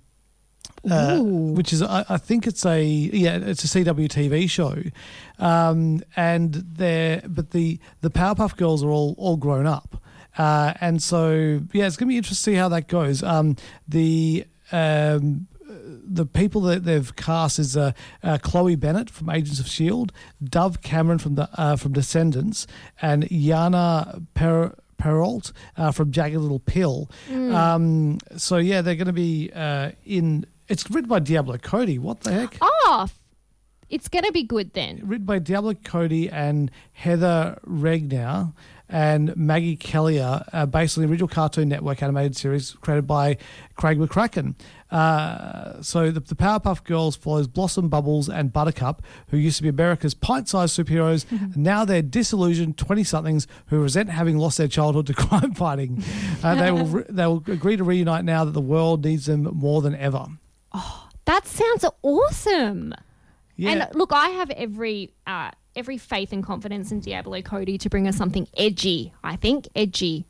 uh, 0.90 1.20
which 1.20 1.74
is 1.74 1.82
I, 1.82 2.06
I 2.10 2.18
think 2.18 2.46
it's 2.46 2.64
a 2.64 2.84
yeah 2.84 3.38
it's 3.38 3.64
a 3.64 3.68
CW 3.68 4.08
TV 4.08 4.48
show, 4.48 4.76
um, 5.40 6.04
and 6.16 6.54
they're 6.54 7.24
but 7.28 7.52
the 7.52 7.80
the 8.02 8.12
Powerpuff 8.12 8.56
Girls 8.56 8.84
are 8.84 8.90
all 8.90 9.16
all 9.18 9.36
grown 9.36 9.66
up, 9.66 10.00
uh, 10.38 10.74
and 10.82 11.02
so 11.02 11.62
yeah 11.74 11.88
it's 11.88 11.98
gonna 11.98 12.10
be 12.10 12.18
interesting 12.18 12.54
to 12.54 12.56
see 12.56 12.56
how 12.56 12.70
that 12.70 12.88
goes. 12.88 13.24
Um, 13.24 13.56
the 13.88 14.46
um, 14.72 15.48
the 16.08 16.26
people 16.26 16.62
that 16.62 16.84
they've 16.86 17.16
cast 17.16 17.60
is 17.60 17.76
uh, 17.76 17.92
uh, 18.24 18.38
Chloe 18.42 18.76
Bennet 18.76 19.10
from 19.10 19.30
Agents 19.30 19.60
of 19.60 19.68
Shield, 19.68 20.12
Dove 20.44 20.82
Cameron 20.82 21.20
from 21.20 21.36
the 21.36 21.50
uh, 21.54 21.76
from 21.76 21.94
Descendants, 21.94 22.68
and 23.02 23.24
Yana 23.30 24.26
Per. 24.34 24.74
Perrault 24.98 25.52
uh, 25.76 25.92
from 25.92 26.10
Jagged 26.10 26.38
Little 26.38 26.58
Pill. 26.60 27.12
Um, 27.30 28.18
so 28.38 28.56
yeah, 28.56 28.82
they're 28.82 28.96
going 28.96 29.08
to 29.08 29.14
be 29.14 29.52
uh, 29.54 29.92
in. 30.06 30.46
It's 30.70 30.90
written 30.90 31.10
by 31.10 31.20
Diablo 31.20 31.58
Cody. 31.58 32.00
What 32.00 32.22
the 32.22 32.32
heck? 32.32 32.58
oh, 32.62 33.08
it's 33.90 34.08
going 34.08 34.24
to 34.24 34.32
be 34.32 34.44
good 34.44 34.74
then. 34.74 35.02
Written 35.04 35.26
by 35.26 35.40
Diablo 35.40 35.74
Cody 35.74 36.30
and 36.30 36.72
Heather 36.94 37.60
Regnier 37.64 38.54
and 38.88 39.36
Maggie 39.36 39.78
Kellier, 39.78 40.48
uh, 40.54 40.66
based 40.66 40.98
on 40.98 41.04
the 41.04 41.10
original 41.10 41.28
Cartoon 41.28 41.70
Network 41.70 42.04
animated 42.04 42.36
series 42.36 42.72
created 42.72 43.08
by 43.08 43.38
Craig 43.76 43.98
McCracken. 43.98 44.56
Uh, 44.96 45.82
so 45.82 46.10
the, 46.10 46.22
the 46.22 46.36
Powerpuff 46.36 46.84
Girls 46.86 47.18
follows 47.18 47.48
Blossom, 47.48 47.90
Bubbles, 47.90 48.30
and 48.30 48.54
Buttercup, 48.54 49.02
who 49.28 49.38
used 49.38 49.58
to 49.58 49.64
be 49.64 49.68
America's 49.70 50.14
pint-sized 50.14 50.78
superheroes. 50.78 51.30
and 51.32 51.58
now 51.58 51.84
they're 51.84 52.02
disillusioned 52.02 52.78
twenty-somethings 52.78 53.46
who 53.68 53.82
resent 53.82 54.10
having 54.10 54.38
lost 54.38 54.58
their 54.58 54.70
childhood 54.70 55.08
to 55.08 55.14
crime 55.26 55.54
fighting. 55.54 56.02
Uh, 56.42 56.56
they 56.56 56.72
will 56.72 56.86
re- 56.86 57.04
they 57.10 57.26
will 57.26 57.44
agree 57.48 57.76
to 57.76 57.84
reunite 57.84 58.24
now 58.24 58.46
that 58.46 58.52
the 58.52 58.62
world 58.62 59.04
needs 59.04 59.26
them 59.26 59.44
more 59.44 59.82
than 59.82 59.96
ever. 59.96 60.26
Oh, 60.72 61.10
That 61.26 61.46
sounds 61.46 61.84
awesome. 62.02 62.94
Yeah. 63.58 63.72
And 63.72 63.96
look, 63.96 64.12
I 64.14 64.30
have 64.30 64.50
every 64.52 65.12
uh, 65.28 65.52
every 65.76 65.98
faith 65.98 66.32
and 66.32 66.42
confidence 66.44 66.92
in 66.94 67.02
Diablo 67.02 67.42
Cody 67.42 67.78
to 67.80 67.90
bring 67.90 68.08
us 68.08 68.16
something 68.16 68.48
edgy. 68.58 69.14
I 69.24 69.36
think 69.36 69.68
edgy 69.76 70.26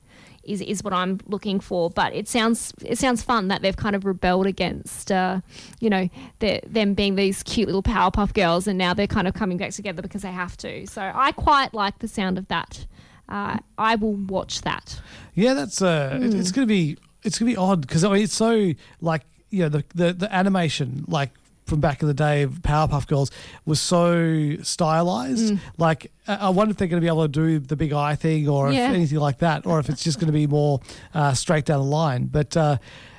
is 0.46 0.62
is 0.62 0.84
what 0.84 0.94
I'm 0.94 1.20
looking 1.28 1.60
for. 1.60 1.90
But 1.90 2.14
it 2.14 2.28
sounds 2.28 2.74
it 2.84 2.98
sounds 2.98 3.22
fun 3.24 3.48
that 3.50 3.62
they've 3.62 3.76
kind 3.76 3.96
of 3.96 4.06
rebelled 4.06 4.46
against, 4.48 5.12
uh, 5.12 5.42
you 5.80 5.90
know, 5.90 6.10
the- 6.40 6.62
them 6.68 6.94
being 6.94 7.16
these 7.16 7.44
cute 7.44 7.68
little 7.68 7.84
Powerpuff 7.84 8.34
Girls, 8.34 8.68
and 8.68 8.78
now 8.78 8.94
they're 8.94 9.08
kind 9.08 9.28
of 9.28 9.34
coming 9.34 9.58
back 9.58 9.72
together 9.72 10.02
because 10.02 10.22
they 10.22 10.32
have 10.32 10.56
to. 10.58 10.86
So 10.88 11.12
I 11.14 11.32
quite 11.32 11.74
like 11.74 12.00
the 12.00 12.08
sound 12.08 12.38
of 12.38 12.48
that. 12.50 12.86
Uh, 13.28 13.58
I 13.78 13.96
will 13.96 14.14
watch 14.14 14.62
that. 14.62 15.02
Yeah, 15.34 15.54
that's 15.56 15.82
uh, 15.82 16.20
it- 16.22 16.34
it's 16.34 16.52
gonna 16.52 16.68
be 16.68 16.98
it's 17.24 17.40
gonna 17.40 17.52
be 17.52 17.58
odd 17.58 17.82
because 17.82 18.04
I 18.04 18.12
mean 18.14 18.24
it's 18.24 18.36
so 18.36 18.74
like 19.02 19.24
you 19.50 19.64
know 19.64 19.70
the, 19.70 19.84
the 19.96 20.14
the 20.14 20.34
animation 20.36 21.06
like 21.08 21.32
from 21.66 21.80
back 21.80 22.02
in 22.02 22.08
the 22.08 22.14
day 22.14 22.44
of 22.44 22.62
Powerpuff 22.62 23.08
Girls 23.08 23.32
was 23.66 23.80
so 23.80 24.56
stylized. 24.62 25.58
Like 25.78 26.12
I 26.28 26.50
wonder 26.50 26.72
if 26.72 26.78
they're 26.78 26.88
going 26.88 27.02
to 27.02 27.06
be 27.06 27.08
able 27.10 27.24
to 27.24 27.28
do 27.28 27.60
the 27.60 27.76
big 27.76 27.92
eye 27.94 28.16
thing 28.16 28.48
or 28.48 28.72
Yeah. 28.72 28.92
anything 28.92 29.20
like 29.20 29.40
that, 29.40 29.66
or 29.66 29.80
if 29.80 29.90
it's 29.90 30.04
just 30.04 30.20
going 30.20 30.28
to 30.28 30.34
be 30.34 30.48
more 30.48 30.80
uh, 31.14 31.34
straight 31.34 31.66
down 31.66 31.80
the 31.80 31.86
line. 31.86 32.26
But 32.26 32.56
uh, 32.56 32.78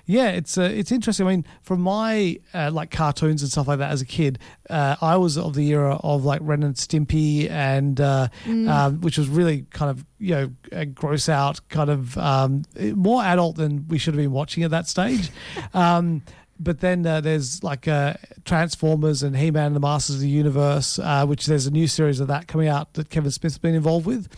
yeah, 0.09 0.28
it's 0.28 0.56
uh, 0.56 0.62
it's 0.72 0.92
interesting. 0.92 1.26
I 1.26 1.30
mean, 1.30 1.44
from 1.62 1.80
my 1.80 2.38
uh, 2.54 2.70
like 2.72 2.92
cartoons 2.92 3.42
and 3.42 3.50
stuff 3.50 3.66
like 3.66 3.80
that 3.80 3.90
as 3.90 4.00
a 4.00 4.06
kid, 4.06 4.38
uh, 4.70 4.94
I 5.00 5.16
was 5.16 5.37
of 5.37 5.54
the 5.54 5.66
era 5.70 5.96
of 5.96 6.24
like 6.24 6.40
Ren 6.44 6.62
and 6.62 6.76
Stimpy, 6.76 7.50
and 7.50 8.00
uh, 8.00 8.28
um, 8.46 9.00
which 9.00 9.18
was 9.18 9.28
really 9.28 9.66
kind 9.70 9.90
of 9.90 10.06
you 10.20 10.35
know 10.37 10.50
a 10.70 10.87
gross 10.87 11.28
out 11.28 11.61
kind 11.68 11.90
of 11.90 12.16
um, 12.18 12.62
more 12.94 13.24
adult 13.24 13.56
than 13.56 13.88
we 13.88 13.98
should 13.98 14.14
have 14.14 14.22
been 14.22 14.30
watching 14.30 14.62
at 14.62 14.70
that 14.70 14.87
stage. 14.87 15.30
um, 15.74 16.22
but 16.59 16.81
then 16.81 17.07
uh, 17.07 17.21
there's 17.21 17.62
like 17.62 17.87
uh, 17.88 18.14
Transformers 18.45 19.23
and 19.23 19.37
He 19.37 19.51
Man 19.51 19.66
and 19.66 19.77
the 19.77 19.81
Masters 19.81 20.16
of 20.16 20.23
the 20.23 20.29
Universe, 20.29 20.99
uh, 20.99 21.27
which 21.27 21.47
there's 21.47 21.66
a 21.66 21.71
new 21.71 21.87
series 21.87 22.21
of 22.21 22.29
that 22.29 22.49
coming 22.49 22.69
out 22.69 22.95
that 22.95 23.11
Kevin 23.11 23.31
Smith's 23.31 23.59
been 23.59 23.75
involved 23.75 24.07
with. 24.07 24.29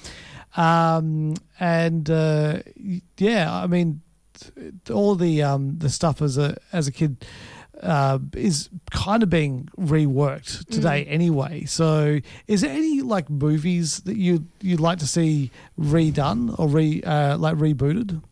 Um, 0.56 1.34
and 1.60 2.08
uh, 2.10 2.60
yeah, 3.16 3.54
I 3.54 3.66
mean, 3.66 4.02
all 4.92 5.14
the 5.14 5.42
um, 5.42 5.78
the 5.78 5.90
stuff 5.90 6.22
as 6.22 6.38
a 6.38 6.56
as 6.72 6.88
a 6.88 6.92
kid 6.92 7.24
uh, 7.82 8.18
is 8.34 8.68
kind 8.90 9.22
of 9.22 9.30
being 9.30 9.68
reworked 9.78 10.66
today 10.66 11.04
anyway. 11.04 11.64
So, 11.64 12.20
is 12.46 12.62
there 12.62 12.72
any 12.72 13.02
like 13.02 13.30
movies 13.30 14.00
that 14.00 14.16
you 14.16 14.46
you'd 14.60 14.80
like 14.80 14.98
to 14.98 15.06
see 15.06 15.50
redone 15.78 16.58
or 16.58 16.68
re 16.68 17.02
uh, 17.02 17.36
like 17.38 17.56
rebooted? 17.56 18.22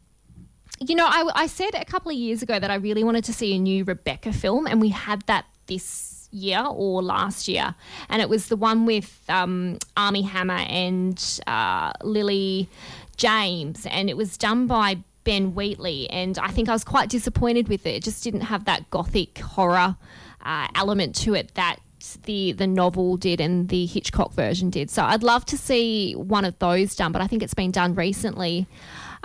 You 0.79 0.95
know, 0.95 1.07
I, 1.07 1.31
I 1.35 1.47
said 1.47 1.75
a 1.75 1.85
couple 1.85 2.11
of 2.11 2.17
years 2.17 2.43
ago 2.43 2.59
that 2.59 2.71
I 2.71 2.75
really 2.75 3.03
wanted 3.03 3.25
to 3.25 3.33
see 3.33 3.55
a 3.55 3.59
new 3.59 3.85
Rebecca 3.85 4.33
film, 4.33 4.67
and 4.67 4.81
we 4.81 4.91
had 4.91 5.23
that 5.23 5.47
this 5.67 6.29
year 6.31 6.65
or 6.69 7.03
last 7.03 7.49
year. 7.49 7.75
And 8.09 8.21
it 8.21 8.29
was 8.29 8.49
the 8.49 8.57
one 8.57 8.85
with 8.85 9.23
um, 9.29 9.79
Armie 9.97 10.23
Hammer 10.23 10.65
and 10.69 11.41
uh, 11.47 11.93
Lily 12.03 12.69
James, 13.17 13.87
and 13.87 14.11
it 14.11 14.17
was 14.17 14.37
done 14.37 14.67
by 14.67 14.99
Ben 15.25 15.55
Wheatley. 15.55 16.11
And 16.11 16.39
I 16.39 16.49
think 16.49 16.69
I 16.69 16.73
was 16.73 16.85
quite 16.85 17.09
disappointed 17.09 17.69
with 17.69 17.87
it. 17.87 17.95
It 17.95 18.03
just 18.03 18.23
didn't 18.23 18.43
have 18.43 18.67
that 18.67 18.91
gothic 18.91 19.39
horror 19.39 19.97
uh, 20.45 20.69
element 20.75 21.15
to 21.17 21.35
it 21.35 21.55
that 21.55 21.81
the 22.25 22.53
the 22.53 22.67
novel 22.69 23.17
did 23.17 23.41
and 23.41 23.69
the 23.69 23.87
Hitchcock 23.87 24.33
version 24.33 24.71
did. 24.71 24.91
So 24.91 25.03
I'd 25.03 25.25
love 25.25 25.45
to 25.47 25.59
see 25.59 26.13
one 26.13 26.45
of 26.45 26.57
those 26.61 26.95
done, 26.95 27.11
but 27.11 27.21
I 27.21 27.27
think 27.27 27.43
it's 27.43 27.55
been 27.55 27.73
done 27.73 27.95
recently. 27.95 28.67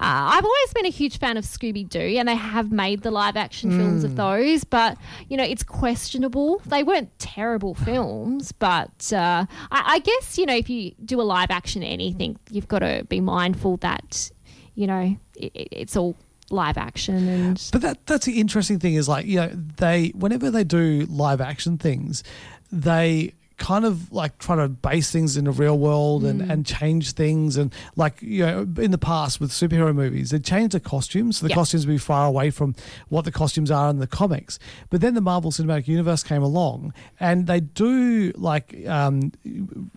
Uh, 0.02 0.34
I've 0.34 0.44
always 0.44 0.74
been 0.74 0.86
a 0.88 0.90
huge 0.90 1.20
fan 1.20 1.38
of 1.38 1.46
Scooby 1.46 1.88
Doo, 1.88 2.00
and 2.18 2.28
they 2.28 2.36
have 2.36 2.72
made 2.72 3.02
the 3.04 3.12
live 3.12 3.38
action 3.38 3.70
films 3.78 4.04
of 4.04 4.16
those, 4.16 4.64
but 4.64 4.98
you 5.30 5.38
know 5.38 5.44
it's 5.44 5.64
questionable. 5.64 6.60
They 6.66 6.82
weren't 6.84 7.18
terrible 7.20 7.76
films, 7.76 8.52
but 8.52 9.14
uh, 9.14 9.46
I, 9.72 9.84
I 9.96 10.00
guess 10.00 10.38
you 10.40 10.46
know 10.48 10.56
if 10.56 10.70
you 10.70 10.94
do 11.06 11.22
a 11.22 11.24
live 11.24 11.52
action 11.52 11.84
anything, 11.84 12.38
you've 12.50 12.68
got 12.68 12.80
to 12.80 13.06
be 13.10 13.22
mindful 13.22 13.78
that 13.78 14.32
you 14.76 14.88
know 14.88 15.16
it- 15.36 15.52
it's 15.72 15.96
all 15.96 16.16
live 16.50 16.78
action 16.78 17.28
and 17.30 17.70
But 17.72 17.82
that 17.82 18.06
that's 18.08 18.26
the 18.26 18.40
interesting 18.40 18.80
thing 18.80 18.96
is 18.96 19.08
like 19.08 19.26
you 19.28 19.36
know 19.38 19.50
they 19.78 20.10
whenever 20.16 20.50
they 20.50 20.64
do 20.64 21.06
live 21.10 21.42
action 21.42 21.78
things, 21.78 22.24
they 22.72 23.34
kind 23.62 23.86
of 23.86 24.12
like 24.12 24.40
try 24.40 24.56
to 24.56 24.68
base 24.68 25.12
things 25.12 25.38
in 25.38 25.46
the 25.46 25.52
real 25.52 25.78
world 25.78 26.24
and, 26.26 26.42
and 26.42 26.66
change 26.66 27.12
things. 27.14 27.58
And 27.58 27.72
like 27.96 28.20
you 28.22 28.44
know 28.46 28.68
in 28.78 28.90
the 28.90 28.98
past 28.98 29.40
with 29.40 29.52
superhero 29.52 29.94
movies 29.94 30.32
they 30.32 30.40
changed 30.40 30.74
the 30.74 30.80
costumes 30.80 31.38
so 31.38 31.46
the 31.46 31.50
Yeah. 31.52 31.56
costumes 31.62 31.86
would 31.86 31.94
be 31.94 32.00
far 32.00 32.26
away 32.26 32.50
from 32.50 32.74
what 33.10 33.24
the 33.24 33.32
costumes 33.32 33.70
are 33.70 33.90
in 33.92 34.00
the 34.00 34.08
comics. 34.08 34.58
But 34.90 35.02
then 35.02 35.14
the 35.14 35.22
marvel 35.22 35.52
cinematic 35.52 35.88
universe 35.88 36.24
came 36.24 36.42
along 36.42 36.94
and 37.20 37.46
they 37.46 37.60
do 37.60 38.32
like 38.36 38.76
um, 38.88 39.32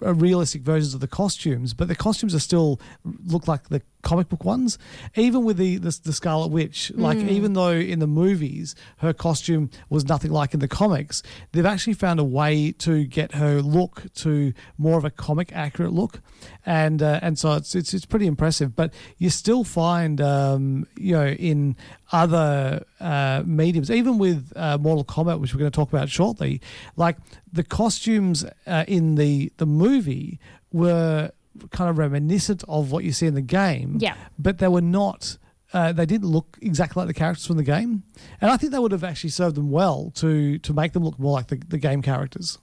realistic 0.00 0.62
versions 0.62 0.92
of 0.94 1.00
the 1.00 1.08
costumes 1.08 1.72
but 1.74 1.88
the 1.88 1.94
costumes 1.96 2.34
are 2.34 2.40
still 2.40 2.78
look 3.26 3.48
like 3.48 3.68
the 3.70 3.80
comic 4.04 4.28
book 4.28 4.44
ones. 4.44 4.78
Even 5.16 5.44
with 5.44 5.56
the 5.56 5.78
the, 5.78 5.98
the 6.04 6.12
scarlet 6.12 6.48
witch 6.48 6.92
like 6.94 7.18
even 7.18 7.54
though 7.54 7.70
in 7.70 7.98
the 7.98 8.06
movies 8.06 8.74
her 8.98 9.12
costume 9.12 9.70
was 9.88 10.06
nothing 10.08 10.30
like 10.30 10.54
in 10.54 10.60
the 10.60 10.68
comics 10.68 11.22
they've 11.52 11.66
actually 11.66 11.94
found 11.94 12.20
a 12.20 12.24
way 12.24 12.72
to 12.72 13.04
get 13.04 13.34
her 13.34 13.60
look 13.62 14.02
to 14.14 14.52
more 14.78 14.98
of 14.98 15.04
a 15.04 15.10
comic 15.10 15.50
accurate 15.52 15.92
look. 15.92 16.20
And 16.66 17.02
uh, 17.02 17.20
and 17.22 17.38
so 17.38 17.52
it's, 17.54 17.74
it's 17.74 17.94
it's 17.94 18.06
pretty 18.06 18.26
impressive. 18.26 18.76
But 18.76 18.92
you 19.18 19.30
still 19.30 19.64
find 19.64 20.20
um, 20.20 20.86
you 20.96 21.14
know 21.14 21.26
in 21.26 21.76
other 22.12 22.84
uh, 23.00 23.42
mediums 23.44 23.90
even 23.90 24.18
with 24.18 24.52
uh, 24.56 24.78
Mortal 24.78 25.04
Kombat 25.04 25.40
which 25.40 25.54
we're 25.54 25.60
going 25.60 25.70
to 25.70 25.74
talk 25.74 25.88
about 25.88 26.08
shortly 26.08 26.60
like 26.96 27.16
the 27.52 27.64
costumes 27.64 28.44
uh, 28.66 28.84
in 28.86 29.14
the 29.16 29.52
the 29.56 29.66
movie 29.66 30.38
were 30.72 31.32
kind 31.70 31.88
of 31.90 31.98
reminiscent 31.98 32.64
of 32.68 32.90
what 32.92 33.04
you 33.04 33.12
see 33.12 33.26
in 33.26 33.34
the 33.34 33.42
game 33.42 33.96
Yeah. 34.00 34.14
but 34.38 34.58
they 34.58 34.68
were 34.68 34.80
not 34.80 35.38
uh, 35.72 35.92
they 35.92 36.06
didn't 36.06 36.28
look 36.28 36.56
exactly 36.62 37.00
like 37.00 37.08
the 37.08 37.14
characters 37.14 37.46
from 37.46 37.56
the 37.56 37.62
game 37.64 38.02
and 38.40 38.50
i 38.50 38.56
think 38.56 38.72
that 38.72 38.80
would 38.82 38.92
have 38.92 39.04
actually 39.04 39.30
served 39.30 39.56
them 39.56 39.70
well 39.70 40.10
to 40.14 40.58
to 40.58 40.72
make 40.72 40.92
them 40.92 41.04
look 41.04 41.18
more 41.18 41.32
like 41.32 41.48
the, 41.48 41.56
the 41.68 41.78
game 41.78 42.02
characters 42.02 42.58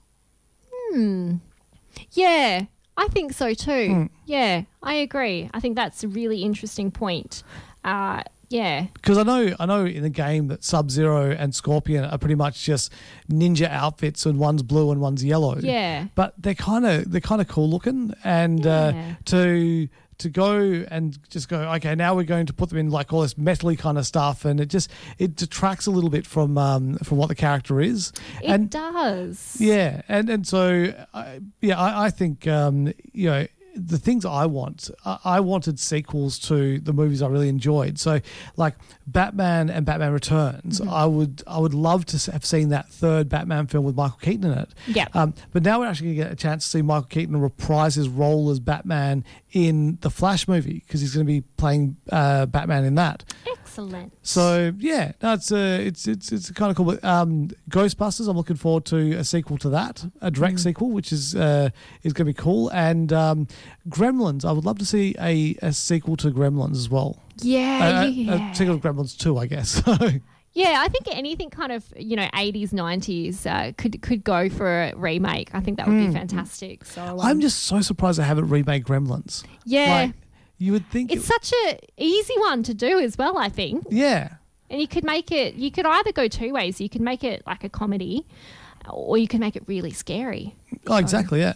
Hmm. 0.94 1.36
Yeah, 2.12 2.66
I 2.98 3.08
think 3.10 3.34
so 3.34 3.54
too. 3.54 3.88
Hmm. 3.94 4.06
Yeah, 4.26 4.64
I 4.84 4.96
agree. 4.96 5.50
I 5.54 5.60
think 5.62 5.76
that's 5.78 6.04
a 6.04 6.08
really 6.08 6.44
interesting 6.44 6.92
point. 6.92 7.44
Uh, 7.84 8.24
yeah, 8.52 8.86
because 8.94 9.18
I 9.18 9.24
know 9.24 9.56
I 9.60 9.66
know 9.66 9.86
in 9.86 10.04
the 10.04 10.10
game 10.10 10.48
that 10.50 10.64
Sub 10.64 10.92
Zero 10.92 11.32
and 11.32 11.56
Scorpion 11.56 12.06
are 12.06 12.18
pretty 12.18 12.36
much 12.36 12.64
just 12.64 12.92
ninja 13.32 13.70
outfits, 13.70 14.26
and 14.26 14.38
one's 14.40 14.64
blue 14.64 14.92
and 14.92 15.00
one's 15.02 15.24
yellow. 15.24 15.58
Yeah. 15.58 16.08
but 16.16 16.34
they're 16.38 16.54
kind 16.54 16.86
of 16.86 17.12
they're 17.12 17.22
kind 17.22 17.42
of 17.42 17.48
cool 17.48 17.70
looking, 17.70 18.14
and 18.24 18.66
uh, 18.68 18.94
to 19.26 19.88
to 20.18 20.30
go 20.30 20.86
and 20.92 21.18
just 21.30 21.50
go 21.50 21.62
okay 21.74 21.96
now 21.96 22.14
we're 22.14 22.24
going 22.24 22.46
to 22.46 22.54
put 22.54 22.70
them 22.70 22.78
in 22.78 22.92
like 22.92 23.12
all 23.12 23.22
this 23.22 23.34
metally 23.34 23.76
kind 23.76 23.98
of 23.98 24.06
stuff 24.06 24.46
and 24.46 24.60
it 24.60 24.68
just 24.68 24.92
it 25.18 25.36
detracts 25.36 25.88
a 25.88 25.90
little 25.92 26.12
bit 26.12 26.28
from 26.28 26.60
um 26.60 26.96
from 26.98 27.18
what 27.18 27.28
the 27.28 27.34
character 27.34 27.82
is 27.82 28.14
it 28.40 28.46
and 28.48 28.70
does. 28.70 29.58
yeah, 29.60 30.04
and 30.08 30.30
and 30.30 30.46
so 30.46 30.94
I, 31.12 31.40
yeah, 31.60 31.80
I, 31.80 32.06
I 32.06 32.10
think 32.12 32.48
um, 32.48 32.94
you 33.14 33.30
know 33.32 33.48
the 33.76 33.98
things 33.98 34.26
I 34.26 34.46
want. 34.46 34.90
I, 35.06 35.18
I 35.24 35.40
wanted 35.40 35.80
sequels 35.80 36.40
to 36.40 36.80
the 36.80 36.94
movies 36.94 37.22
I 37.22 37.28
really 37.28 37.50
enjoyed. 37.50 38.00
So 38.00 38.20
like 38.58 38.76
Batman 39.08 39.70
and 39.70 39.86
Batman 39.86 40.14
Returns, 40.14 40.82
I 40.82 41.06
would 41.06 41.44
I 41.48 41.60
would 41.60 41.74
love 41.74 42.06
to 42.08 42.32
have 42.32 42.46
seen 42.46 42.70
that 42.70 42.90
third 42.90 43.30
Batman 43.30 43.68
film 43.68 43.86
with 43.86 43.96
Michael 43.96 44.20
Keaton 44.22 44.52
in 44.52 44.58
it. 44.58 44.70
Yeah. 44.88 45.08
Um, 45.14 45.34
but 45.52 45.64
now 45.64 45.80
we're 45.80 45.88
actually 45.88 46.08
going 46.08 46.18
to 46.18 46.24
get 46.24 46.32
a 46.34 46.36
chance 46.36 46.64
to 46.66 46.70
see 46.70 46.82
Michael 46.82 47.08
Keaton 47.08 47.40
reprise 47.40 47.96
his 47.96 48.10
role 48.10 48.50
as 48.50 48.60
Batman 48.60 49.24
in 49.52 49.98
the 50.02 50.10
Flash 50.10 50.48
movie 50.48 50.84
because 50.86 51.02
he's 51.02 51.14
going 51.14 51.26
to 51.26 51.32
be 51.32 51.42
playing 51.58 51.98
uh, 52.12 52.46
Batman 52.46 52.86
in 52.86 52.96
that. 52.96 53.24
Excellent. 53.72 54.14
So 54.22 54.74
yeah, 54.80 55.14
no, 55.22 55.34
it's 55.34 55.52
uh, 55.52 55.78
it's 55.82 56.08
it's 56.08 56.32
it's 56.32 56.52
kind 56.52 56.72
of 56.72 56.78
cool. 56.78 56.86
But 56.86 57.04
um, 57.04 57.50
Ghostbusters, 57.70 58.28
I'm 58.30 58.36
looking 58.36 58.58
forward 58.58 58.86
to 58.86 59.14
a 59.14 59.24
sequel 59.24 59.58
to 59.60 59.70
that, 59.70 60.06
a 60.22 60.30
direct 60.30 60.60
sequel, 60.60 60.92
which 60.92 61.12
is 61.14 61.36
uh, 61.36 61.70
is 62.04 62.12
going 62.14 62.28
to 62.28 62.34
be 62.34 62.42
cool. 62.42 62.70
And 62.70 63.14
um, 63.14 63.48
Gremlins, 63.90 64.44
I 64.46 64.52
would 64.52 64.66
love 64.66 64.78
to 64.80 64.86
see 64.86 65.16
a, 65.20 65.56
a 65.62 65.72
sequel 65.74 66.18
to 66.18 66.32
Gremlins 66.32 66.76
as 66.76 66.90
well. 66.90 67.18
yeah, 67.42 68.02
A- 68.02 68.06
a- 68.06 68.08
yeah. 68.10 68.52
a 68.52 68.56
sequel 68.56 68.78
to 68.80 68.88
Gremlins 68.88 69.18
two, 69.18 69.38
I 69.38 69.46
guess. 69.48 69.82
Yeah, 70.54 70.84
I 70.84 70.90
think 70.90 71.08
anything 71.16 71.50
kind 71.50 71.72
of 71.72 71.86
you 71.96 72.18
know 72.18 72.28
eighties 72.36 72.74
nineties 72.74 73.46
uh, 73.46 73.72
could 73.78 74.02
could 74.02 74.22
go 74.22 74.50
for 74.50 74.68
a 74.84 74.94
remake. 74.98 75.50
I 75.54 75.62
think 75.62 75.78
that 75.78 75.88
would 75.88 75.96
be 76.08 76.12
fantastic. 76.12 76.84
So 76.84 77.02
um, 77.02 77.16
Hmm. 77.20 77.26
I'm 77.26 77.40
just 77.40 77.64
so 77.64 77.80
surprised 77.80 78.20
they 78.20 78.24
haven't 78.26 78.50
remade 78.50 78.84
Gremlins. 78.84 79.46
yeah, 79.64 79.86
Like, 80.08 80.14
you 80.62 80.72
would 80.74 80.88
think 80.90 81.12
it's 81.12 81.24
it- 81.24 81.28
such 81.28 81.52
a 81.66 81.80
easy 81.98 82.38
one 82.40 82.64
to 82.64 82.74
do 82.74 83.00
as 83.00 83.18
well. 83.18 83.38
I 83.38 83.50
think, 83.50 83.86
yeah. 83.90 84.36
and 84.70 84.80
you 84.80 84.88
could 84.88 85.04
make 85.04 85.32
it. 85.32 85.56
You 85.56 85.72
could 85.72 85.86
either 85.86 86.12
go 86.12 86.28
two 86.28 86.54
ways. 86.54 86.80
You 86.80 86.88
could 86.90 87.02
make 87.02 87.24
it 87.24 87.42
like 87.48 87.64
a 87.64 87.70
comedy, 87.70 88.26
or 88.90 89.18
you 89.18 89.28
could 89.28 89.40
make 89.40 89.56
it 89.56 89.64
really 89.68 89.92
scary. 89.92 90.56
Oh, 90.88 90.98
exactly. 90.98 91.40
Yeah. 91.40 91.54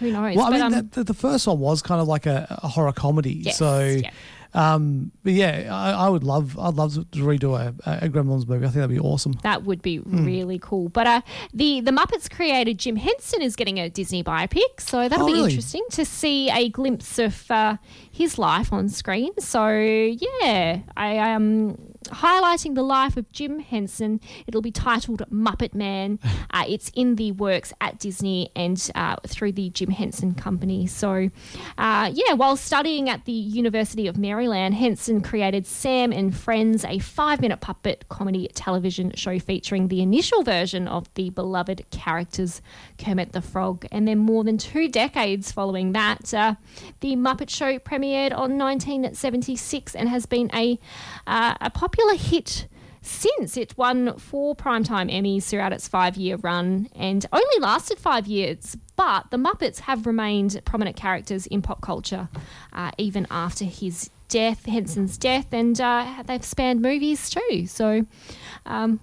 Who 0.00 0.12
knows? 0.12 0.36
Well, 0.36 0.46
I 0.46 0.50
But, 0.50 0.52
mean, 0.52 0.62
um, 0.62 0.72
the, 0.72 0.82
the, 1.00 1.04
the 1.04 1.14
first 1.14 1.46
one 1.46 1.58
was 1.58 1.82
kind 1.82 2.00
of 2.00 2.06
like 2.06 2.26
a, 2.26 2.46
a 2.62 2.68
horror 2.68 2.92
comedy. 2.92 3.34
Yes, 3.34 3.58
so, 3.58 3.80
yeah. 3.80 4.10
Um, 4.58 5.12
but 5.22 5.32
yeah, 5.34 5.68
I, 5.70 6.06
I 6.06 6.08
would 6.08 6.24
love, 6.24 6.58
I'd 6.58 6.74
love 6.74 6.94
to 6.94 7.18
redo 7.20 7.50
a, 7.58 7.72
a 8.04 8.08
Gremlins 8.08 8.48
movie. 8.48 8.64
I 8.66 8.68
think 8.68 8.74
that'd 8.74 8.90
be 8.90 8.98
awesome. 8.98 9.34
That 9.42 9.62
would 9.64 9.80
be 9.82 9.98
Hmm. 9.98 10.24
really 10.24 10.58
cool. 10.58 10.88
But 10.88 11.06
uh, 11.06 11.20
the 11.54 11.80
the 11.80 11.90
Muppets 11.92 12.28
creator 12.30 12.72
Jim 12.74 12.96
Henson 12.96 13.40
is 13.42 13.54
getting 13.56 13.78
a 13.78 13.88
Disney 13.88 14.22
biopic, 14.24 14.80
so 14.80 15.08
that'll 15.08 15.24
Oh, 15.24 15.26
be 15.26 15.32
really? 15.34 15.50
interesting 15.50 15.84
to 15.92 16.04
see 16.04 16.50
a 16.50 16.68
glimpse 16.68 17.18
of 17.18 17.50
uh, 17.50 17.76
his 18.10 18.38
life 18.38 18.72
on 18.72 18.88
screen. 18.88 19.30
So 19.38 19.68
yeah, 19.68 20.80
I 20.96 21.08
am 21.14 21.78
highlighting 22.08 22.74
the 22.74 22.82
life 22.82 23.16
of 23.16 23.30
Jim 23.32 23.60
Henson. 23.60 24.20
It'll 24.46 24.62
be 24.62 24.70
titled 24.70 25.22
Muppet 25.30 25.74
Man. 25.74 26.18
Uh, 26.50 26.64
it's 26.66 26.90
in 26.94 27.16
the 27.16 27.30
works 27.32 27.74
at 27.80 27.98
Disney 27.98 28.50
and 28.56 28.90
uh, 28.94 29.16
through 29.26 29.52
the 29.52 29.68
Jim 29.70 29.90
Henson 29.90 30.34
Company. 30.34 30.86
So 30.86 31.28
uh, 31.76 32.10
yeah, 32.12 32.32
while 32.34 32.56
studying 32.56 33.10
at 33.10 33.26
the 33.26 33.32
University 33.32 34.06
of 34.06 34.16
Maryland, 34.16 34.74
Henson 34.74 35.20
created 35.20 35.66
Sam 35.66 36.10
and 36.10 36.34
Friends, 36.34 36.84
a 36.84 36.98
five 37.00 37.40
minute 37.40 37.60
puppet 37.60 38.06
comedy 38.08 38.48
television 38.54 39.12
show 39.14 39.38
featuring 39.38 39.88
the 39.88 40.00
initial 40.00 40.42
version 40.42 40.88
of 40.88 41.12
the 41.14 41.30
beloved 41.30 41.84
characters 41.90 42.62
Kermit 42.98 43.32
the 43.32 43.42
Frog. 43.42 43.86
And 43.92 44.06
then, 44.06 44.18
more 44.18 44.44
than 44.44 44.58
two 44.58 44.88
decades 44.88 45.52
following 45.52 45.92
that, 45.92 46.32
uh, 46.32 46.54
the 47.00 47.16
Muppet 47.16 47.50
Show 47.50 47.78
premiered 47.78 48.32
on 48.32 48.58
1976 48.58 49.94
and 49.94 50.08
has 50.08 50.26
been 50.26 50.50
a, 50.54 50.78
uh, 51.26 51.54
a 51.60 51.70
popular 51.70 51.97
hit. 52.16 52.68
Since 53.00 53.56
it 53.56 53.78
won 53.78 54.18
four 54.18 54.54
primetime 54.54 55.10
Emmys 55.10 55.44
throughout 55.44 55.72
its 55.72 55.88
five 55.88 56.16
year 56.16 56.36
run 56.36 56.88
and 56.94 57.24
only 57.32 57.58
lasted 57.60 57.98
five 57.98 58.26
years, 58.26 58.76
but 58.96 59.30
the 59.30 59.36
Muppets 59.36 59.80
have 59.80 60.06
remained 60.06 60.60
prominent 60.64 60.96
characters 60.96 61.46
in 61.46 61.62
pop 61.62 61.80
culture 61.80 62.28
uh, 62.72 62.90
even 62.98 63.26
after 63.30 63.64
his 63.64 64.10
death, 64.28 64.66
Henson's 64.66 65.16
death, 65.16 65.46
and 65.52 65.80
uh, 65.80 66.22
they've 66.26 66.44
spanned 66.44 66.82
movies 66.82 67.30
too. 67.30 67.66
So 67.66 68.04
um, 68.66 69.00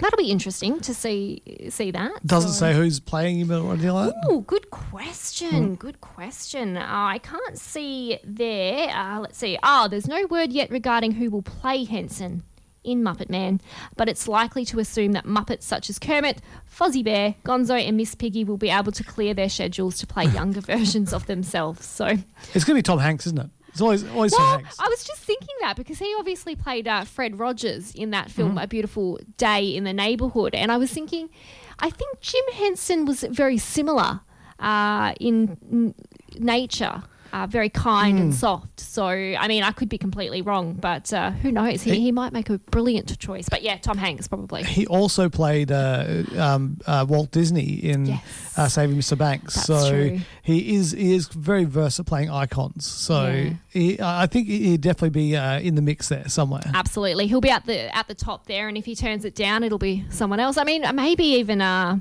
that'll 0.00 0.16
be 0.16 0.30
interesting 0.30 0.80
to 0.80 0.94
see 0.94 1.42
see 1.70 1.90
that. 1.90 2.26
Doesn't 2.26 2.50
So- 2.52 2.58
say 2.60 2.74
who's 2.74 3.00
playing 3.00 3.38
him 3.38 3.50
or 3.50 3.72
anything 3.72 3.90
like 3.90 4.10
that. 4.12 4.24
Oh, 4.28 4.40
good 4.40 4.70
question. 4.70 5.74
Good 5.76 6.00
question. 6.00 6.76
Uh, 6.76 6.84
I 6.88 7.18
can't 7.18 7.58
see 7.58 8.18
there. 8.24 8.88
Uh, 8.90 9.20
let's 9.20 9.38
see. 9.38 9.58
Oh, 9.62 9.88
there's 9.88 10.08
no 10.08 10.26
word 10.26 10.52
yet 10.52 10.70
regarding 10.70 11.12
who 11.12 11.30
will 11.30 11.42
play 11.42 11.84
Henson 11.84 12.42
in 12.82 13.02
Muppet 13.02 13.28
Man, 13.28 13.60
but 13.96 14.08
it's 14.08 14.26
likely 14.26 14.64
to 14.64 14.78
assume 14.78 15.12
that 15.12 15.26
Muppets 15.26 15.64
such 15.64 15.90
as 15.90 15.98
Kermit, 15.98 16.40
Fozzie 16.66 17.04
Bear, 17.04 17.34
Gonzo, 17.44 17.74
and 17.86 17.94
Miss 17.96 18.14
Piggy 18.14 18.42
will 18.42 18.56
be 18.56 18.70
able 18.70 18.90
to 18.92 19.04
clear 19.04 19.34
their 19.34 19.50
schedules 19.50 19.98
to 19.98 20.06
play 20.06 20.24
younger 20.40 20.62
versions 20.62 21.12
of 21.12 21.26
themselves. 21.26 21.84
So, 21.84 22.06
It's 22.54 22.64
going 22.64 22.74
to 22.74 22.74
be 22.76 22.82
Tom 22.82 22.98
Hanks, 22.98 23.26
isn't 23.26 23.38
it? 23.38 23.50
It's 23.80 23.82
always 23.82 24.04
always 24.10 24.32
Tom 24.32 24.42
well, 24.42 24.58
Hanks. 24.58 24.76
I 24.78 24.88
was 24.88 25.04
just 25.04 25.22
thinking 25.22 25.54
that 25.62 25.76
because 25.76 25.98
he 25.98 26.14
obviously 26.18 26.54
played 26.54 26.86
uh, 26.86 27.04
Fred 27.04 27.38
Rogers 27.38 27.94
in 27.94 28.10
that 28.10 28.30
film, 28.30 28.58
A 28.58 28.66
Beautiful 28.66 29.18
Day 29.38 29.74
in 29.74 29.84
the 29.84 29.92
Neighborhood, 29.94 30.54
and 30.54 30.70
I 30.70 30.76
was 30.76 30.92
thinking, 30.92 31.30
I 31.78 31.88
think 31.88 32.20
Jim 32.20 32.44
Henson 32.52 33.06
was 33.06 33.22
very 33.22 33.56
similar 33.56 34.20
uh, 34.58 35.14
in 35.18 35.56
n- 35.72 35.94
nature 36.38 37.02
uh, 37.32 37.46
very 37.46 37.68
kind 37.68 38.18
Hmm. 38.18 38.22
and 38.24 38.34
soft. 38.34 38.80
So, 38.80 39.06
I 39.06 39.46
mean, 39.48 39.62
I 39.62 39.72
could 39.72 39.88
be 39.88 39.98
completely 39.98 40.42
wrong, 40.42 40.74
but 40.74 41.12
uh, 41.12 41.30
who 41.30 41.52
knows? 41.52 41.82
He, 41.82 42.00
he 42.00 42.12
might 42.12 42.32
make 42.32 42.50
a 42.50 42.58
brilliant 42.58 43.18
choice. 43.18 43.48
But 43.48 43.62
yeah, 43.62 43.76
Tom 43.76 43.98
Hanks 43.98 44.26
probably. 44.28 44.62
He 44.64 44.86
also 44.86 45.28
played 45.28 45.70
uh, 45.70 46.22
um, 46.36 46.78
uh, 46.86 47.06
Walt 47.08 47.30
Disney 47.30 47.74
in 47.74 48.06
Yes. 48.06 48.52
uh, 48.56 48.68
Saving 48.68 48.96
Mr. 48.96 49.16
Banks. 49.16 49.54
That's 49.54 49.66
so 49.66 49.90
true. 49.90 50.20
he 50.42 50.74
is 50.76 50.92
he 50.92 51.14
is 51.14 51.28
very 51.28 51.64
versatile 51.64 52.04
playing 52.08 52.30
icons. 52.30 52.86
So 52.86 53.26
Yeah. 53.26 53.50
he, 53.68 53.98
I 54.00 54.26
think 54.26 54.48
he'd 54.48 54.80
definitely 54.80 55.10
be 55.10 55.36
uh, 55.36 55.60
in 55.60 55.74
the 55.74 55.82
mix 55.82 56.08
there 56.08 56.28
somewhere. 56.28 56.62
Absolutely, 56.74 57.26
he'll 57.26 57.40
be 57.40 57.50
at 57.50 57.66
the 57.66 57.94
at 57.96 58.08
the 58.08 58.14
top 58.14 58.46
there, 58.46 58.68
and 58.68 58.76
if 58.76 58.84
he 58.84 58.94
turns 58.96 59.24
it 59.24 59.34
down, 59.34 59.62
it'll 59.62 59.78
be 59.78 60.04
someone 60.10 60.40
else. 60.40 60.56
I 60.56 60.64
mean, 60.64 60.84
maybe 60.94 61.24
even 61.24 61.60
uh, 61.60 61.98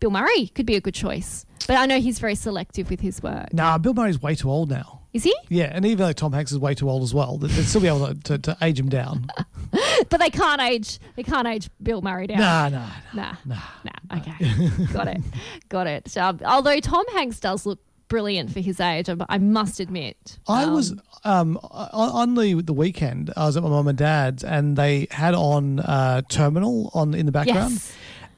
Bill 0.00 0.10
Murray 0.10 0.48
could 0.48 0.66
be 0.66 0.76
a 0.76 0.80
good 0.80 0.94
choice. 0.94 1.44
But 1.66 1.76
I 1.76 1.86
know 1.86 1.98
he's 1.98 2.18
very 2.18 2.34
selective 2.36 2.90
with 2.90 3.00
his 3.00 3.22
work. 3.22 3.52
Nah, 3.52 3.78
Bill 3.78 3.92
Murray's 3.94 4.20
way 4.22 4.34
too 4.36 4.50
old 4.50 4.70
now. 4.70 5.00
Is 5.12 5.24
he? 5.24 5.34
Yeah, 5.48 5.70
and 5.72 5.84
even 5.86 5.98
though 6.06 6.12
Tom 6.12 6.32
Hanks 6.32 6.52
is 6.52 6.58
way 6.58 6.74
too 6.74 6.90
old 6.90 7.02
as 7.02 7.14
well, 7.14 7.38
they'd 7.38 7.50
still 7.64 7.80
be 7.80 7.88
able 7.88 8.06
to, 8.08 8.14
to, 8.24 8.38
to 8.38 8.56
age 8.62 8.78
him 8.78 8.88
down. 8.88 9.26
But 10.10 10.20
they 10.20 10.30
can't 10.30 10.60
age. 10.60 10.98
They 11.16 11.22
can't 11.22 11.48
age 11.48 11.68
Bill 11.82 12.00
Murray 12.02 12.26
down. 12.26 12.38
nah, 12.38 12.68
nah. 12.68 12.86
Nah. 13.14 13.34
Nah. 13.44 13.56
nah. 13.84 14.18
Okay. 14.18 14.68
Got 14.92 15.08
it. 15.08 15.20
Got 15.70 15.86
it. 15.86 16.16
Um, 16.16 16.40
although 16.44 16.78
Tom 16.80 17.04
Hanks 17.14 17.40
does 17.40 17.64
look 17.66 17.80
brilliant 18.08 18.52
for 18.52 18.60
his 18.60 18.78
age, 18.78 19.08
I, 19.28 19.38
must 19.38 19.80
admit. 19.80 20.38
I 20.46 20.64
Um, 20.64 20.72
was 20.74 20.94
um, 21.24 21.56
on, 21.62 22.10
on 22.10 22.34
the 22.34 22.62
the 22.62 22.72
weekend. 22.74 23.32
I 23.36 23.46
was 23.46 23.56
at 23.56 23.62
my 23.62 23.68
mum 23.70 23.88
and 23.88 23.98
dad's, 23.98 24.44
and 24.44 24.76
they 24.76 25.08
had 25.10 25.34
on 25.34 25.80
uh, 25.80 26.22
Terminal 26.28 26.90
on 26.94 27.14
in 27.14 27.26
the 27.26 27.32
background. 27.32 27.72
Yes. 27.72 27.92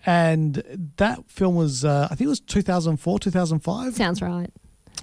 And 0.07 0.93
that 0.97 1.29
film 1.31 1.55
was, 1.57 1.85
uh, 1.85 2.09
I 2.11 2.15
think 2.15 2.27
it 2.27 2.29
was 2.31 2.41
2004, 2.41 3.19
2005. 3.19 3.95
Sounds 3.95 4.23
right. 4.23 4.51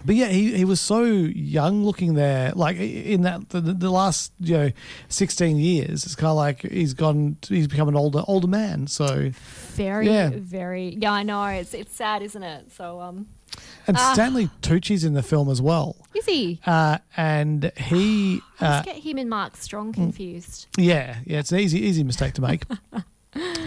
But 0.03 0.15
yeah, 0.15 0.27
he, 0.27 0.55
he 0.57 0.65
was 0.65 0.81
so 0.81 1.03
young 1.03 1.83
looking 1.85 2.15
there. 2.15 2.51
Like 2.53 2.77
in 2.77 3.21
that 3.21 3.49
the, 3.49 3.61
the 3.61 3.89
last 3.89 4.33
you 4.39 4.57
know 4.57 4.71
sixteen 5.07 5.57
years, 5.57 6.03
it's 6.05 6.15
kind 6.15 6.29
of 6.31 6.35
like 6.35 6.61
he's 6.63 6.93
gone. 6.93 7.37
He's 7.47 7.67
become 7.67 7.87
an 7.87 7.95
older 7.95 8.21
older 8.27 8.45
man. 8.47 8.87
So 8.87 9.31
Very, 9.73 10.07
Yeah. 10.07 10.31
very. 10.33 10.97
Yeah, 10.99 11.13
I 11.13 11.23
know. 11.23 11.43
It's 11.45 11.73
it's 11.73 11.95
sad, 11.95 12.21
isn't 12.23 12.43
it? 12.43 12.71
So, 12.73 12.99
um, 12.99 13.27
and 13.87 13.95
Ah. 13.97 14.11
Stanley 14.13 14.49
Tucci's 14.61 15.05
in 15.05 15.13
the 15.13 15.23
film 15.23 15.49
as 15.49 15.61
well. 15.61 15.95
is 16.13 16.25
he? 16.25 16.59
Uh, 16.67 16.97
and 17.15 17.71
he, 17.77 18.41
uh, 18.59 18.83
just 18.83 18.85
get 18.85 18.97
him 18.97 19.17
and 19.17 19.29
Mark 19.29 19.55
Strong 19.55 19.93
confused. 19.93 20.67
yeah, 20.77 21.19
yeah, 21.25 21.39
it's 21.39 21.53
an 21.53 21.59
easy 21.59 21.79
easy 21.79 22.03
mistake 22.03 22.33
to 22.33 22.41
make. 22.41 22.63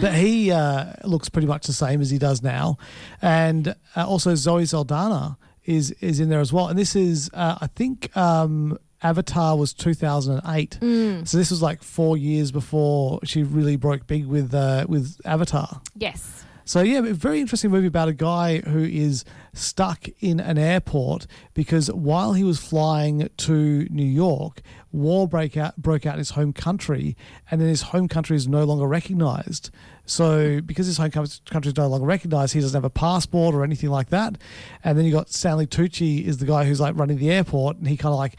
but 0.01 0.13
he 0.13 0.51
uh, 0.51 0.93
looks 1.03 1.29
pretty 1.29 1.47
much 1.47 1.67
the 1.67 1.73
same 1.73 2.01
as 2.01 2.09
he 2.09 2.17
does 2.17 2.41
now, 2.41 2.77
and 3.21 3.75
uh, 3.95 4.07
also 4.07 4.35
Zoe 4.35 4.65
Saldana 4.65 5.37
is 5.65 5.91
is 6.01 6.19
in 6.19 6.29
there 6.29 6.39
as 6.39 6.51
well. 6.51 6.67
And 6.67 6.77
this 6.77 6.95
is, 6.95 7.29
uh, 7.33 7.57
I 7.61 7.67
think, 7.67 8.15
um, 8.17 8.77
Avatar 9.03 9.55
was 9.57 9.73
two 9.73 9.93
thousand 9.93 10.39
and 10.39 10.55
eight, 10.57 10.77
so 11.25 11.37
this 11.37 11.51
was 11.51 11.61
like 11.61 11.83
four 11.83 12.17
years 12.17 12.51
before 12.51 13.19
she 13.23 13.43
really 13.43 13.75
broke 13.77 14.07
big 14.07 14.25
with 14.25 14.53
uh, 14.53 14.85
with 14.89 15.19
Avatar. 15.25 15.81
Yes. 15.95 16.43
So 16.69 16.81
yeah, 16.81 16.99
a 16.99 17.13
very 17.15 17.39
interesting 17.41 17.71
movie 17.71 17.87
about 17.87 18.09
a 18.09 18.13
guy 18.13 18.59
who 18.59 18.83
is 18.83 19.25
stuck 19.53 20.05
in 20.19 20.39
an 20.39 20.59
airport 20.59 21.25
because 21.55 21.91
while 21.91 22.33
he 22.33 22.43
was 22.43 22.59
flying 22.59 23.27
to 23.37 23.87
New 23.89 24.05
York, 24.05 24.61
war 24.91 25.27
break 25.27 25.57
out, 25.57 25.77
broke 25.77 26.05
out 26.05 26.13
in 26.13 26.19
his 26.19 26.29
home 26.29 26.53
country, 26.53 27.17
and 27.49 27.59
then 27.59 27.69
his 27.69 27.81
home 27.81 28.07
country 28.07 28.37
is 28.37 28.47
no 28.47 28.65
longer 28.65 28.85
recognized. 28.85 29.71
So 30.05 30.61
because 30.61 30.85
his 30.85 30.99
home 30.99 31.09
country 31.09 31.39
country 31.49 31.69
is 31.71 31.75
no 31.75 31.87
longer 31.87 32.05
recognized, 32.05 32.53
he 32.53 32.59
doesn't 32.59 32.77
have 32.77 32.85
a 32.85 32.91
passport 32.91 33.55
or 33.55 33.63
anything 33.63 33.89
like 33.89 34.09
that. 34.09 34.37
And 34.83 34.95
then 34.95 35.05
you 35.05 35.11
got 35.11 35.31
Stanley 35.31 35.65
Tucci 35.65 36.23
is 36.23 36.37
the 36.37 36.45
guy 36.45 36.65
who's 36.65 36.79
like 36.79 36.95
running 36.95 37.17
the 37.17 37.31
airport, 37.31 37.77
and 37.77 37.87
he 37.87 37.97
kind 37.97 38.13
of 38.13 38.19
like 38.19 38.35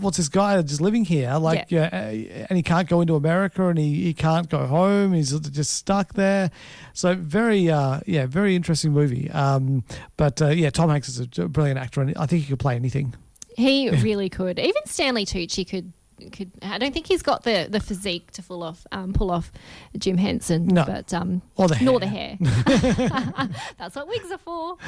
what's 0.00 0.16
this 0.16 0.28
guy 0.28 0.60
just 0.62 0.80
living 0.80 1.04
here? 1.04 1.34
Like, 1.36 1.70
yeah. 1.70 1.86
and 1.90 2.56
he 2.56 2.62
can't 2.62 2.88
go 2.88 3.00
into 3.00 3.14
America 3.14 3.68
and 3.68 3.78
he, 3.78 4.02
he 4.04 4.14
can't 4.14 4.48
go 4.48 4.66
home. 4.66 5.12
He's 5.12 5.30
just 5.40 5.74
stuck 5.74 6.14
there. 6.14 6.50
So 6.92 7.14
very, 7.14 7.70
uh, 7.70 8.00
yeah, 8.06 8.26
very 8.26 8.54
interesting 8.54 8.92
movie. 8.92 9.30
Um, 9.30 9.84
but 10.16 10.40
uh, 10.42 10.48
yeah, 10.48 10.70
Tom 10.70 10.90
Hanks 10.90 11.08
is 11.08 11.20
a 11.38 11.48
brilliant 11.48 11.78
actor, 11.78 12.00
and 12.00 12.16
I 12.16 12.26
think 12.26 12.42
he 12.42 12.48
could 12.48 12.58
play 12.58 12.76
anything. 12.76 13.14
He 13.56 13.90
really 14.02 14.28
could. 14.28 14.58
Even 14.58 14.82
Stanley 14.86 15.24
Tucci 15.26 15.68
could. 15.68 15.92
Could 16.32 16.50
I 16.62 16.78
don't 16.78 16.92
think 16.92 17.06
he's 17.06 17.22
got 17.22 17.44
the, 17.44 17.68
the 17.70 17.78
physique 17.78 18.32
to 18.32 18.42
pull 18.42 18.64
off 18.64 18.84
um, 18.90 19.12
pull 19.12 19.30
off 19.30 19.52
Jim 19.96 20.16
Henson, 20.18 20.66
No. 20.66 20.84
but 20.84 21.14
um, 21.14 21.42
Or 21.54 21.68
the 21.68 21.78
nor 21.80 22.00
hair. 22.00 22.36
the 22.40 22.48
hair. 22.76 23.48
That's 23.78 23.94
what 23.94 24.08
wigs 24.08 24.28
are 24.32 24.38
for. 24.38 24.78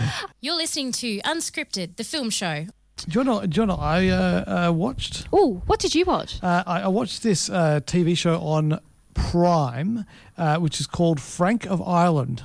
You're 0.41 0.57
listening 0.57 0.91
to 0.91 1.19
Unscripted, 1.21 1.95
the 1.99 2.03
film 2.03 2.31
show. 2.31 2.67
Do 3.09 3.19
you 3.21 3.25
know? 3.25 3.47
Do 3.47 3.61
you 3.61 3.67
know? 3.67 3.77
I 3.77 4.09
uh, 4.09 4.69
uh, 4.69 4.73
watched. 4.73 5.27
Oh, 5.33 5.63
what 5.67 5.81
did 5.81 5.95
you 5.95 6.05
watch? 6.05 6.43
Uh, 6.43 6.63
I, 6.67 6.83
I 6.83 6.89
watched 6.89 7.23
this 7.23 7.49
uh, 7.49 7.81
TV 7.85 8.17
show 8.17 8.39
on 8.41 8.81
Prime, 9.15 10.05
uh, 10.39 10.57
which 10.59 10.81
is 10.81 10.87
called 10.87 11.21
Frank 11.21 11.67
of 11.67 11.81
Ireland. 11.83 12.45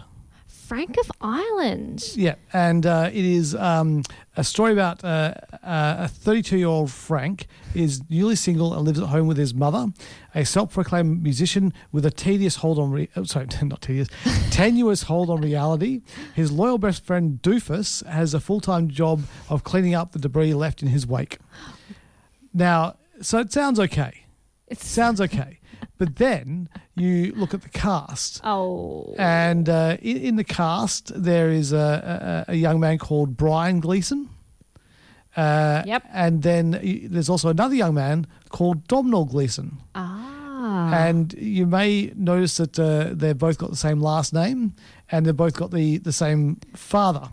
Frank 0.68 0.98
of 0.98 1.12
Ireland. 1.22 2.12
Yeah, 2.16 2.36
and 2.52 2.88
uh, 2.88 3.12
it 3.14 3.24
is 3.24 3.54
um, 3.54 4.02
a 4.36 4.44
story 4.44 4.74
about 4.74 5.04
uh, 5.04 5.36
uh, 5.62 5.96
a 6.00 6.08
32 6.08 6.58
year 6.58 6.68
old 6.68 6.92
Frank 6.92 7.46
is 7.76 8.02
newly 8.10 8.36
single 8.36 8.74
and 8.74 8.84
lives 8.84 9.00
at 9.00 9.10
home 9.10 9.28
with 9.28 9.38
his 9.38 9.54
mother, 9.54 9.88
a 10.34 10.44
self 10.44 10.74
proclaimed 10.74 11.22
musician 11.22 11.72
with 11.92 12.04
a 12.04 12.10
tedious 12.10 12.58
hold 12.58 12.80
on, 12.80 12.90
re- 12.90 13.10
oh, 13.16 13.24
sorry, 13.26 13.46
not 13.62 13.82
tedious, 13.82 14.08
tenuous 14.50 15.04
hold 15.04 15.30
on 15.30 15.42
reality. 15.42 16.02
His 16.34 16.52
loyal 16.52 16.80
best 16.80 17.06
friend 17.06 17.40
Doofus 17.44 18.04
has 18.08 18.34
a 18.34 18.40
full 18.40 18.60
time 18.60 18.90
job 18.90 19.22
of 19.50 19.64
cleaning 19.64 19.94
up 19.94 20.14
the 20.14 20.20
debris 20.20 20.56
left 20.56 20.82
in 20.82 20.88
his 20.88 21.06
wake. 21.06 21.38
Now, 22.54 22.96
so 23.22 23.38
it 23.38 23.52
sounds 23.52 23.80
okay. 23.80 24.26
It 24.68 24.80
sounds 24.80 25.22
okay. 25.22 25.60
But 25.98 26.18
then 26.18 26.68
you 26.96 27.32
look 27.36 27.54
at 27.54 27.62
the 27.62 27.70
cast. 27.70 28.42
Oh, 28.44 29.16
And 29.18 29.70
uh, 29.70 29.98
in, 30.02 30.18
in 30.18 30.36
the 30.36 30.44
cast, 30.44 31.12
there 31.16 31.50
is 31.50 31.72
a, 31.74 32.46
a, 32.48 32.52
a 32.52 32.56
young 32.56 32.80
man 32.80 32.98
called 32.98 33.38
Brian 33.38 33.80
Gleeson. 33.80 34.30
Uh, 35.38 35.84
Yep. 35.86 36.04
And 36.14 36.44
then 36.44 36.80
there's 37.10 37.30
also 37.30 37.50
another 37.50 37.76
young 37.76 37.94
man 37.94 38.28
called 38.50 38.88
Domhnall 38.88 39.26
Gleeson. 39.26 39.78
ah, 39.96 40.94
And 41.08 41.34
you 41.34 41.66
may 41.66 42.12
notice 42.16 42.58
that 42.58 42.80
uh, 42.80 43.10
they've 43.14 43.38
both 43.38 43.58
got 43.58 43.70
the 43.70 43.76
same 43.76 44.00
last 44.00 44.34
name 44.34 44.74
and 45.12 45.26
they've 45.26 45.36
both 45.36 45.54
got 45.56 45.72
the, 45.72 45.98
the 46.00 46.14
same 46.14 46.58
father. 46.74 47.28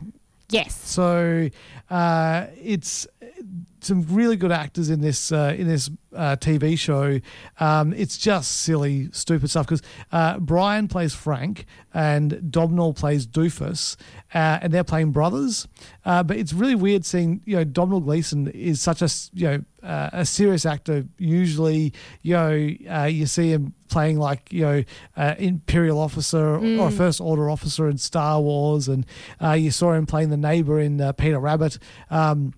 yes. 0.51 0.75
So 0.89 1.49
uh, 1.91 2.47
it's 2.63 3.07
some 3.83 4.07
really 4.09 4.37
good 4.37 4.53
actors 4.53 4.91
in 4.91 5.01
this 5.01 5.33
uh, 5.33 5.55
in 5.57 5.67
this 5.67 5.91
uh, 6.15 6.37
TV 6.37 6.79
show. 6.79 7.21
Um, 7.59 7.93
it's 7.93 8.17
just 8.17 8.53
silly, 8.63 9.09
stupid 9.13 9.51
stuff 9.51 9.67
because 9.67 9.83
uh, 10.13 10.39
Brian 10.39 10.89
plays 10.89 11.15
Frank 11.15 11.67
and 11.93 12.51
Domhnall 12.51 12.95
plays 12.95 13.27
Doofus, 13.27 13.97
uh, 14.35 14.61
and 14.63 14.73
they're 14.73 14.85
playing 14.85 15.11
brothers. 15.11 15.67
Uh, 16.05 16.23
but 16.23 16.37
it's 16.37 16.53
really 16.53 16.75
weird 16.75 17.05
seeing 17.05 17.43
you 17.45 17.57
know 17.57 17.65
Domhnall 17.65 18.01
Gleeson 18.01 18.49
is 18.49 18.81
such 18.81 19.03
a 19.03 19.09
you 19.35 19.49
know 19.49 19.65
uh, 19.83 20.11
a 20.13 20.27
serious 20.27 20.65
actor. 20.65 21.05
Usually, 21.19 21.93
you 22.23 22.35
know 22.35 22.69
uh, 22.91 23.05
you 23.05 23.27
see 23.27 23.51
him 23.51 23.75
playing 23.89 24.19
like 24.19 24.53
you 24.53 24.63
know 24.63 24.85
uh, 25.17 25.35
imperial 25.39 25.99
officer 25.99 26.57
or 26.57 26.89
a 26.89 26.91
first 26.91 27.21
order 27.21 27.51
officer 27.51 27.89
in 27.89 27.99
Star 27.99 28.41
Wars, 28.41 28.89
and 28.89 29.05
uh, 29.43 29.53
you 29.53 29.71
saw 29.71 29.93
him 29.93 30.07
playing 30.07 30.31
the 30.31 30.37
neighbor 30.37 30.81
in 30.81 31.01
uh, 31.01 31.13
Peter 31.13 31.39
Rabbit. 31.39 31.79
Um, 32.11 32.55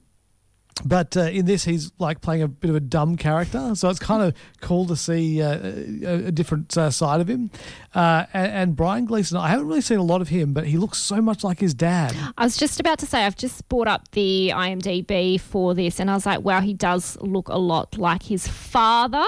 but 0.84 1.16
uh, 1.16 1.22
in 1.22 1.46
this, 1.46 1.64
he's 1.64 1.92
like 1.98 2.20
playing 2.20 2.42
a 2.42 2.48
bit 2.48 2.68
of 2.68 2.76
a 2.76 2.80
dumb 2.80 3.16
character, 3.16 3.74
so 3.74 3.88
it's 3.88 3.98
kind 3.98 4.22
of 4.22 4.34
cool 4.60 4.87
to 4.87 4.96
see 4.96 5.40
uh, 5.40 5.58
a, 5.62 6.26
a 6.26 6.32
different 6.32 6.76
uh, 6.76 6.90
side 6.90 7.20
of 7.20 7.28
him. 7.28 7.50
Uh, 7.94 8.26
and, 8.32 8.52
and 8.52 8.76
Brian 8.76 9.04
Gleeson, 9.04 9.37
I 9.37 9.48
haven't 9.48 9.66
really 9.66 9.80
seen 9.80 9.98
a 9.98 10.02
lot 10.02 10.20
of 10.20 10.28
him, 10.28 10.52
but 10.52 10.66
he 10.66 10.76
looks 10.76 10.98
so 10.98 11.20
much 11.22 11.44
like 11.44 11.60
his 11.60 11.74
dad. 11.74 12.14
I 12.37 12.44
was 12.44 12.56
just 12.56 12.80
about 12.80 12.98
to 13.00 13.06
say 13.06 13.24
I've 13.24 13.37
just 13.37 13.68
brought 13.68 13.88
up 13.88 14.10
the 14.12 14.52
IMDb 14.54 15.40
for 15.40 15.74
this, 15.74 16.00
and 16.00 16.10
I 16.10 16.14
was 16.14 16.26
like, 16.26 16.40
wow, 16.40 16.60
he 16.60 16.74
does 16.74 17.16
look 17.20 17.48
a 17.48 17.58
lot 17.58 17.96
like 17.96 18.24
his 18.24 18.48
father, 18.48 19.26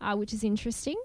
uh, 0.00 0.16
which 0.16 0.32
is 0.32 0.42
interesting. 0.42 0.96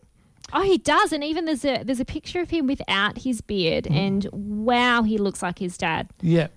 Oh, 0.54 0.62
he 0.62 0.78
does, 0.78 1.12
and 1.12 1.24
even 1.24 1.46
there's 1.46 1.66
a 1.66 1.84
there's 1.84 2.00
a 2.00 2.06
picture 2.06 2.40
of 2.40 2.50
him 2.50 2.68
without 2.68 3.18
his 3.20 3.42
beard, 3.42 3.88
and 3.88 4.28
wow, 4.32 5.02
he 5.02 5.18
looks 5.18 5.42
like 5.42 5.58
his 5.60 5.78
dad. 5.78 6.10
Yeah. 6.22 6.48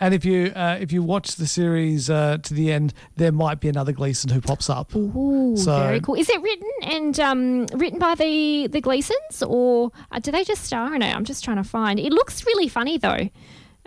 And 0.00 0.14
if 0.14 0.24
you 0.24 0.52
uh, 0.54 0.78
if 0.80 0.92
you 0.92 1.02
watch 1.02 1.36
the 1.36 1.46
series 1.46 2.08
uh, 2.10 2.38
to 2.42 2.54
the 2.54 2.72
end, 2.72 2.94
there 3.16 3.32
might 3.32 3.60
be 3.60 3.68
another 3.68 3.92
Gleeson 3.92 4.30
who 4.30 4.40
pops 4.40 4.68
up. 4.70 4.94
Ooh, 4.94 5.56
So- 5.56 5.78
very 5.80 6.00
cool. 6.00 6.14
Is 6.14 6.28
it 6.28 6.40
written 6.42 6.70
and 6.82 7.20
um, 7.20 7.66
written 7.74 7.98
by 7.98 8.14
the 8.14 8.68
the 8.68 8.80
Gleesons, 8.80 9.42
or 9.42 9.90
uh, 10.10 10.18
do 10.18 10.30
they 10.30 10.44
just 10.44 10.64
star 10.64 10.94
in 10.94 11.02
it? 11.02 11.14
I'm 11.14 11.24
just 11.24 11.44
trying 11.44 11.56
to 11.58 11.64
find. 11.64 11.98
It 12.00 12.12
looks 12.12 12.44
really 12.46 12.68
funny 12.68 12.98
though. 12.98 13.28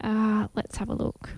Uh, 0.04 0.48
let's 0.56 0.78
have 0.78 0.90
a 0.90 0.94
look. 0.96 1.30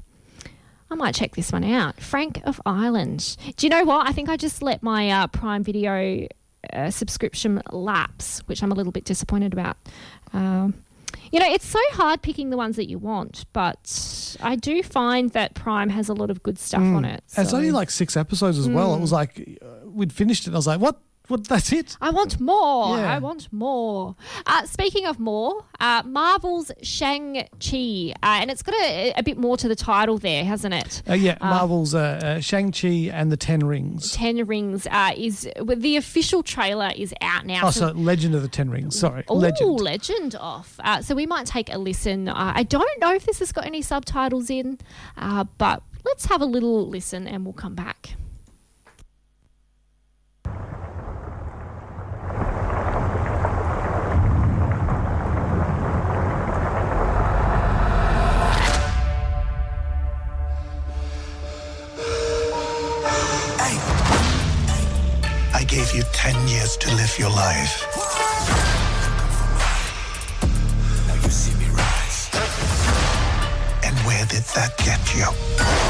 I 0.90 0.96
might 0.96 1.14
check 1.16 1.36
this 1.36 1.52
one 1.52 1.64
out. 1.66 2.00
Frank 2.00 2.42
of 2.46 2.62
Ireland. 2.66 3.36
Do 3.58 3.66
you 3.66 3.70
know 3.70 3.84
what? 3.84 4.08
I 4.08 4.14
think 4.14 4.30
I 4.30 4.38
just 4.38 4.62
let 4.62 4.82
my 4.82 5.10
uh, 5.12 5.28
Prime 5.28 5.62
Video 5.64 6.28
uh, 6.72 6.90
subscription 6.92 7.62
lapse, 7.72 8.40
which 8.48 8.64
I'm 8.64 8.72
a 8.72 8.76
little 8.76 8.94
bit 8.94 9.04
disappointed 9.04 9.52
about. 9.52 9.76
Um, 10.34 10.76
You 11.32 11.40
know, 11.40 11.48
it's 11.52 11.66
so 11.68 11.80
hard 11.92 12.22
picking 12.22 12.50
the 12.50 12.58
ones 12.58 12.76
that 12.78 12.90
you 12.90 12.98
want, 13.00 13.46
but 13.54 14.38
I 14.42 14.56
do 14.56 14.82
find 14.84 15.32
that 15.32 15.54
Prime 15.56 15.90
has 15.90 16.10
a 16.10 16.14
lot 16.14 16.30
of 16.30 16.42
good 16.44 16.58
stuff 16.60 16.82
on 16.82 17.06
it. 17.06 17.24
And 17.36 17.46
it's 17.46 17.54
only 17.54 17.72
like 17.72 17.90
six 17.90 18.16
episodes 18.16 18.58
as 18.58 18.68
well. 18.70 18.94
It 18.96 19.02
was 19.02 19.12
like 19.12 19.60
uh, 19.62 19.88
we'd 19.90 20.14
finished 20.14 20.44
it. 20.44 20.48
and 20.48 20.56
I 20.56 20.60
was 20.60 20.68
like, 20.68 20.80
what? 20.80 21.02
What? 21.28 21.46
That's 21.48 21.72
it? 21.74 21.98
I 22.00 22.10
want 22.10 22.40
more. 22.40 22.98
Yeah. 22.98 23.16
I 23.16 23.20
want 23.20 23.52
more. 23.52 24.16
Uh, 24.46 24.66
speaking 24.66 25.06
of 25.06 25.20
more, 25.20 25.66
uh, 25.80 26.02
Marvel's 26.06 26.72
Shang-Chi. 26.82 28.14
Uh, 28.24 28.40
and 28.42 28.50
it's 28.52 28.64
got 28.64 28.76
a, 28.76 29.14
a 29.18 29.24
bit 29.24 29.38
more 29.38 29.58
to 29.58 29.68
the 29.68 29.76
title 29.76 30.18
there, 30.18 30.46
hasn't 30.46 30.74
it? 30.74 31.04
Uh, 31.10 31.14
yeah, 31.14 31.38
Marvel's 31.42 31.94
uh, 31.94 32.00
uh, 32.24 32.40
Shang 32.40 32.72
Chi 32.72 33.10
and 33.12 33.32
the 33.32 33.38
Ten 33.38 33.60
Rings. 33.66 34.12
Ten 34.14 34.46
Rings 34.46 34.88
uh, 34.90 35.12
is 35.18 35.50
well, 35.60 35.78
the 35.78 35.98
official 35.98 36.44
trailer 36.44 36.92
is 36.96 37.14
out 37.22 37.46
now. 37.46 37.68
Oh, 37.68 37.72
so- 37.72 37.92
Legend 37.92 38.36
of 38.36 38.42
the 38.42 38.48
Ten 38.48 38.70
Rings. 38.70 38.98
Sorry, 38.98 39.24
Oh, 39.28 39.36
Legend. 39.36 39.80
legend 39.82 40.36
off. 40.36 40.80
Uh, 40.84 41.02
so 41.02 41.14
we 41.16 41.26
might 41.26 41.46
take 41.46 41.74
a 41.74 41.78
listen. 41.78 42.30
Uh, 42.30 42.54
I 42.56 42.64
don't 42.64 42.88
know 43.02 43.14
if 43.14 43.26
this 43.26 43.40
has 43.40 43.52
got 43.52 43.66
any 43.66 43.82
subtitles 43.82 44.50
in, 44.50 44.80
uh, 45.18 45.44
but 45.58 45.84
let's 46.06 46.26
have 46.28 46.42
a 46.42 46.46
little 46.46 46.88
listen 46.88 47.28
and 47.28 47.44
we'll 47.44 47.54
come 47.54 47.76
back. 47.76 48.16
Your 67.20 67.30
life. 67.30 67.84
Now 71.08 71.16
you 71.16 71.30
see 71.30 71.58
me 71.58 71.70
rise. 71.70 72.30
And 73.84 73.98
where 74.06 74.26
did 74.26 74.44
that 74.54 74.78
get? 74.78 75.00
You 75.16 75.87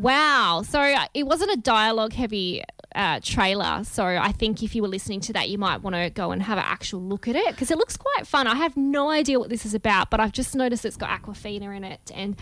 Wow. 0.00 0.62
So 0.66 0.80
uh, 0.80 1.06
it 1.14 1.26
wasn't 1.26 1.52
a 1.52 1.56
dialogue 1.56 2.12
heavy 2.12 2.62
uh, 2.94 3.20
trailer. 3.22 3.84
So 3.84 4.04
I 4.04 4.32
think 4.32 4.62
if 4.62 4.74
you 4.74 4.82
were 4.82 4.88
listening 4.88 5.20
to 5.20 5.32
that, 5.34 5.48
you 5.48 5.58
might 5.58 5.82
want 5.82 5.94
to 5.94 6.10
go 6.10 6.32
and 6.32 6.42
have 6.42 6.58
an 6.58 6.64
actual 6.66 7.00
look 7.00 7.28
at 7.28 7.36
it 7.36 7.48
because 7.48 7.70
it 7.70 7.78
looks 7.78 7.96
quite 7.96 8.26
fun. 8.26 8.46
I 8.46 8.56
have 8.56 8.76
no 8.76 9.10
idea 9.10 9.38
what 9.38 9.48
this 9.48 9.64
is 9.64 9.74
about, 9.74 10.10
but 10.10 10.20
I've 10.20 10.32
just 10.32 10.54
noticed 10.54 10.84
it's 10.84 10.96
got 10.96 11.10
Awkwafina 11.10 11.76
in 11.76 11.84
it. 11.84 12.10
And 12.14 12.36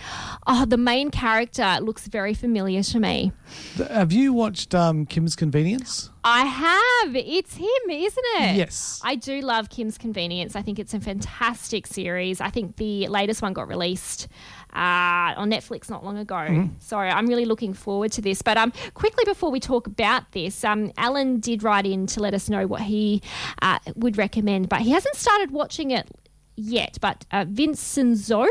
oh, 0.46 0.64
the 0.64 0.76
main 0.76 1.10
character 1.10 1.78
looks 1.80 2.06
very 2.06 2.34
familiar 2.34 2.82
to 2.82 3.00
me. 3.00 3.32
Have 3.90 4.12
you 4.12 4.32
watched 4.32 4.74
um, 4.74 5.06
Kim's 5.06 5.36
Convenience? 5.36 6.10
I 6.24 6.44
have. 6.44 7.16
It's 7.16 7.56
him, 7.56 7.90
isn't 7.90 8.24
it? 8.40 8.56
Yes. 8.56 9.00
I 9.04 9.14
do 9.14 9.40
love 9.40 9.70
Kim's 9.70 9.96
Convenience. 9.96 10.56
I 10.56 10.62
think 10.62 10.78
it's 10.78 10.92
a 10.92 11.00
fantastic 11.00 11.86
series. 11.86 12.40
I 12.40 12.50
think 12.50 12.76
the 12.76 13.06
latest 13.08 13.40
one 13.40 13.52
got 13.52 13.68
released 13.68 14.28
uh, 14.78 15.34
on 15.36 15.50
Netflix 15.50 15.90
not 15.90 16.04
long 16.04 16.16
ago. 16.18 16.36
So 16.78 16.96
I'm 16.96 17.26
really 17.26 17.44
looking 17.44 17.74
forward 17.74 18.12
to 18.12 18.22
this. 18.22 18.42
But 18.42 18.56
um, 18.56 18.72
quickly 18.94 19.24
before 19.24 19.50
we 19.50 19.58
talk 19.58 19.86
about 19.88 20.30
this, 20.32 20.62
um, 20.64 20.92
Alan 20.96 21.40
did 21.40 21.62
write 21.64 21.84
in 21.84 22.06
to 22.08 22.20
let 22.20 22.32
us 22.32 22.48
know 22.48 22.66
what 22.66 22.82
he 22.82 23.20
uh, 23.60 23.80
would 23.96 24.16
recommend, 24.16 24.68
but 24.68 24.80
he 24.80 24.90
hasn't 24.92 25.16
started 25.16 25.50
watching 25.50 25.90
it 25.90 26.08
yet. 26.54 26.98
But 27.00 27.26
uh, 27.32 27.44
Vincenzo, 27.48 28.46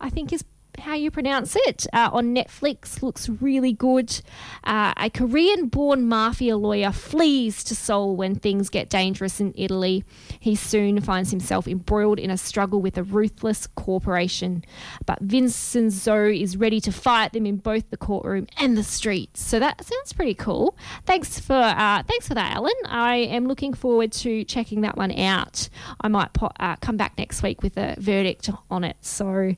I 0.00 0.08
think 0.08 0.32
is 0.32 0.44
how 0.82 0.94
you 0.94 1.10
pronounce 1.10 1.56
it 1.56 1.86
uh, 1.92 2.10
on 2.12 2.34
Netflix 2.34 3.02
looks 3.02 3.28
really 3.28 3.72
good. 3.72 4.20
Uh, 4.64 4.92
a 4.96 5.08
Korean 5.10 5.68
born 5.68 6.06
mafia 6.08 6.56
lawyer 6.56 6.92
flees 6.92 7.64
to 7.64 7.74
Seoul 7.74 8.16
when 8.16 8.34
things 8.34 8.68
get 8.68 8.90
dangerous 8.90 9.40
in 9.40 9.54
Italy. 9.56 10.04
He 10.38 10.54
soon 10.54 11.00
finds 11.00 11.30
himself 11.30 11.68
embroiled 11.68 12.18
in 12.18 12.30
a 12.30 12.36
struggle 12.36 12.80
with 12.80 12.98
a 12.98 13.02
ruthless 13.02 13.66
corporation. 13.68 14.64
But 15.06 15.20
Vincenzo 15.20 16.26
is 16.26 16.56
ready 16.56 16.80
to 16.80 16.92
fight 16.92 17.32
them 17.32 17.46
in 17.46 17.56
both 17.56 17.90
the 17.90 17.96
courtroom 17.96 18.48
and 18.58 18.76
the 18.76 18.84
streets. 18.84 19.40
So 19.40 19.58
that 19.60 19.84
sounds 19.84 20.12
pretty 20.12 20.34
cool. 20.34 20.76
Thanks 21.06 21.38
for 21.38 21.54
uh, 21.54 22.02
thanks 22.02 22.26
for 22.26 22.34
that, 22.34 22.56
Alan. 22.56 22.72
I 22.86 23.16
am 23.16 23.46
looking 23.46 23.72
forward 23.72 24.12
to 24.12 24.44
checking 24.44 24.80
that 24.80 24.96
one 24.96 25.12
out. 25.12 25.68
I 26.00 26.08
might 26.08 26.30
uh, 26.58 26.76
come 26.76 26.96
back 26.96 27.16
next 27.18 27.42
week 27.42 27.62
with 27.62 27.76
a 27.76 27.94
verdict 27.98 28.50
on 28.70 28.82
it. 28.82 28.96
So 29.00 29.54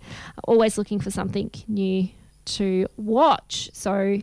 always 0.46 0.76
looking 0.76 1.00
for 1.00 1.10
something 1.14 1.50
new 1.68 2.09
to 2.46 2.87
watch. 2.96 3.70
So 3.72 4.18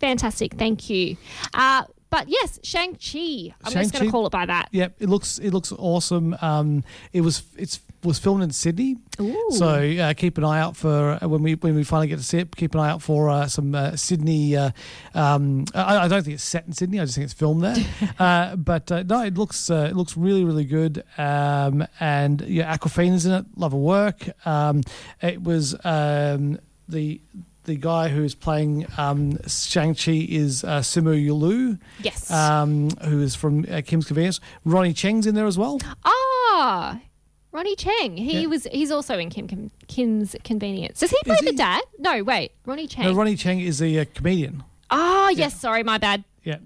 fantastic. 0.00 0.54
Thank 0.54 0.88
you. 0.88 1.16
Uh, 1.52 1.84
but 2.08 2.28
yes, 2.28 2.60
Shang-Chi. 2.62 3.54
I'm 3.64 3.72
just 3.72 3.92
going 3.92 4.04
to 4.04 4.10
call 4.10 4.26
it 4.26 4.30
by 4.30 4.46
that. 4.46 4.68
Yep, 4.70 4.96
it 5.00 5.08
looks 5.08 5.38
it 5.38 5.52
looks 5.52 5.72
awesome. 5.72 6.36
Um, 6.40 6.84
it 7.12 7.20
was 7.20 7.42
it's 7.58 7.80
was 8.06 8.18
filmed 8.18 8.42
in 8.42 8.50
Sydney, 8.50 8.96
Ooh. 9.20 9.48
so 9.50 9.66
uh, 9.68 10.14
keep 10.14 10.38
an 10.38 10.44
eye 10.44 10.60
out 10.60 10.76
for 10.76 11.18
uh, 11.22 11.28
when 11.28 11.42
we 11.42 11.54
when 11.56 11.74
we 11.74 11.84
finally 11.84 12.06
get 12.06 12.18
to 12.18 12.24
see 12.24 12.38
it. 12.38 12.54
Keep 12.56 12.74
an 12.74 12.80
eye 12.80 12.88
out 12.90 13.02
for 13.02 13.28
uh, 13.28 13.46
some 13.48 13.74
uh, 13.74 13.96
Sydney. 13.96 14.56
Uh, 14.56 14.70
um, 15.14 15.64
I, 15.74 15.98
I 16.04 16.08
don't 16.08 16.22
think 16.22 16.34
it's 16.34 16.44
set 16.44 16.66
in 16.66 16.72
Sydney. 16.72 17.00
I 17.00 17.04
just 17.04 17.16
think 17.16 17.24
it's 17.26 17.34
filmed 17.34 17.62
there. 17.64 17.76
uh, 18.18 18.56
but 18.56 18.90
uh, 18.90 19.02
no, 19.02 19.22
it 19.22 19.34
looks 19.34 19.68
uh, 19.70 19.88
it 19.90 19.96
looks 19.96 20.16
really 20.16 20.44
really 20.44 20.64
good. 20.64 21.02
Um, 21.18 21.86
and 22.00 22.40
yeah, 22.42 22.74
Awkwafina's 22.76 23.26
in 23.26 23.32
it. 23.32 23.44
Love 23.56 23.72
her 23.72 23.78
work. 23.78 24.28
Um, 24.46 24.82
it 25.20 25.42
was 25.42 25.74
um, 25.84 26.58
the. 26.88 27.20
The 27.64 27.74
guy 27.74 28.10
who's 28.10 28.36
playing 28.36 28.86
um, 28.96 29.38
Shang 29.48 29.96
Chi 29.96 30.24
is 30.28 30.62
uh, 30.62 30.82
Simu 30.82 31.36
Liu 31.36 31.78
Yes. 32.00 32.30
um, 32.30 32.90
who 33.02 33.20
is 33.20 33.34
from 33.34 33.66
uh, 33.68 33.82
Kim's 33.84 34.06
Convenience. 34.06 34.38
Ronny 34.64 34.94
Chieng's 34.94 35.26
in 35.26 35.34
there 35.34 35.46
as 35.46 35.58
well. 35.58 35.80
Ah, 36.04 37.00
Ronny 37.56 37.74
Chieng. 37.74 38.18
He 38.18 38.42
Yeah. 38.42 38.46
was. 38.48 38.64
He's 38.70 38.90
also 38.90 39.18
in 39.18 39.30
Kim, 39.30 39.48
Kim, 39.48 39.70
Kim's 39.88 40.36
Convenience. 40.44 41.00
Does 41.00 41.10
he 41.10 41.16
play 41.24 41.36
Is 41.36 41.40
the 41.40 41.50
he? 41.52 41.56
dad? 41.56 41.82
No, 41.98 42.22
wait. 42.22 42.52
Ronny 42.66 42.86
Chieng. 42.86 43.04
No, 43.04 43.14
Ronny 43.14 43.34
Chieng 43.34 43.64
is 43.64 43.80
a 43.80 44.00
uh, 44.00 44.04
comedian. 44.14 44.62
oh, 44.90 45.30
yes. 45.34 45.58
Sorry, 45.58 45.82
my 45.82 45.96
bad. 45.96 46.22
Yeah, 46.44 46.58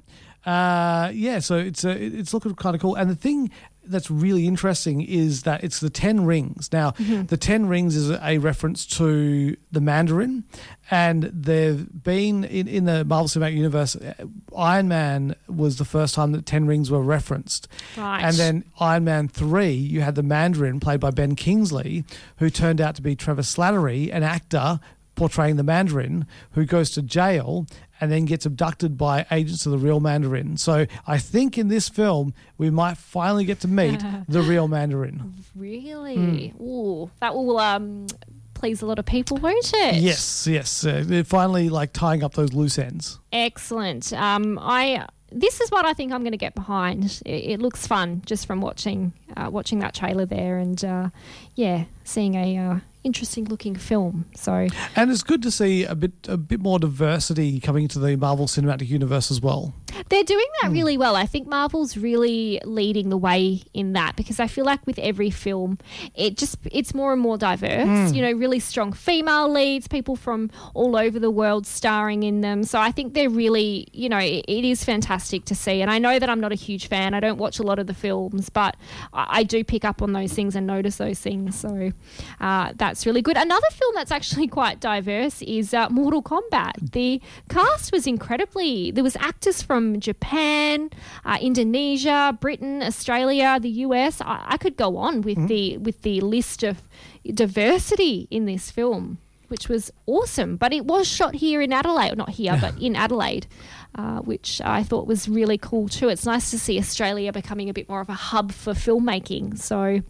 uh, 0.45 1.11
yeah. 1.15 1.39
So 1.39 1.57
it's 1.59 1.85
uh, 1.85 1.95
it's 1.97 2.35
looking 2.35 2.55
kind 2.57 2.75
of 2.75 2.83
cool. 2.83 2.97
And 2.97 3.09
the 3.09 3.15
thing 3.15 3.51
that's 3.91 4.11
really 4.11 4.47
interesting 4.47 5.01
is 5.03 5.43
that 5.43 5.63
it's 5.65 5.81
the 5.81 5.91
Ten 5.91 6.25
Rings. 6.25 6.71
Now, 6.73 6.93
the 6.93 7.37
Ten 7.37 7.67
Rings 7.67 7.97
is 7.97 8.11
a 8.11 8.39
reference 8.39 8.87
to 8.99 9.57
the 9.73 9.81
Mandarin, 9.81 10.45
and 10.91 11.25
they've 11.25 11.87
been 12.03 12.45
in, 12.45 12.67
in 12.69 12.85
the 12.85 13.05
Marvel 13.05 13.29
Cinematic 13.29 13.57
Universe. 13.57 13.97
uh, 13.97 14.15
Iron 14.57 14.89
Man 14.89 15.35
was 15.49 15.77
the 15.79 15.85
first 15.85 16.15
time 16.15 16.33
that 16.33 16.47
Ten 16.47 16.67
Rings 16.67 16.91
were 16.91 17.03
referenced, 17.03 17.69
Right. 17.97 18.23
and 18.23 18.37
then 18.37 18.65
Iron 18.79 19.05
Man 19.05 19.29
three, 19.29 19.73
you 19.73 20.01
had 20.01 20.15
the 20.15 20.23
Mandarin 20.23 20.81
played 20.81 21.01
by 21.01 21.11
Ben 21.11 21.37
Kingsley, 21.37 22.05
who 22.39 22.51
turned 22.51 22.81
out 22.81 22.95
to 22.97 23.03
be 23.03 23.15
Trevor 23.17 23.43
Slattery, 23.43 24.11
an 24.13 24.23
actor 24.23 24.81
portraying 25.17 25.57
the 25.57 25.63
Mandarin, 25.63 26.27
who 26.53 26.65
goes 26.65 26.91
to 26.93 27.03
jail 27.03 27.67
and 28.01 28.11
then 28.11 28.25
gets 28.25 28.47
abducted 28.47 28.97
by 28.97 29.27
agents 29.31 29.67
of 29.67 29.73
the 29.73 29.79
real 29.79 30.01
Mandarin. 30.01 30.57
So 30.57 30.87
I 31.07 31.19
think 31.19 31.59
in 31.59 31.69
this 31.69 31.89
film 31.89 32.35
we 32.59 32.71
might 32.71 32.97
finally 32.97 33.45
get 33.45 33.61
to 33.61 33.69
meet 33.69 34.03
the 34.29 34.43
real 34.43 34.69
Mandarin. 34.69 35.35
Really? 35.55 36.55
Ooh, 36.61 37.11
that 37.21 37.35
will 37.35 37.59
um, 37.59 38.07
please 38.55 38.83
a 38.83 38.87
lot 38.87 38.99
of 38.99 39.07
people, 39.07 39.39
won't 39.39 39.73
it? 39.75 39.97
Yes, 39.97 40.47
yes. 40.47 40.85
Uh, 40.85 41.23
finally 41.27 41.69
like 41.69 41.93
tying 41.93 42.23
up 42.23 42.35
those 42.35 42.53
loose 42.53 42.79
ends. 42.79 43.19
Excellent. 43.33 44.13
Um, 44.13 44.59
I 44.61 45.07
this 45.33 45.61
is 45.61 45.71
what 45.71 45.85
I 45.85 45.93
think 45.93 46.13
I'm 46.13 46.23
going 46.23 46.33
to 46.33 46.39
get 46.39 46.55
behind. 46.55 47.23
It, 47.25 47.31
it 47.31 47.61
looks 47.61 47.87
fun 47.87 48.23
just 48.27 48.47
from 48.47 48.61
watching 48.61 49.13
uh, 49.37 49.49
watching 49.51 49.79
that 49.81 49.95
trailer 49.95 50.27
there, 50.27 50.59
and 50.59 50.85
uh, 50.85 51.11
yeah, 51.55 51.85
seeing 52.05 52.35
a 52.35 52.59
uh, 52.59 52.81
interesting 53.05 53.45
looking 53.47 53.75
film. 53.75 54.27
So 54.35 54.69
And 54.97 55.11
it's 55.11 55.23
good 55.23 55.43
to 55.43 55.51
see 55.51 55.85
a 55.85 55.95
bit 55.95 56.13
a 56.29 56.37
bit 56.37 56.61
more 56.61 56.79
diversity 56.79 57.61
coming 57.61 57.85
into 57.85 57.99
the 57.99 58.17
Marvel 58.17 58.47
Cinematic 58.47 58.89
Universe 58.89 59.31
as 59.31 59.41
well. 59.41 59.75
They're 60.09 60.25
doing 60.25 60.47
that 60.63 60.71
really 60.71 60.97
well. 60.99 61.17
I 61.17 61.27
think 61.27 61.47
Marvel's 61.47 61.97
really 61.97 62.61
leading 62.65 63.09
the 63.09 63.17
way 63.17 63.63
in 63.75 63.93
that 63.95 64.17
because 64.17 64.41
I 64.41 64.47
feel 64.47 64.65
like 64.65 64.87
with 64.87 64.99
every 64.99 65.31
film, 65.31 65.79
it 66.15 66.37
just 66.37 66.59
it's 66.71 66.95
more 66.95 67.13
and 67.13 67.21
more 67.21 67.37
diverse. 67.39 68.13
You 68.13 68.23
know, 68.23 68.33
really 68.33 68.61
strong 68.61 68.93
female 68.93 69.51
leads, 69.51 69.89
people 69.89 70.17
from 70.17 70.51
all 70.75 70.97
over 70.97 71.19
the 71.19 71.31
world 71.31 71.67
starring 71.67 72.23
in 72.23 72.41
them. 72.41 72.65
So 72.65 72.79
I 72.79 72.91
think 72.93 73.15
they're 73.15 73.31
really, 73.31 73.89
you 73.93 74.09
know, 74.09 74.19
it, 74.19 74.45
it 74.49 74.65
is 74.65 74.85
fantastic 74.85 75.45
to 75.47 75.55
see. 75.55 75.81
And 75.83 75.91
I 75.91 75.99
know 75.99 76.19
that 76.19 76.29
I'm 76.29 76.41
not 76.41 76.53
a 76.53 76.57
huge 76.57 76.89
fan. 76.89 77.15
I 77.15 77.21
don't 77.21 77.39
watch 77.39 77.59
a 77.59 77.63
lot 77.63 77.79
of 77.79 77.87
the 77.87 77.95
films, 77.95 78.51
but 78.51 78.77
I, 79.13 79.41
I 79.41 79.43
do 79.43 79.65
pick 79.65 79.85
up 79.85 80.03
on 80.03 80.13
those 80.13 80.33
things 80.33 80.55
and 80.55 80.67
notice 80.67 80.97
those 80.97 81.19
things. 81.19 81.59
So 81.59 81.93
uh, 82.41 82.73
that's 82.77 83.07
really 83.07 83.23
good. 83.23 83.37
Another 83.37 83.67
film 83.73 83.95
that's 83.95 84.13
actually 84.13 84.49
quite 84.61 84.81
diverse 84.81 85.43
is 85.43 85.73
uh, 85.75 85.89
Mortal 85.91 86.23
Kombat. 86.23 86.93
The 86.93 87.21
cast 87.49 87.93
was 87.93 88.07
incredibly. 88.07 88.91
There 88.91 89.05
was 89.05 89.17
actors 89.17 89.63
from 89.63 89.80
Japan, 90.01 90.91
uh, 91.25 91.39
Indonesia, 91.41 92.37
Britain, 92.41 92.83
Australia, 92.83 93.59
the 93.61 93.71
US. 93.87 94.21
I, 94.21 94.45
I 94.47 94.57
could 94.57 94.77
go 94.77 94.97
on 94.97 95.23
with 95.23 95.49
the 95.49 95.77
with 95.79 96.03
the 96.03 96.21
list 96.21 96.63
of 96.63 96.83
diversity 97.25 98.29
in 98.31 98.47
this 98.47 98.71
film, 98.71 99.19
which 99.49 99.69
was 99.69 99.93
awesome. 100.07 100.57
But 100.57 100.73
it 100.73 100.85
was 100.85 101.07
shot 101.07 101.35
here 101.37 101.61
in 101.61 101.73
Adelaide, 101.73 102.17
not 102.17 102.31
here, 102.31 102.57
but 102.61 102.81
in 102.81 102.97
Adelaide. 102.97 103.47
Uh, 103.93 104.21
which 104.21 104.61
I 104.65 104.85
thought 104.85 105.09
was 105.09 105.29
really 105.29 105.59
cool 105.59 105.89
too. 105.89 106.09
It's 106.09 106.25
nice 106.25 106.53
to 106.53 106.59
see 106.61 106.79
Australia 106.79 107.33
becoming 107.33 107.69
a 107.69 107.73
bit 107.73 107.89
more 107.89 108.01
of 108.01 108.09
a 108.09 108.15
hub 108.15 108.53
for 108.53 108.73
filmmaking. 108.73 109.59
So, 109.59 110.03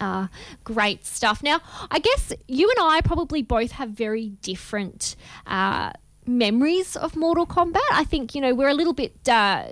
uh, 0.00 0.28
great 0.64 1.04
stuff. 1.04 1.42
Now, 1.42 1.60
I 1.90 1.98
guess 1.98 2.32
you 2.48 2.70
and 2.70 2.78
I 2.80 3.02
probably 3.02 3.42
both 3.42 3.72
have 3.72 3.90
very 3.90 4.30
different 4.40 5.16
uh, 5.46 5.92
memories 6.26 6.96
of 6.96 7.16
Mortal 7.16 7.46
Kombat. 7.46 7.80
I 7.92 8.04
think, 8.04 8.34
you 8.34 8.40
know, 8.40 8.54
we're 8.54 8.68
a 8.68 8.74
little 8.74 8.92
bit. 8.92 9.28
Uh, 9.28 9.66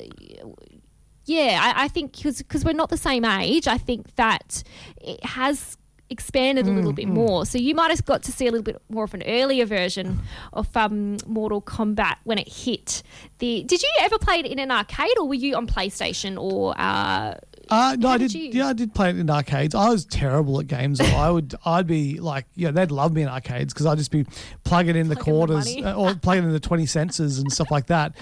yeah, 1.24 1.60
I, 1.62 1.84
I 1.84 1.88
think 1.88 2.20
because 2.22 2.64
we're 2.64 2.72
not 2.72 2.90
the 2.90 2.96
same 2.96 3.24
age, 3.24 3.68
I 3.68 3.78
think 3.78 4.14
that 4.16 4.62
it 5.00 5.24
has 5.24 5.76
expanded 6.12 6.66
a 6.66 6.70
little 6.70 6.92
bit 6.92 7.08
more. 7.08 7.46
So 7.46 7.58
you 7.58 7.74
might 7.74 7.90
have 7.90 8.04
got 8.04 8.22
to 8.24 8.32
see 8.32 8.46
a 8.46 8.50
little 8.50 8.62
bit 8.62 8.80
more 8.88 9.04
of 9.04 9.14
an 9.14 9.22
earlier 9.26 9.64
version 9.64 10.20
of 10.52 10.76
um, 10.76 11.16
Mortal 11.26 11.62
Kombat 11.62 12.16
when 12.24 12.38
it 12.38 12.48
hit. 12.48 13.02
The 13.38 13.64
did 13.64 13.82
you 13.82 13.90
ever 14.00 14.18
play 14.18 14.36
it 14.36 14.46
in 14.46 14.58
an 14.58 14.70
arcade 14.70 15.18
or 15.18 15.26
were 15.26 15.34
you 15.34 15.56
on 15.56 15.66
PlayStation 15.66 16.38
or? 16.38 16.74
Uh, 16.78 17.34
Uh, 17.72 17.96
no, 17.98 18.08
How 18.08 18.14
I 18.14 18.18
did 18.18 18.34
Yeah, 18.34 18.68
I 18.68 18.74
did 18.74 18.94
play 18.94 19.08
it 19.08 19.18
in 19.18 19.30
arcades. 19.30 19.74
I 19.74 19.88
was 19.88 20.04
terrible 20.04 20.60
at 20.60 20.66
games. 20.66 20.98
though. 20.98 21.06
I 21.06 21.30
would, 21.30 21.54
I'd 21.64 21.86
be 21.86 22.20
like, 22.20 22.44
yeah, 22.54 22.70
they'd 22.70 22.90
love 22.90 23.14
me 23.14 23.22
in 23.22 23.28
arcades 23.28 23.72
because 23.72 23.86
I'd 23.86 23.96
just 23.96 24.10
be 24.10 24.26
plugging 24.62 24.94
in 24.94 25.08
the 25.08 25.14
Plugging 25.16 25.32
quarters 25.34 25.64
money. 25.64 25.82
uh, 25.84 25.94
or 25.94 26.14
plugging 26.14 26.44
in 26.44 26.52
the 26.52 26.60
twenty 26.60 26.84
senses 26.84 27.38
and 27.38 27.50
stuff 27.50 27.70
like 27.70 27.86
that, 27.86 28.14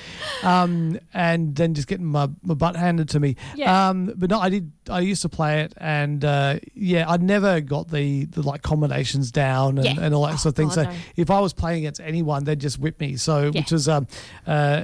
um, 0.44 1.00
and 1.12 1.56
then 1.56 1.74
just 1.74 1.88
getting 1.88 2.06
my, 2.06 2.28
my 2.44 2.54
butt 2.54 2.76
handed 2.76 3.08
to 3.08 3.18
me. 3.18 3.34
Yeah. 3.56 3.88
Um, 3.88 4.12
but 4.16 4.30
no, 4.30 4.38
I 4.38 4.50
did. 4.50 4.70
I 4.90 5.00
used 5.00 5.22
to 5.22 5.28
play 5.28 5.60
it, 5.62 5.72
and 5.76 6.24
uh, 6.24 6.58
yeah, 6.74 7.08
I 7.08 7.16
never 7.16 7.60
got 7.60 7.88
the, 7.88 8.24
the 8.26 8.42
like 8.42 8.62
combinations 8.62 9.30
down 9.30 9.78
and, 9.78 9.86
Yeah. 9.86 10.04
and 10.04 10.14
all 10.14 10.26
that 10.26 10.38
sort 10.38 10.52
of 10.52 10.56
thing. 10.56 10.68
God, 10.68 10.74
so 10.74 10.82
no. 10.84 10.92
if 11.16 11.30
I 11.30 11.40
was 11.40 11.52
playing 11.52 11.78
against 11.84 12.00
anyone, 12.00 12.44
they'd 12.44 12.58
just 12.60 12.78
whip 12.78 13.00
me. 13.00 13.16
So 13.16 13.44
Yeah. 13.44 13.60
which 13.60 13.70
was 13.72 13.88
um, 13.88 14.06
uh, 14.46 14.80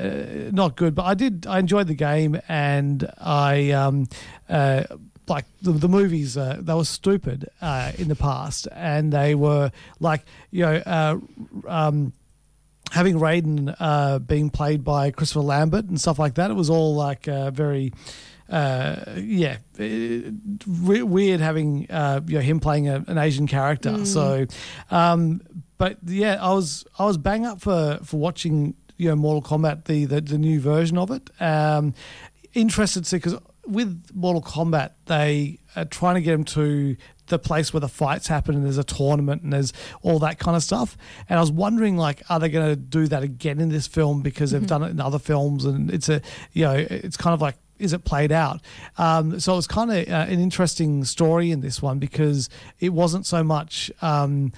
not 0.53 0.77
good. 0.77 0.95
But 0.95 1.05
I 1.05 1.15
did. 1.15 1.47
I 1.47 1.59
enjoyed 1.59 1.89
the 1.89 1.95
game, 1.95 2.41
and 2.49 3.07
I 3.19 3.73
um, 3.73 4.07
uh, 4.49 4.85
like 5.29 5.45
the, 5.63 5.73
the 5.73 5.89
movies. 5.89 6.37
Uh, 6.37 6.59
they 6.61 6.73
were 6.75 6.85
stupid 6.85 7.49
uh, 7.61 7.93
in 7.99 8.09
the 8.09 8.17
past, 8.17 8.69
and 8.73 9.13
they 9.13 9.35
were 9.35 9.71
like 10.01 10.25
you 10.51 10.63
know. 10.65 10.77
Uh, 10.87 11.19
um, 11.69 12.13
Having 12.93 13.17
Raiden 13.19 13.75
uh, 13.81 14.21
being 14.21 14.49
played 14.49 14.85
by 14.85 15.11
Christopher 15.11 15.41
Lambert 15.41 15.87
and 15.87 16.01
stuff 16.01 16.21
like 16.21 16.35
that, 16.37 16.53
it 16.53 16.55
was 16.55 16.71
all 16.71 16.95
like 16.95 17.27
uh, 17.27 17.51
very, 17.51 17.93
uh, 18.51 19.15
yeah, 19.17 19.57
uh, 19.79 19.83
re- 20.67 21.03
weird 21.03 21.41
having 21.41 21.91
uh, 21.91 22.21
you 22.27 22.35
know 22.37 22.41
him 22.41 22.61
playing 22.61 22.89
a, 22.89 23.05
an 23.09 23.19
Asian 23.19 23.47
character. 23.47 24.05
So, 24.07 24.47
um, 24.91 25.41
but 25.79 25.99
yeah, 26.05 26.39
I 26.41 26.53
was 26.53 26.85
I 26.99 27.05
was 27.05 27.19
bang 27.19 27.45
up 27.45 27.61
for 27.61 27.99
for 28.05 28.19
watching 28.19 28.75
you 28.97 29.09
know 29.09 29.17
Mortal 29.17 29.43
Kombat 29.43 29.85
the 29.85 30.05
the, 30.05 30.21
the 30.21 30.39
new 30.39 30.61
version 30.61 30.99
of 30.99 31.11
it. 31.11 31.31
Um, 31.41 31.95
interested 32.55 33.05
to 33.05 33.17
because 33.17 33.37
with 33.67 34.11
Mortal 34.15 34.43
Kombat 34.43 34.93
they 35.07 35.59
are 35.75 35.85
trying 35.85 36.15
to 36.15 36.21
get 36.21 36.35
him 36.35 36.45
to 36.45 36.97
the 37.27 37.39
place 37.39 37.73
where 37.73 37.81
the 37.81 37.89
fights 37.89 38.29
happen 38.29 38.55
and 38.55 38.65
there's 38.65 38.79
a 38.79 38.85
tournament 38.85 39.43
and 39.43 39.53
there's 39.53 39.73
all 40.03 40.19
that 40.21 40.39
kind 40.39 40.57
of 40.57 40.63
stuff. 40.63 40.97
And 41.29 41.39
I 41.39 41.43
was 41.43 41.51
wondering, 41.51 41.97
like, 41.97 42.23
are 42.31 42.39
they 42.39 42.49
going 42.49 42.69
to 42.69 42.77
do 42.77 43.09
that 43.09 43.23
again 43.23 43.61
in 43.61 43.69
this 43.69 43.87
film 43.87 44.23
because 44.23 44.53
they've 44.53 44.67
done 44.67 44.83
it 44.83 44.91
in 44.91 45.01
other 45.01 45.19
films 45.19 45.65
and 45.65 45.91
it's 45.91 46.09
a, 46.09 46.23
you 46.53 46.65
know, 46.65 46.75
it's 46.75 47.17
kind 47.17 47.35
of 47.35 47.41
like. 47.41 47.57
Is 47.79 47.93
it 47.93 48.05
played 48.05 48.33
out? 48.33 48.61
Um, 48.99 49.39
so 49.41 49.53
it 49.53 49.57
was 49.57 49.67
kind 49.67 49.91
of 49.91 50.09
uh, 50.09 50.27
an 50.33 50.41
interesting 50.41 51.05
story 51.05 51.51
in 51.51 51.61
this 51.61 51.83
one 51.83 51.99
because 51.99 52.49
it 52.81 52.91
wasn't 52.91 53.27
so 53.27 53.43
much 53.45 53.91
um, 54.03 54.53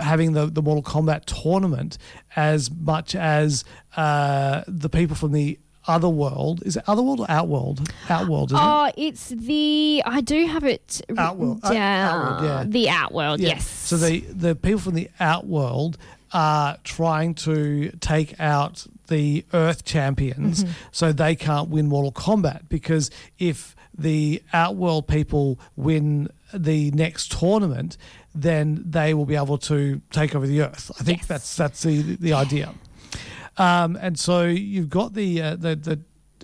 having 0.00 0.32
the, 0.32 0.46
the 0.46 0.62
Mortal 0.62 0.82
Kombat 0.82 1.24
tournament 1.26 1.98
as 2.36 2.70
much 2.70 3.14
as 3.14 3.64
uh, 3.96 4.62
the 4.66 4.88
people 4.88 5.16
from 5.16 5.32
the 5.32 5.58
other 5.86 6.08
world. 6.08 6.62
Is 6.64 6.76
it 6.76 6.84
other 6.86 7.02
world 7.02 7.20
or 7.20 7.26
Outworld? 7.30 7.86
Outworld, 8.08 8.52
isn't 8.52 8.58
it? 8.58 8.66
Oh, 8.66 8.90
it's 8.96 9.28
the 9.28 10.02
I 10.06 10.22
do 10.22 10.46
have 10.46 10.64
it 10.64 11.02
Outworld. 11.18 11.60
Uh. 11.62 11.74
Outworld, 11.74 12.44
yeah. 12.44 12.64
The 12.66 12.88
Outworld, 12.88 13.40
Yeah. 13.40 13.48
yes. 13.50 13.68
So 13.68 13.96
the 13.98 14.20
the 14.20 14.54
people 14.54 14.80
from 14.80 14.94
the 14.94 15.10
Outworld 15.20 15.98
are 16.34 16.76
trying 16.84 17.34
to 17.34 17.90
take 18.00 18.38
out 18.40 18.86
the 19.06 19.44
Earth 19.54 19.84
champions, 19.84 20.64
Mm-hmm. 20.64 20.72
so 20.92 21.12
they 21.12 21.34
can't 21.36 21.68
win 21.70 21.86
Mortal 21.88 22.12
Kombat 22.12 22.68
because 22.68 23.10
if 23.38 23.74
the 23.96 24.42
Outworld 24.52 25.06
people 25.06 25.58
win 25.76 26.28
the 26.52 26.90
next 26.90 27.30
tournament, 27.32 27.96
then 28.34 28.82
they 28.84 29.14
will 29.14 29.26
be 29.26 29.36
able 29.36 29.58
to 29.58 30.00
take 30.10 30.34
over 30.34 30.46
the 30.46 30.62
Earth. 30.62 30.90
I 31.00 31.04
think 31.04 31.18
Yes. 31.20 31.28
that's 31.28 31.56
that's 31.56 31.82
the 31.82 32.16
the 32.16 32.32
idea. 32.32 32.74
Um, 33.56 33.96
and 34.00 34.18
so 34.18 34.42
you've 34.46 34.90
got 34.90 35.14
the 35.14 35.40
uh, 35.40 35.56
the 35.56 35.76
the 35.76 36.00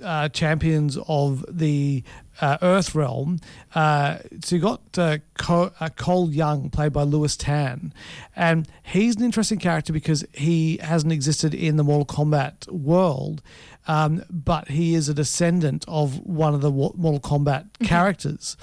uh, 0.07 0.28
champions 0.28 0.97
of 1.09 1.45
the 1.49 2.05
uh, 2.41 2.57
Earth 2.62 2.95
realm. 2.95 3.38
Uh, 3.74 4.18
so 4.45 4.55
you've 4.57 4.62
got 4.64 4.80
uh, 4.99 5.18
Co- 5.41 5.72
uh, 5.80 5.88
Cole 5.88 6.30
Young, 6.30 6.68
played 6.68 6.93
by 6.93 7.03
Lewis 7.03 7.34
Tan, 7.34 7.95
and 8.36 8.68
he's 8.82 9.16
an 9.16 9.24
interesting 9.24 9.59
character 9.59 9.91
because 9.91 10.22
he 10.34 10.76
hasn't 10.82 11.14
existed 11.14 11.55
in 11.55 11.76
the 11.76 11.82
Mortal 11.82 12.05
Kombat 12.05 12.70
world. 12.70 13.41
Um, 13.88 14.22
but 14.28 14.68
he 14.68 14.95
is 14.95 15.09
a 15.09 15.14
descendant 15.14 15.86
of 15.88 16.20
one 16.26 16.55
of 16.55 16.61
the 16.61 16.70
Wa- 16.70 16.93
Mortal 16.95 17.20
Kombat 17.20 17.68
characters. 17.82 18.59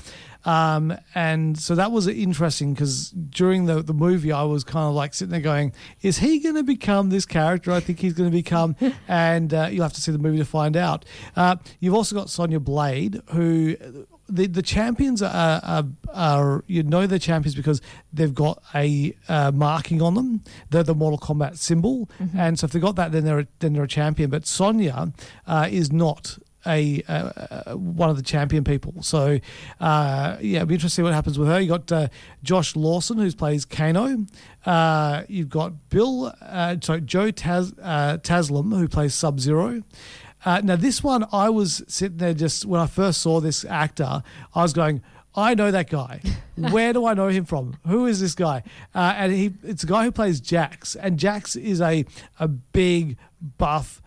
Um, 0.46 0.96
and 1.16 1.58
so 1.58 1.74
that 1.74 1.92
was 1.92 2.08
interesting 2.08 2.76
because 2.76 3.10
during 3.10 3.66
the, 3.66 3.82
the 3.82 3.96
movie, 3.96 4.32
I 4.32 4.44
was 4.44 4.64
kind 4.64 4.88
of 4.88 4.94
like 4.94 5.16
sitting 5.16 5.32
there 5.32 5.42
going, 5.42 5.74
is 6.04 6.20
he 6.20 6.40
going 6.40 6.56
to 6.56 6.64
become 6.64 7.10
this 7.10 7.26
character 7.26 7.72
I 7.72 7.80
think 7.80 8.00
he's 8.00 8.14
going 8.14 8.30
to 8.30 8.38
become? 8.38 8.76
and 9.08 9.52
uh, 9.52 9.68
you'll 9.72 9.84
have 9.84 9.94
to 9.94 10.02
see 10.02 10.12
the 10.12 10.20
movie 10.20 10.38
to 10.38 10.46
find 10.46 10.78
out. 10.78 11.06
Uh, 11.36 11.56
you've 11.80 11.96
also 11.96 12.16
got 12.16 12.30
Sonya 12.30 12.60
Blade, 12.60 13.20
who 13.32 13.76
the, 14.30 14.48
the 14.48 14.62
champions 14.62 15.22
are, 15.22 15.62
are, 15.64 15.86
are, 16.14 16.64
you 16.68 16.84
know, 16.84 17.08
they're 17.08 17.20
champions 17.20 17.56
because 17.56 17.82
they've 18.12 18.34
got 18.34 18.62
a 18.76 19.16
uh, 19.28 19.52
marking 19.52 20.02
on 20.02 20.16
them. 20.16 20.44
They're 20.70 20.84
the 20.84 20.96
Mortal 20.96 21.20
Kombat 21.20 21.58
symbol. 21.58 22.10
And 22.36 22.60
so 22.60 22.66
if 22.66 22.72
they've 22.72 22.82
got 22.82 22.96
that, 22.96 23.12
then 23.12 23.24
they're, 23.26 23.40
a, 23.40 23.48
then 23.60 23.74
they're 23.74 23.84
a 23.84 23.88
champion. 23.88 24.30
But 24.30 24.46
Sonya 24.46 25.14
uh, 25.46 25.68
is 25.70 25.92
not 25.92 26.38
a 26.66 27.02
uh, 27.08 27.14
uh, 27.14 27.76
one 27.76 28.10
of 28.10 28.18
the 28.18 28.24
champion 28.24 28.64
people. 28.64 29.02
So 29.02 29.40
uh, 29.80 30.38
yeah, 30.42 30.58
it'll 30.58 30.68
be 30.68 30.76
interesting 30.76 31.06
what 31.06 31.14
happens 31.14 31.40
with 31.40 31.48
her. 31.48 31.60
You 31.60 31.70
got 31.70 31.92
uh, 31.92 32.08
Josh 32.44 32.76
Lawson 32.76 33.18
who 33.18 33.32
plays 33.32 33.66
Kano. 33.66 34.26
Uh, 34.66 35.24
you've 35.30 35.50
got 35.50 35.90
Bill, 35.90 36.34
uh, 36.42 36.76
sorry, 36.82 37.02
Joe 37.02 37.32
Taz, 37.32 37.74
uh, 37.82 38.18
Taslim 38.18 38.78
who 38.78 38.88
plays 38.88 39.16
Sub 39.16 39.40
Zero. 39.40 39.82
Uh, 40.46 40.62
now 40.64 40.76
this 40.76 41.04
one, 41.04 41.26
I 41.32 41.50
was 41.50 41.84
sitting 41.88 42.18
there 42.18 42.34
just 42.34 42.66
when 42.66 42.80
I 42.80 42.88
first 42.88 43.22
saw 43.22 43.40
this 43.40 43.66
actor, 43.66 44.24
I 44.54 44.62
was 44.62 44.74
going. 44.74 45.02
I 45.36 45.54
know 45.54 45.70
that 45.70 45.90
guy. 45.90 46.22
Where 46.56 46.94
do 46.94 47.06
I 47.06 47.14
know 47.14 47.28
him 47.28 47.46
from? 47.46 47.78
Who 47.86 48.08
is 48.08 48.20
this 48.20 48.34
guy? 48.34 48.64
Uh, 48.96 49.14
and 49.16 49.32
he, 49.32 49.54
it's 49.64 49.84
a 49.84 49.88
guy 49.88 50.06
who 50.06 50.12
plays 50.12 50.40
Jax, 50.40 50.96
and 50.96 51.20
Jax 51.20 51.56
is 51.56 51.80
a 51.80 52.06
a 52.40 52.48
big 52.48 53.18
buff 53.58 54.02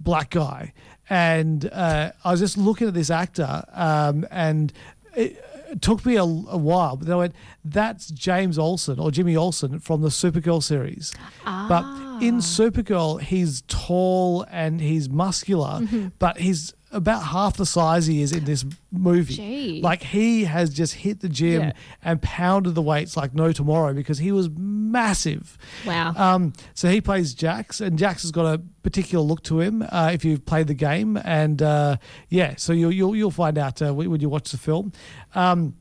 black 0.00 0.30
guy. 0.30 0.72
And 1.10 1.68
uh, 1.70 2.12
I 2.24 2.30
was 2.30 2.40
just 2.40 2.56
looking 2.56 2.88
at 2.88 2.94
this 2.94 3.10
actor, 3.10 3.64
um, 3.72 4.26
and 4.30 4.72
it, 5.14 5.44
it 5.72 5.80
took 5.80 6.04
me 6.04 6.16
a, 6.16 6.22
a 6.22 6.58
while, 6.58 6.96
but 6.96 7.06
then 7.06 7.14
I 7.14 7.18
went, 7.18 7.34
"That's 7.64 8.08
James 8.08 8.58
Olsen 8.58 8.98
or 8.98 9.10
Jimmy 9.10 9.36
Olsen 9.36 9.78
from 9.80 10.02
the 10.02 10.08
Supergirl 10.08 10.62
series." 10.62 11.12
But 11.44 11.84
in 12.22 12.36
ah. 12.36 12.40
Supergirl, 12.40 13.20
he's 13.20 13.62
tall 13.68 14.46
and 14.50 14.80
he's 14.80 15.08
muscular, 15.08 15.80
mm-hmm. 15.80 16.08
but 16.18 16.38
he's 16.38 16.74
about 16.92 17.22
half 17.22 17.56
the 17.56 17.66
size 17.66 18.06
he 18.06 18.22
is 18.22 18.32
in 18.32 18.44
this 18.44 18.64
movie. 18.90 19.34
Gee. 19.34 19.80
Like 19.82 20.02
he 20.02 20.44
has 20.44 20.70
just 20.70 20.94
hit 20.94 21.20
the 21.20 21.28
gym 21.28 21.62
Yeah. 21.62 21.72
and 22.04 22.20
pounded 22.22 22.74
the 22.74 22.82
weights 22.82 23.16
like 23.16 23.34
no 23.34 23.50
tomorrow 23.52 23.94
because 23.94 24.18
he 24.18 24.30
was 24.32 24.50
massive. 24.56 25.56
Wow. 25.86 26.12
Um, 26.16 26.52
so 26.74 26.88
he 26.90 27.00
plays 27.00 27.34
Jax, 27.34 27.80
and 27.80 27.98
Jax 27.98 28.22
has 28.22 28.30
got 28.30 28.46
a 28.54 28.58
particular 28.82 29.24
look 29.24 29.42
to 29.44 29.60
him. 29.60 29.82
Uh, 29.90 30.10
if 30.12 30.24
you've 30.24 30.44
played 30.44 30.66
the 30.66 30.74
game, 30.74 31.16
and 31.24 31.62
uh, 31.62 31.96
yeah, 32.28 32.54
so 32.56 32.72
you'll 32.72 32.92
you'll, 32.92 33.16
you'll 33.16 33.30
find 33.30 33.56
out 33.58 33.80
uh, 33.80 33.92
when 33.94 34.20
you 34.20 34.28
watch 34.28 34.50
the 34.50 34.58
film. 34.58 34.92
Um, 35.34 35.74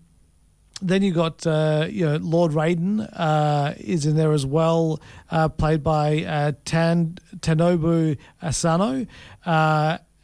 then 0.83 1.03
you 1.03 1.11
got 1.13 1.45
uh, 1.45 1.85
you 1.89 2.05
know 2.05 2.15
Lord 2.17 2.53
Raiden 2.53 3.07
uh, 3.13 3.73
is 3.77 4.07
in 4.07 4.15
there 4.15 4.31
as 4.31 4.45
well, 4.47 4.99
uh, 5.29 5.47
played 5.49 5.83
by 5.83 6.23
uh, 6.23 6.51
Tan 6.65 7.17
Tadanobu 7.37 8.17
Asano. 8.41 9.05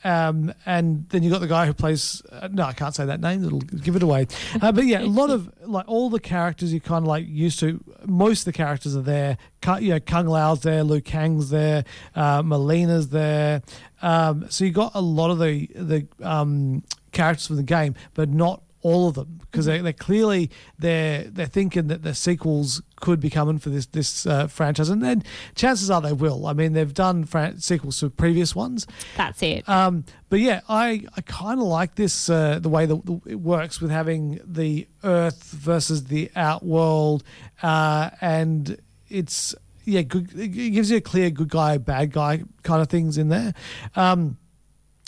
Um, 0.03 0.53
and 0.65 1.09
then 1.09 1.23
you 1.23 1.31
got 1.31 1.39
the 1.39 1.47
guy 1.47 1.65
who 1.65 1.73
plays 1.73 2.21
uh, 2.31 2.47
no, 2.51 2.63
I 2.63 2.73
can't 2.73 2.93
say 2.93 3.05
that 3.05 3.19
name. 3.19 3.43
It'll 3.43 3.59
give 3.59 3.95
it 3.95 4.03
away. 4.03 4.27
Uh, 4.61 4.71
but 4.71 4.85
yeah, 4.85 5.01
a 5.01 5.05
lot 5.05 5.29
of 5.29 5.51
like 5.61 5.85
all 5.87 6.09
the 6.09 6.19
characters 6.19 6.71
you 6.73 6.79
kind 6.79 7.03
of 7.03 7.07
like 7.07 7.25
used 7.27 7.59
to. 7.59 7.83
Most 8.05 8.41
of 8.41 8.45
the 8.45 8.53
characters 8.53 8.95
are 8.95 9.01
there. 9.01 9.37
You 9.79 9.89
know, 9.89 9.99
Kung 9.99 10.27
Lao's 10.27 10.61
there, 10.61 10.83
Liu 10.83 11.01
Kang's 11.01 11.49
there, 11.49 11.83
uh, 12.15 12.41
Mileena's 12.43 13.09
there. 13.09 13.61
Um, 14.01 14.45
so 14.49 14.65
you 14.65 14.71
got 14.71 14.91
a 14.93 15.01
lot 15.01 15.31
of 15.31 15.39
the 15.39 15.67
the 15.75 16.07
um, 16.21 16.83
characters 17.11 17.47
from 17.47 17.55
the 17.55 17.63
game, 17.63 17.95
but 18.13 18.29
not 18.29 18.61
all 18.87 19.07
of 19.09 19.15
them 19.15 19.39
because 19.41 19.65
they, 19.65 19.79
they're 19.79 19.91
clearly 19.93 20.49
they're 20.79 21.23
they're 21.23 21.45
thinking 21.45 21.87
that 21.87 22.03
the 22.03 22.13
sequels 22.13 22.81
could 22.95 23.19
be 23.19 23.29
coming 23.29 23.59
for 23.59 23.69
this 23.69 23.85
this 23.87 24.25
uh, 24.25 24.47
franchise, 24.47 24.89
and 24.89 25.01
then 25.03 25.23
chances 25.55 25.89
are 25.91 26.01
they 26.01 26.13
will. 26.13 26.47
I 26.47 26.53
mean, 26.53 26.73
they've 26.73 26.93
done 26.93 27.25
fran- 27.25 27.59
sequels 27.59 27.99
to 27.99 28.09
previous 28.09 28.55
ones, 28.55 28.87
That's 29.17 29.41
it. 29.43 29.67
um, 29.67 30.05
but 30.29 30.39
yeah, 30.39 30.61
I, 30.69 31.03
I 31.15 31.21
kind 31.21 31.59
of 31.59 31.67
like 31.67 31.95
this 31.95 32.29
uh, 32.29 32.59
the 32.59 32.69
way 32.69 32.85
that 32.85 33.21
it 33.25 33.35
works 33.35 33.81
with 33.81 33.91
having 33.91 34.39
the 34.45 34.87
Earth 35.03 35.43
versus 35.51 36.05
the 36.05 36.31
Outworld, 36.35 37.23
uh, 37.61 38.09
and 38.21 38.77
it's 39.09 39.53
yeah, 39.83 40.01
good, 40.01 40.37
it 40.37 40.49
gives 40.49 40.91
you 40.91 40.97
a 40.97 41.01
clear 41.01 41.29
good 41.29 41.49
guy 41.49 41.77
bad 41.77 42.11
guy 42.11 42.43
kind 42.63 42.81
of 42.81 42.89
things 42.89 43.17
in 43.17 43.29
there. 43.29 43.53
Um, 43.95 44.37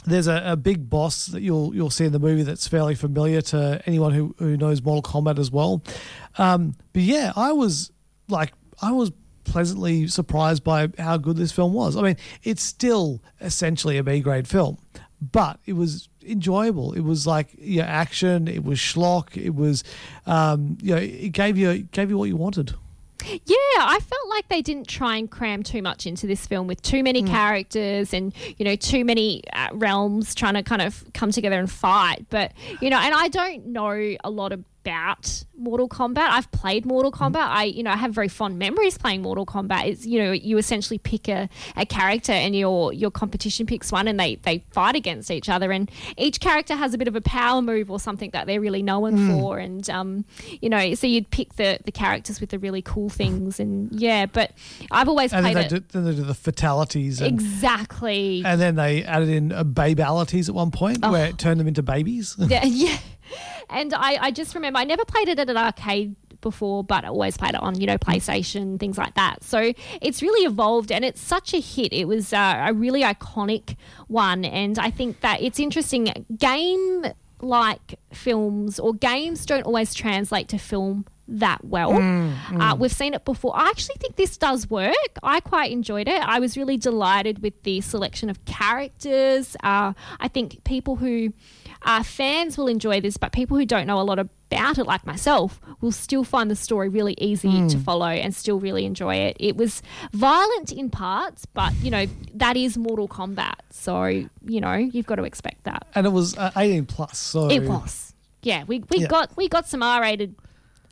there's 0.09 0.27
a, 0.27 0.41
a 0.45 0.55
big 0.55 0.89
boss 0.89 1.27
that 1.27 1.41
you'll 1.41 1.73
you'll 1.75 1.89
see 1.89 2.05
in 2.05 2.11
the 2.11 2.19
movie 2.19 2.43
that's 2.43 2.67
fairly 2.67 2.95
familiar 2.95 3.41
to 3.41 3.81
anyone 3.85 4.13
who, 4.13 4.35
who 4.39 4.57
knows 4.57 4.81
Mortal 4.81 5.01
Kombat 5.01 5.39
as 5.39 5.51
well. 5.51 5.83
Um, 6.37 6.75
but 6.93 7.01
yeah, 7.01 7.33
I 7.35 7.51
was 7.51 7.91
like 8.27 8.53
I 8.81 8.91
was 8.91 9.11
pleasantly 9.43 10.07
surprised 10.07 10.63
by 10.63 10.89
how 10.97 11.17
good 11.17 11.35
this 11.37 11.51
film 11.51 11.73
was. 11.73 11.97
I 11.97 12.01
mean, 12.01 12.17
it's 12.43 12.61
still 12.61 13.21
essentially 13.41 13.97
a 13.97 14.03
B 14.03 14.19
grade 14.19 14.47
film, 14.47 14.77
but 15.19 15.59
it 15.65 15.73
was 15.73 16.07
enjoyable. 16.25 16.93
It 16.93 17.01
was 17.01 17.25
like 17.25 17.49
yeah, 17.57 17.85
action. 17.85 18.47
It 18.47 18.63
was 18.63 18.77
schlock. 18.77 19.35
It 19.35 19.55
was, 19.55 19.83
um, 20.25 20.77
you 20.81 20.95
know, 20.95 21.01
it 21.01 21.29
gave 21.29 21.57
you 21.57 21.69
it 21.71 21.91
gave 21.91 22.09
you 22.09 22.17
what 22.17 22.29
you 22.29 22.37
wanted. 22.37 22.73
Yeah, 23.25 23.55
I 23.77 23.99
felt 23.99 24.29
like 24.29 24.47
they 24.47 24.61
didn't 24.61 24.87
try 24.87 25.17
and 25.17 25.29
cram 25.29 25.63
too 25.63 25.81
much 25.81 26.05
into 26.05 26.27
this 26.27 26.45
film 26.47 26.67
with 26.67 26.81
too 26.81 27.03
many 27.03 27.21
characters 27.23 28.13
and 28.13 28.33
you 28.57 28.65
know 28.65 28.75
too 28.75 29.03
many 29.03 29.43
uh, 29.53 29.69
realms 29.73 30.33
trying 30.33 30.53
to 30.55 30.63
kind 30.63 30.81
of 30.81 31.03
come 31.13 31.31
together 31.31 31.59
and 31.59 31.69
fight. 31.69 32.25
But 32.29 32.53
you 32.81 32.89
know, 32.89 32.97
and 32.97 33.13
I 33.13 33.27
don't 33.27 33.67
know 33.67 34.15
a 34.23 34.29
lot 34.29 34.51
about 34.81 35.43
Mortal 35.57 35.89
Kombat. 35.89 36.29
I've 36.29 36.51
played 36.51 36.85
Mortal 36.85 37.11
Kombat. 37.11 37.47
I 37.47 37.65
you 37.65 37.83
know 37.83 37.91
I 37.91 37.97
have 37.97 38.13
very 38.13 38.27
fond 38.27 38.57
memories 38.57 38.97
playing 38.97 39.21
Mortal 39.21 39.45
Kombat. 39.45 39.87
It's 39.87 40.05
you 40.05 40.23
know 40.23 40.31
you 40.31 40.57
essentially 40.57 40.97
pick 40.97 41.27
a, 41.27 41.49
a 41.75 41.85
character 41.85 42.31
and 42.31 42.55
your 42.55 42.93
your 42.93 43.11
competition 43.11 43.65
picks 43.65 43.91
one 43.91 44.07
and 44.07 44.19
they 44.19 44.35
they 44.35 44.63
fight 44.71 44.95
against 44.95 45.29
each 45.31 45.49
other 45.49 45.71
and 45.71 45.91
each 46.17 46.39
character 46.39 46.75
has 46.75 46.93
a 46.93 46.97
bit 46.97 47.07
of 47.07 47.15
a 47.15 47.21
power 47.21 47.61
move 47.61 47.91
or 47.91 47.99
something 47.99 48.29
that 48.31 48.47
they're 48.47 48.61
really 48.61 48.81
known 48.81 49.39
for 49.39 49.57
and 49.57 49.89
um 49.89 50.25
you 50.61 50.69
know 50.69 50.93
so 50.93 51.07
you'd 51.07 51.29
pick 51.29 51.55
the 51.55 51.79
the 51.85 51.91
characters 51.91 52.39
with 52.39 52.49
the 52.49 52.59
really 52.59 52.81
cool 52.81 53.09
things 53.09 53.59
and 53.59 53.91
yeah 53.99 54.25
but 54.25 54.51
I've 54.91 55.09
always 55.09 55.33
And 55.33 55.45
then 55.45 55.53
played 55.53 55.69
they, 55.69 55.75
it 55.77 55.87
do, 55.89 55.99
then 55.99 56.05
they 56.05 56.15
do 56.15 56.23
the 56.23 56.33
fatalities 56.33 57.21
and 57.21 57.29
exactly 57.31 58.41
And 58.45 58.59
then 58.59 58.75
they 58.75 59.03
added 59.03 59.29
in 59.29 59.51
uh, 59.51 59.63
babalities 59.63 60.47
at 60.49 60.55
one 60.55 60.71
point 60.71 61.05
where 61.05 61.27
it 61.27 61.37
turned 61.37 61.59
them 61.59 61.67
into 61.67 61.83
babies. 61.83 62.35
yeah, 62.37 62.63
yeah. 62.65 62.97
And 63.71 63.93
I, 63.93 64.17
I 64.19 64.31
just 64.31 64.55
remember 64.55 64.79
I 64.79 64.83
never 64.83 65.05
played 65.05 65.27
it 65.27 65.37
at 65.37 65.47
an 65.47 65.55
arcade 65.55 66.15
before, 66.41 66.83
but 66.83 67.05
I 67.05 67.09
always 67.09 67.37
played 67.37 67.53
it 67.53 67.61
on, 67.61 67.79
you 67.79 67.85
know, 67.85 67.97
PlayStation, 67.99 68.79
things 68.79 68.97
like 68.97 69.13
that. 69.13 69.43
So 69.43 69.73
it's 70.01 70.21
really 70.23 70.45
evolved 70.45 70.91
and 70.91 71.05
it's 71.05 71.21
such 71.21 71.53
a 71.53 71.59
hit. 71.59 71.93
It 71.93 72.07
was 72.07 72.33
uh, 72.33 72.65
a 72.67 72.73
really 72.73 73.03
iconic 73.03 73.75
one. 74.07 74.45
And 74.45 74.79
I 74.79 74.89
think 74.89 75.21
that 75.21 75.41
it's 75.41 75.59
interesting. 75.59 76.25
Game 76.37 77.05
like 77.41 77.99
films 78.11 78.79
or 78.79 78.93
games 78.93 79.45
don't 79.45 79.63
always 79.63 79.93
translate 79.93 80.49
to 80.49 80.57
film 80.57 81.05
that 81.29 81.63
well. 81.63 81.93
Uh, 82.59 82.75
we've 82.75 82.91
seen 82.91 83.13
it 83.13 83.23
before. 83.23 83.55
I 83.55 83.67
actually 83.69 83.95
think 83.99 84.15
this 84.15 84.35
does 84.35 84.69
work. 84.69 84.95
I 85.21 85.39
quite 85.39 85.71
enjoyed 85.71 86.07
it. 86.07 86.21
I 86.21 86.39
was 86.39 86.57
really 86.57 86.75
delighted 86.75 87.43
with 87.43 87.61
the 87.63 87.81
selection 87.81 88.29
of 88.29 88.43
characters. 88.45 89.55
Uh, 89.63 89.93
I 90.19 90.27
think 90.27 90.63
people 90.63 90.95
who 90.95 91.33
are 91.83 92.03
fans 92.03 92.57
will 92.57 92.67
enjoy 92.67 92.99
this, 93.01 93.17
but 93.17 93.31
people 93.31 93.57
who 93.57 93.65
don't 93.65 93.87
know 93.87 93.99
a 93.99 94.03
lot 94.03 94.19
about 94.19 94.77
it, 94.77 94.85
like 94.85 95.05
myself, 95.05 95.59
will 95.81 95.91
still 95.91 96.23
find 96.23 96.51
the 96.51 96.55
story 96.55 96.89
really 96.89 97.15
easy 97.19 97.67
to 97.69 97.77
follow 97.77 98.07
and 98.07 98.35
still 98.35 98.59
really 98.59 98.85
enjoy 98.85 99.15
it. 99.15 99.37
It 99.39 99.55
was 99.55 99.81
violent 100.11 100.71
in 100.71 100.89
parts, 100.89 101.45
but 101.45 101.73
you 101.81 101.89
know 101.91 102.05
that 102.35 102.57
is 102.57 102.77
Mortal 102.77 103.07
Kombat, 103.07 103.55
so 103.69 104.03
you 104.05 104.29
know 104.61 104.73
you've 104.75 105.05
got 105.05 105.15
to 105.15 105.23
expect 105.23 105.63
that. 105.63 105.87
and 105.95 106.05
it 106.05 106.09
was 106.11 106.37
uh, 106.37 106.51
18 106.57 106.85
plus. 106.85 107.17
So 107.17 107.49
It 107.49 107.63
was. 107.63 108.13
Yeah, 108.41 108.63
we, 108.65 108.79
we 108.89 108.99
Yeah. 109.01 109.07
got 109.07 109.35
we 109.37 109.47
got 109.49 109.67
some 109.67 109.83
R 109.83 110.01
rated 110.01 110.35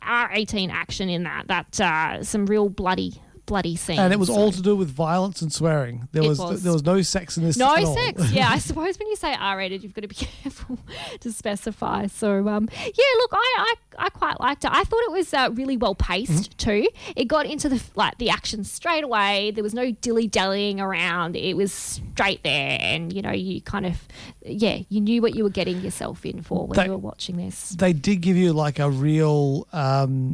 R 0.02 0.30
eighteen 0.32 0.70
action 0.70 1.08
in 1.08 1.24
that. 1.24 1.48
That 1.48 1.80
uh, 1.80 2.22
some 2.22 2.46
real 2.46 2.68
bloody 2.68 3.20
bloody 3.48 3.74
scenes. 3.76 3.98
And 3.98 4.12
it 4.12 4.18
was 4.18 4.30
all 4.30 4.52
to 4.52 4.62
do 4.62 4.76
with 4.76 4.88
violence 4.88 5.42
and 5.42 5.52
swearing. 5.52 6.06
There 6.12 6.22
It 6.22 6.28
was, 6.28 6.38
was. 6.38 6.62
there 6.62 6.72
was 6.72 6.84
no 6.84 7.02
sex 7.02 7.36
in 7.36 7.42
this. 7.44 7.56
no 7.56 7.74
at 7.74 7.84
all. 7.84 7.94
sex. 7.96 8.30
Yeah, 8.38 8.48
I 8.50 8.58
suppose 8.58 8.98
when 8.98 9.08
you 9.08 9.16
say 9.16 9.34
R 9.34 9.56
rated, 9.56 9.82
you've 9.82 9.94
got 9.94 10.02
to 10.02 10.08
be 10.08 10.14
careful 10.42 10.78
to 11.20 11.32
specify. 11.32 12.06
So 12.06 12.46
um, 12.48 12.68
yeah, 12.72 13.10
look, 13.18 13.30
I, 13.32 13.54
I 13.58 13.74
I 14.06 14.08
quite 14.10 14.38
liked 14.38 14.64
it. 14.64 14.70
I 14.70 14.84
thought 14.84 15.02
it 15.02 15.10
was 15.10 15.34
uh, 15.34 15.50
really 15.54 15.76
well 15.76 15.94
paced 15.96 16.28
Mm-hmm. 16.28 16.70
too. 16.84 16.88
It 17.16 17.24
got 17.26 17.46
into 17.46 17.68
the 17.68 17.82
like 17.96 18.18
the 18.18 18.30
action 18.30 18.62
straight 18.64 19.02
away. 19.02 19.50
There 19.50 19.64
was 19.64 19.74
no 19.74 19.90
dilly 19.90 20.26
dallying 20.28 20.80
around. 20.80 21.34
It 21.36 21.54
was 21.56 21.72
straight 21.72 22.42
there, 22.44 22.78
and 22.80 23.12
you 23.12 23.22
know 23.22 23.32
you 23.32 23.60
kind 23.62 23.86
of 23.86 24.06
yeah 24.44 24.80
you 24.88 25.00
knew 25.00 25.22
what 25.22 25.34
you 25.34 25.42
were 25.42 25.50
getting 25.50 25.80
yourself 25.80 26.24
in 26.26 26.42
for 26.42 26.66
when 26.66 26.76
They- 26.76 26.84
you 26.84 26.90
were 26.92 26.98
watching 26.98 27.36
this. 27.38 27.70
They 27.70 27.92
did 27.92 28.20
give 28.20 28.36
you 28.36 28.52
like 28.52 28.78
a 28.78 28.90
real. 28.90 29.66
Um, 29.72 30.32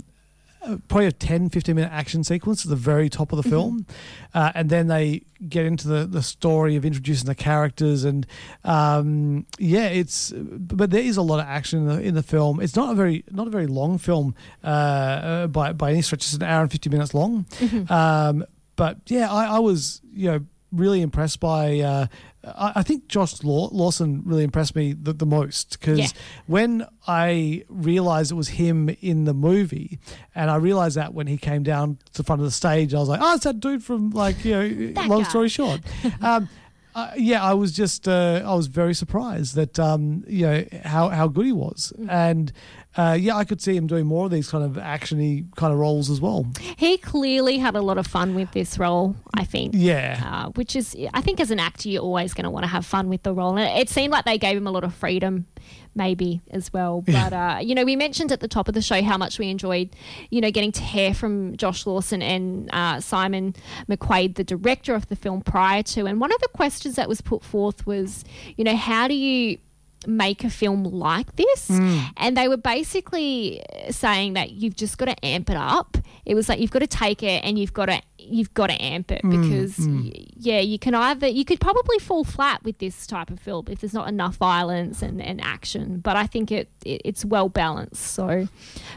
Probably 0.89 1.07
a 1.07 1.13
10, 1.13 1.51
15 1.51 1.75
minute 1.75 1.93
action 1.93 2.25
sequence 2.25 2.65
at 2.65 2.71
the 2.71 2.77
very 2.77 3.09
top 3.09 3.29
Mm-hmm. 3.29 3.39
of 3.39 3.45
the 3.45 3.51
film. 3.51 3.87
Uh, 4.35 4.53
and 4.55 4.71
then 4.71 4.87
they 4.87 5.23
get 5.49 5.65
into 5.67 5.89
the, 5.89 6.07
the 6.07 6.23
story 6.23 6.77
of 6.77 6.85
introducing 6.85 7.27
the 7.27 7.35
characters. 7.35 8.05
And 8.05 8.27
um, 8.65 9.47
yeah, 9.59 9.87
it's, 9.87 10.33
but 10.37 10.91
there 10.91 11.03
is 11.03 11.17
a 11.17 11.23
lot 11.23 11.41
of 11.41 11.47
action 11.47 11.81
in 11.81 11.87
the, 11.87 12.01
in 12.03 12.15
the 12.15 12.23
film. 12.23 12.61
It's 12.61 12.77
not 12.77 12.93
a 12.93 12.95
very, 12.95 13.25
not 13.31 13.47
a 13.47 13.51
very 13.51 13.67
long 13.67 13.99
film 13.99 14.35
uh, 14.63 14.67
uh, 14.67 15.47
by, 15.49 15.73
by 15.73 15.91
any 15.91 16.03
stretch. 16.03 16.23
It's 16.25 16.35
an 16.35 16.43
hour 16.43 16.63
and 16.63 16.71
50 16.71 16.91
minutes 16.91 17.15
long. 17.15 17.45
Mm-hmm. 17.45 17.93
Um, 17.93 18.45
but 18.77 18.99
yeah, 19.07 19.33
I, 19.33 19.57
I 19.57 19.59
was, 19.59 20.01
you 20.13 20.31
know, 20.31 20.41
really 20.75 21.01
impressed 21.03 21.41
by. 21.41 21.81
Uh, 21.81 22.07
I, 22.45 22.73
I 22.77 22.83
think 22.83 23.09
Josh 23.09 23.43
Law, 23.43 23.69
Lawson 23.73 24.23
really 24.27 24.45
impressed 24.45 24.77
me 24.77 24.93
the, 24.93 25.13
the 25.13 25.27
most 25.27 25.79
because 25.79 25.99
Yeah. 25.99 26.07
when 26.47 26.87
I 27.09 27.65
realized 27.69 28.33
it 28.33 28.35
was 28.35 28.49
him 28.49 28.91
in 29.01 29.25
the 29.25 29.35
movie, 29.35 29.99
and 30.35 30.51
I 30.51 30.57
realized 30.57 30.97
that 30.97 31.15
when 31.15 31.27
he 31.27 31.37
came 31.39 31.63
down 31.63 31.99
to 32.13 32.19
the 32.19 32.25
front 32.25 32.41
of 32.43 32.47
the 32.47 32.51
stage, 32.53 32.93
I 32.95 32.99
was 32.99 33.09
like, 33.09 33.21
"Oh, 33.23 33.35
it's 33.35 33.45
that 33.45 33.61
dude 33.61 33.83
from 33.83 34.11
like 34.11 34.45
you 34.45 34.53
know." 34.93 35.03
Long 35.07 35.23
guy. 35.23 35.29
story 35.29 35.49
short, 35.49 35.81
um, 36.21 36.49
Uh, 36.97 37.11
yeah, 37.17 37.43
I 37.43 37.55
was 37.55 37.73
just 37.73 38.07
uh, 38.07 38.41
I 38.47 38.55
was 38.55 38.69
very 38.69 38.95
surprised 38.95 39.57
that 39.57 39.81
um, 39.81 40.23
you 40.29 40.47
know 40.47 40.65
how 40.85 41.09
how 41.09 41.27
good 41.27 41.47
he 41.47 41.53
was, 41.53 41.93
Mm. 41.99 42.09
and 42.09 42.53
uh, 42.97 43.17
yeah, 43.19 43.37
I 43.37 43.45
could 43.45 43.61
see 43.61 43.77
him 43.77 43.87
doing 43.87 44.07
more 44.07 44.27
of 44.27 44.31
these 44.31 44.49
kind 44.49 44.65
of 44.65 44.83
actiony 44.83 45.53
kind 45.57 45.73
of 45.73 45.79
roles 45.79 46.11
as 46.11 46.21
well. 46.21 46.47
He 46.77 46.97
clearly 46.97 47.59
had 47.59 47.75
a 47.75 47.83
lot 47.83 47.99
of 47.99 48.07
fun 48.07 48.35
with 48.35 48.53
this 48.53 48.79
role, 48.79 49.17
I 49.35 49.45
think. 49.45 49.75
Yeah. 49.77 50.23
Uh, 50.25 50.51
which 50.51 50.77
is, 50.77 50.97
I 51.13 51.21
think, 51.21 51.41
as 51.41 51.51
an 51.51 51.59
actor, 51.59 51.89
you're 51.89 52.03
always 52.03 52.35
going 52.35 52.45
to 52.45 52.51
want 52.51 52.65
to 52.65 52.69
have 52.69 52.87
fun 52.87 53.09
with 53.09 53.25
the 53.25 53.35
role. 53.35 53.57
And 53.57 53.81
it, 53.81 53.89
seemed 53.89 54.13
like 54.13 54.25
they 54.25 54.39
gave 54.39 54.57
him 54.57 54.67
a 54.67 54.71
lot 54.71 54.85
of 54.85 54.95
freedom, 54.95 55.47
maybe 55.95 56.41
as 56.51 56.73
well. 56.73 57.03
But 57.03 57.33
uh, 57.33 57.59
you 57.63 57.75
know, 57.75 57.85
we 57.85 57.97
mentioned 57.97 58.31
at 58.31 58.41
the 58.41 58.49
top 58.49 58.69
of 58.69 58.75
the 58.75 58.83
show 58.83 59.03
how 59.03 59.19
much 59.19 59.39
we 59.39 59.51
enjoyed, 59.51 59.91
you 60.31 60.41
know, 60.41 60.51
getting 60.51 60.73
to 60.73 60.83
hear 60.83 61.15
from 61.15 61.57
Josh 61.57 61.87
Lawson 61.87 62.23
and 62.23 62.71
uh, 62.73 63.01
Simon 63.01 63.55
McQuoid, 63.89 64.37
the 64.37 64.45
director 64.45 64.95
of 64.95 65.09
the 65.09 65.17
film, 65.17 65.41
prior 65.41 65.83
to. 65.83 66.07
And 66.07 66.21
one 66.21 66.33
of 66.33 66.41
the 66.41 66.49
questions 66.49 66.95
that 66.95 67.09
was 67.09 67.21
put 67.21 67.43
forth 67.43 67.87
was, 67.87 68.25
you 68.57 68.65
know, 68.65 68.77
how 68.77 69.09
do 69.09 69.15
you 69.15 69.59
make 70.07 70.45
a 70.45 70.51
film 70.51 70.85
like 70.85 71.37
this. 71.37 71.69
Hmm. 71.69 71.99
And 72.17 72.37
they 72.37 72.49
were 72.49 72.57
basically 72.57 73.63
saying 73.91 74.35
that 74.35 74.53
you've 74.53 74.77
just 74.77 74.99
got 74.99 75.07
to 75.07 75.25
amp 75.25 75.51
it 75.51 75.57
up. 75.57 75.97
It 76.25 76.35
was 76.35 76.49
like 76.49 76.59
you've 76.59 76.71
got 76.71 76.81
to 76.81 76.87
take 76.87 77.23
it 77.23 77.45
and 77.45 77.59
you've 77.59 77.73
got 77.73 77.87
to 77.87 78.01
you've 78.19 78.55
got 78.55 78.69
to 78.69 78.83
amp 78.83 79.13
it 79.13 79.21
hmm, 79.21 79.43
because 79.43 79.77
hmm. 79.77 80.05
y- 80.05 80.27
yeah 80.37 80.59
you 80.59 80.79
can 80.79 80.95
either 80.95 81.27
you 81.27 81.45
could 81.45 81.61
probably 81.61 81.99
fall 81.99 82.25
flat 82.25 82.65
with 82.65 82.79
this 82.79 83.07
type 83.07 83.31
of 83.31 83.39
film 83.39 83.67
if 83.69 83.81
there's 83.81 83.93
not 83.93 84.09
enough 84.09 84.37
violence 84.37 85.03
and, 85.03 85.21
and 85.21 85.41
action. 85.43 85.99
But 85.99 86.17
i 86.17 86.27
think 86.27 86.51
it, 86.51 86.71
it 86.85 87.03
it's 87.05 87.25
well 87.25 87.51
balanced 87.51 88.03
so 88.03 88.49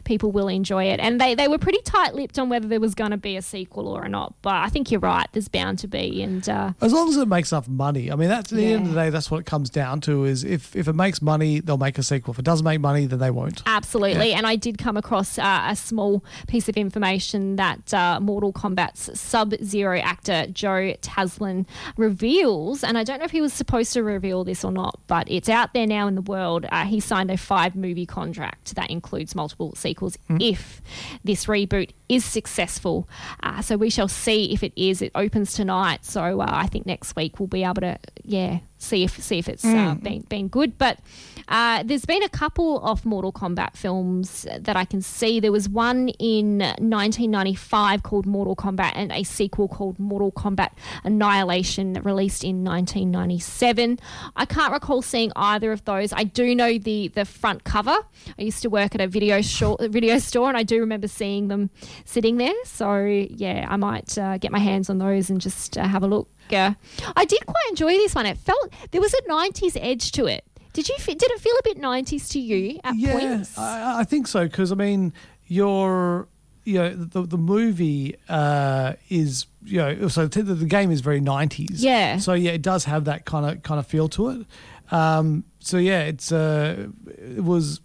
people 0.05 0.31
will 0.31 0.47
enjoy 0.47 0.85
it. 0.85 0.99
And 1.01 1.19
they, 1.19 1.35
they 1.35 1.47
were 1.47 1.57
pretty 1.57 1.81
tight-lipped 1.81 2.39
on 2.39 2.47
whether 2.47 2.67
there 2.67 2.79
was 2.79 2.95
going 2.95 3.11
to 3.11 3.17
be 3.17 3.35
a 3.35 3.41
sequel 3.41 3.87
or 3.87 4.07
not. 4.07 4.33
But 4.41 4.55
i 4.55 4.69
think 4.69 4.91
you're 4.91 5.01
right 5.01 5.27
there's 5.33 5.49
bound 5.49 5.79
to 5.79 5.87
be 5.87 6.23
and 6.23 6.47
uh, 6.47 6.73
As 6.81 6.93
long 6.93 7.09
as 7.09 7.17
it 7.17 7.27
makes 7.27 7.51
enough 7.51 7.67
money. 7.67 8.11
I 8.11 8.15
mean, 8.15 8.29
that's 8.29 8.51
at 8.51 8.57
the 8.57 8.65
end 8.65 8.87
of 8.87 8.93
the 8.93 9.01
day, 9.01 9.09
that's 9.09 9.29
what 9.31 9.39
it 9.39 9.45
comes 9.45 9.69
down 9.69 10.01
to. 10.01 10.25
Is 10.25 10.43
if 10.43 10.75
if 10.75 10.87
it 10.87 10.93
makes 10.97 11.21
money, 11.21 11.61
they'll 11.61 11.77
make 11.77 11.97
a 11.97 12.03
sequel. 12.03 12.33
If 12.33 12.39
it 12.39 12.45
doesn't 12.45 12.65
make 12.65 12.81
money, 12.81 13.05
then 13.05 13.19
they 13.19 13.31
won't. 13.31 13.61
Absolutely. 13.65 14.33
And 14.33 14.45
I 14.45 14.55
did 14.55 14.77
come 14.77 14.97
across 14.97 15.39
uh, 15.39 15.65
a 15.69 15.75
small 15.75 16.23
piece 16.47 16.67
of 16.67 16.75
information 16.75 17.55
that 17.55 17.93
uh, 17.93 18.19
Mortal 18.19 18.51
Kombat's 18.51 19.17
Sub 19.19 19.53
Zero 19.63 19.99
actor 19.99 20.47
Joe 20.51 20.95
Taslim 21.01 21.65
reveals. 21.95 22.83
And 22.83 22.97
I 22.97 23.03
don't 23.03 23.19
know 23.19 23.25
if 23.25 23.31
he 23.31 23.41
was 23.41 23.53
supposed 23.53 23.93
to 23.93 24.03
reveal 24.03 24.43
this 24.43 24.65
or 24.65 24.71
not, 24.71 24.99
but 25.07 25.29
it's 25.29 25.47
out 25.47 25.73
there 25.73 25.87
now 25.87 26.07
in 26.07 26.15
the 26.15 26.21
world. 26.21 26.65
Uh, 26.71 26.85
he 26.85 26.99
signed 26.99 27.31
a 27.31 27.37
five 27.37 27.75
movie 27.75 28.05
contract 28.05 28.75
that 28.75 28.89
includes 28.89 29.35
multiple 29.35 29.73
sequels 29.75 30.17
if 30.39 30.81
this 31.23 31.45
reboot 31.45 31.91
is 32.09 32.25
successful. 32.25 33.07
Uh, 33.43 33.61
so 33.61 33.77
we 33.77 33.89
shall 33.89 34.07
see 34.07 34.53
if 34.53 34.63
it 34.63 34.73
is. 34.75 35.01
It 35.01 35.11
opens 35.15 35.53
tonight. 35.53 36.05
So 36.05 36.41
uh, 36.41 36.45
I 36.49 36.67
think 36.67 36.85
next 36.85 37.15
week 37.15 37.39
we'll 37.39 37.47
be 37.47 37.63
able 37.63 37.81
to, 37.81 37.99
yeah, 38.23 38.59
see 38.77 39.03
if 39.03 39.21
see 39.21 39.39
if 39.39 39.47
it's 39.47 39.65
uh, 39.65 39.95
been 39.95 40.21
been 40.21 40.47
good. 40.47 40.77
But 40.77 40.99
uh, 41.47 41.83
there's 41.83 42.05
been 42.05 42.23
a 42.23 42.29
couple 42.29 42.79
of 42.81 43.05
Mortal 43.05 43.31
Kombat 43.31 43.75
films 43.75 44.45
that 44.57 44.75
I 44.75 44.85
can 44.85 45.01
see. 45.01 45.39
There 45.39 45.51
was 45.51 45.69
one 45.69 46.09
in 46.19 46.59
1995 46.59 48.03
called 48.03 48.25
Mortal 48.25 48.55
Kombat, 48.55 48.93
and 48.95 49.11
a 49.11 49.23
sequel 49.23 49.67
called 49.67 49.97
Mortal 49.99 50.31
Kombat 50.31 50.71
Annihilation, 51.03 51.93
released 52.03 52.43
in 52.43 52.63
1997. 52.63 53.99
I 54.35 54.45
can't 54.45 54.73
recall 54.73 55.01
seeing 55.01 55.31
either 55.35 55.71
of 55.71 55.83
those. 55.85 56.13
I 56.13 56.23
do 56.23 56.53
know 56.53 56.77
the 56.77 57.09
the 57.09 57.25
front 57.25 57.63
cover. 57.63 57.97
I 58.37 58.41
used 58.41 58.61
to 58.63 58.69
work 58.69 58.95
at 58.95 59.01
a 59.01 59.07
video 59.07 59.41
short, 59.41 59.81
video 59.91 60.19
store, 60.19 60.49
and 60.49 60.57
I 60.57 60.63
do 60.63 60.79
remember 60.79 61.07
seeing 61.07 61.47
them 61.47 61.69
sitting 62.05 62.37
there. 62.37 62.53
So 62.65 63.05
yeah, 63.05 63.67
I 63.69 63.77
might 63.77 64.17
uh, 64.17 64.37
get 64.37 64.51
my 64.51 64.59
hands 64.59 64.89
on 64.89 64.97
those 64.97 65.29
and 65.29 65.39
just 65.41 65.77
uh, 65.77 65.87
have 65.87 66.03
a 66.03 66.07
look. 66.07 66.29
Uh, 66.53 66.73
I 67.15 67.25
did 67.25 67.45
quite 67.45 67.65
enjoy 67.69 67.93
this 67.93 68.15
one. 68.15 68.25
It 68.25 68.37
felt 68.37 68.73
there 68.91 69.01
was 69.01 69.13
a 69.13 69.21
'90s 69.23 69.77
edge 69.79 70.11
to 70.13 70.25
it. 70.25 70.45
Did 70.73 70.89
you? 70.89 70.95
Did 70.97 71.23
it 71.23 71.39
feel 71.39 71.55
a 71.59 71.63
bit 71.63 71.79
'90s 71.79 72.29
to 72.31 72.39
you 72.39 72.79
at 72.83 72.95
yeah, 72.95 73.13
points? 73.13 73.57
I, 73.57 74.01
I 74.01 74.03
think 74.03 74.27
so 74.27 74.43
because 74.43 74.71
I 74.71 74.75
mean, 74.75 75.13
you're 75.47 76.27
you 76.63 76.75
know 76.75 76.93
the 76.93 77.21
the 77.21 77.37
movie 77.37 78.15
uh, 78.27 78.93
is 79.09 79.45
you 79.63 79.77
know 79.77 80.07
so 80.09 80.27
the, 80.27 80.43
the 80.43 80.65
game 80.65 80.91
is 80.91 81.01
very 81.01 81.21
nineties. 81.21 81.83
Yeah. 81.83 82.17
So 82.17 82.33
yeah, 82.33 82.51
it 82.51 82.61
does 82.61 82.83
have 82.85 83.05
that 83.05 83.25
kind 83.25 83.45
of 83.45 83.63
kind 83.63 83.79
of 83.79 83.87
feel 83.87 84.09
to 84.09 84.29
it. 84.29 84.45
Um, 84.91 85.45
so 85.59 85.77
yeah, 85.77 86.03
it's 86.03 86.31
uh, 86.31 86.87
it 87.07 87.43
was. 87.43 87.81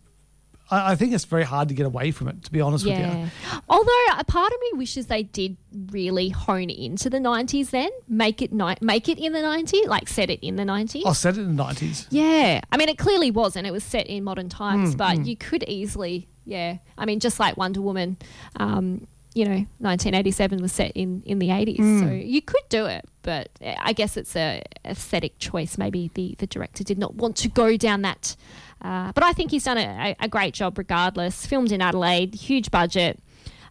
I, 0.73 0.93
I 0.93 0.97
think 0.97 1.13
it's 1.13 1.25
very 1.25 1.45
hard 1.45 1.69
to 1.69 1.75
get 1.75 1.87
away 1.87 2.11
from 2.11 2.29
it. 2.29 2.43
To 2.45 2.51
be 2.53 2.61
honest 2.61 2.85
with 2.85 2.99
you. 2.99 3.05
Yeah. 3.05 3.29
Although 3.69 4.07
a 4.19 4.25
part 4.25 4.53
of 4.53 4.59
me 4.61 4.79
wishes 4.79 5.07
they 5.07 5.23
did 5.23 5.57
really 5.91 6.31
hone 6.31 6.71
into 6.71 7.09
the 7.11 7.19
'90s. 7.19 7.71
Then 7.71 7.91
make 8.09 8.43
it 8.43 8.53
ni- 8.53 8.77
make 8.81 9.09
it 9.09 9.19
in 9.19 9.33
the 9.33 9.41
'90s, 9.41 9.87
like 9.87 10.09
set 10.09 10.31
it 10.31 10.41
in 10.41 10.57
the 10.57 10.65
'90s. 10.65 11.03
I 11.07 11.13
said 11.13 11.37
it 11.37 11.43
in 11.43 11.57
the 11.57 11.63
nineties. 11.63 12.07
Yeah, 12.11 12.61
I 12.73 12.77
mean, 12.77 12.89
it 12.89 12.99
clearly 12.99 13.31
wasn't. 13.31 13.67
It 13.67 13.73
was 13.73 13.85
set 13.85 14.07
in 14.07 14.25
modern 14.25 14.47
Mm, 14.47 14.51
times, 14.51 14.95
but 14.97 15.25
you 15.27 15.37
could 15.37 15.63
easily, 15.69 16.29
yeah. 16.45 16.79
I 16.99 17.05
mean, 17.07 17.21
just 17.21 17.39
like 17.39 17.57
Wonder 17.57 17.81
Woman, 17.83 18.17
um, 18.57 19.07
you 19.35 19.45
know, 19.45 19.67
1987 19.79 20.61
was 20.61 20.73
set 20.73 20.93
in 20.95 21.23
in 21.25 21.39
the 21.39 21.49
80s, 21.49 21.79
Mm. 21.79 22.01
so 22.01 22.07
you 22.13 22.43
could 22.43 22.63
do 22.69 22.87
it. 22.87 23.05
But 23.23 23.49
eh, 23.61 23.75
I 23.81 23.93
guess 23.93 24.17
it's 24.17 24.35
a 24.37 24.63
aesthetic 24.85 25.39
choice. 25.39 25.79
Maybe 25.79 26.11
the 26.15 26.35
the 26.39 26.47
director 26.47 26.85
did 26.85 26.99
not 26.99 27.15
want 27.15 27.37
to 27.39 27.49
go 27.49 27.77
down 27.77 28.03
that. 28.03 28.37
Uh, 28.83 29.13
but 29.13 29.23
I 29.23 29.33
think 29.33 29.53
he's 29.53 29.65
done 29.65 29.79
a, 29.79 30.17
a 30.19 30.29
great 30.29 30.55
job, 30.55 30.77
regardless. 30.77 31.47
Filmed 31.47 31.71
in 31.73 31.81
Adelaide, 31.81 32.35
huge 32.35 32.71
budget, 32.73 33.21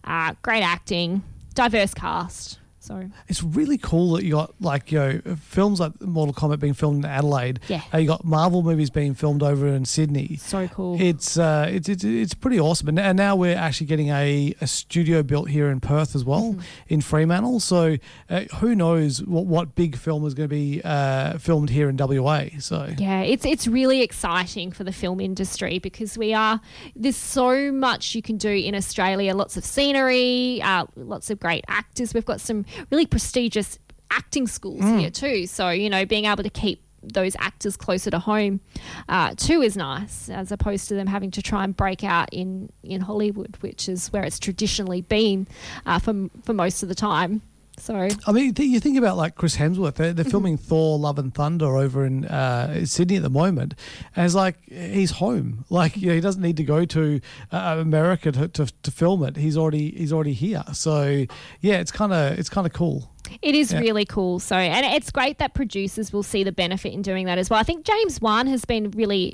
uh, 0.05 0.33
great 0.41 0.63
acting, 0.63 1.21
diverse 1.53 1.93
cast. 1.93 2.59
So 2.83 3.09
It's 3.27 3.43
really 3.43 3.77
cool 3.77 4.13
that 4.13 4.23
you 4.23 4.31
got 4.31 4.53
like 4.59 4.91
you 4.91 4.97
know 4.99 5.21
films 5.35 5.79
like 5.79 6.01
Mortal 6.01 6.33
Kombat 6.33 6.59
being 6.59 6.73
filmed 6.73 7.05
in 7.05 7.09
Adelaide. 7.11 7.59
Yeah. 7.67 7.81
Uh, 7.93 7.99
you 7.99 8.07
got 8.07 8.25
Marvel 8.25 8.63
movies 8.63 8.89
being 8.89 9.13
filmed 9.13 9.43
over 9.43 9.67
in 9.67 9.85
Sydney. 9.85 10.37
so 10.37 10.67
cool. 10.67 10.99
It's 10.99 11.37
uh, 11.37 11.67
it's 11.69 11.87
it's 11.87 12.03
it's 12.03 12.33
pretty 12.33 12.59
awesome, 12.59 12.87
and, 12.89 12.99
and 12.99 13.15
now 13.17 13.35
we're 13.35 13.55
actually 13.55 13.85
getting 13.87 14.09
a, 14.09 14.55
a 14.61 14.65
studio 14.67 15.21
built 15.21 15.47
here 15.49 15.69
in 15.69 15.79
Perth 15.79 16.15
as 16.15 16.25
well, 16.25 16.41
Mm-hmm. 16.53 16.61
in 16.89 17.01
Fremantle. 17.01 17.59
So 17.59 17.97
uh, 18.29 18.41
who 18.59 18.73
knows 18.75 19.21
what, 19.23 19.45
what 19.45 19.75
big 19.75 19.95
film 19.95 20.25
is 20.25 20.33
going 20.33 20.49
to 20.49 20.55
be 20.55 20.81
uh, 20.83 21.37
filmed 21.37 21.69
here 21.69 21.87
in 21.87 21.97
WA? 21.97 22.45
So 22.59 22.89
Yeah, 22.97 23.21
it's 23.21 23.45
it's 23.45 23.67
really 23.67 24.01
exciting 24.01 24.71
for 24.71 24.83
the 24.83 24.91
film 24.91 25.19
industry 25.21 25.77
because 25.77 26.17
we 26.17 26.33
are 26.33 26.59
there's 26.95 27.15
so 27.15 27.71
much 27.71 28.15
you 28.15 28.23
can 28.23 28.37
do 28.37 28.49
in 28.49 28.73
Australia. 28.73 29.35
Lots 29.35 29.55
of 29.55 29.63
scenery, 29.63 30.61
uh, 30.63 30.85
lots 30.95 31.29
of 31.29 31.39
great 31.39 31.63
actors. 31.67 32.13
We've 32.15 32.25
got 32.25 32.41
some 32.41 32.65
really 32.89 33.05
prestigious 33.05 33.79
acting 34.11 34.47
schools 34.47 34.83
here 34.99 35.09
too. 35.09 35.47
So 35.47 35.69
you 35.69 35.89
know, 35.89 36.05
being 36.05 36.25
able 36.25 36.43
to 36.43 36.49
keep 36.49 36.83
those 37.03 37.35
actors 37.39 37.75
closer 37.75 38.11
to 38.11 38.19
home 38.19 38.59
uh, 39.09 39.33
too 39.35 39.61
is 39.61 39.75
nice, 39.75 40.29
as 40.29 40.51
opposed 40.51 40.87
to 40.89 40.93
them 40.95 41.07
having 41.07 41.31
to 41.31 41.41
try 41.41 41.63
and 41.63 41.75
break 41.75 42.03
out 42.03 42.29
in 42.31 42.71
in 42.83 43.01
Hollywood, 43.01 43.57
which 43.61 43.89
is 43.89 44.11
where 44.13 44.23
it's 44.23 44.39
traditionally 44.39 45.01
been 45.01 45.47
uh, 45.85 45.99
for 45.99 46.29
for 46.43 46.53
most 46.53 46.83
of 46.83 46.89
the 46.89 46.95
time. 46.95 47.41
So 47.81 47.95
I 48.27 48.31
mean, 48.31 48.53
th- 48.53 48.69
you 48.69 48.79
think 48.79 48.97
about 48.97 49.17
like 49.17 49.35
Chris 49.35 49.57
Hemsworth. 49.57 49.95
They're, 49.95 50.07
Mm-hmm. 50.09 50.15
they're 50.15 50.25
filming 50.25 50.57
Thor: 50.57 50.99
Love 50.99 51.17
and 51.19 51.33
Thunder 51.33 51.77
over 51.77 52.05
in 52.05 52.25
uh, 52.25 52.85
Sydney 52.85 53.15
at 53.17 53.23
the 53.23 53.29
moment, 53.29 53.73
and 54.15 54.25
it's 54.25 54.35
like 54.35 54.57
he's 54.69 55.11
home. 55.11 55.65
Like 55.69 55.97
you 55.97 56.09
know, 56.09 56.13
he 56.15 56.21
doesn't 56.21 56.41
need 56.41 56.57
to 56.57 56.63
go 56.63 56.85
to 56.85 57.19
uh, 57.51 57.77
America 57.79 58.31
to, 58.31 58.47
to, 58.49 58.67
to 58.83 58.91
film 58.91 59.23
it. 59.23 59.35
He's 59.37 59.57
already 59.57 59.91
he's 59.91 60.13
already 60.13 60.33
here. 60.33 60.63
So 60.73 61.25
yeah, 61.61 61.75
it's 61.79 61.91
kind 61.91 62.13
of 62.13 62.37
it's 62.37 62.49
kind 62.49 62.67
of 62.67 62.73
cool. 62.73 63.09
It 63.41 63.55
is 63.55 63.71
Yeah. 63.71 63.79
really 63.79 64.05
cool. 64.05 64.39
So, 64.39 64.55
and 64.55 64.85
it's 64.85 65.11
great 65.11 65.37
that 65.39 65.53
producers 65.53 66.11
will 66.13 66.23
see 66.23 66.43
the 66.43 66.51
benefit 66.51 66.93
in 66.93 67.01
doing 67.01 67.25
that 67.25 67.37
as 67.37 67.49
well. 67.49 67.59
I 67.59 67.63
think 67.63 67.85
James 67.85 68.19
Wan 68.21 68.47
has 68.47 68.65
been 68.65 68.91
really 68.91 69.33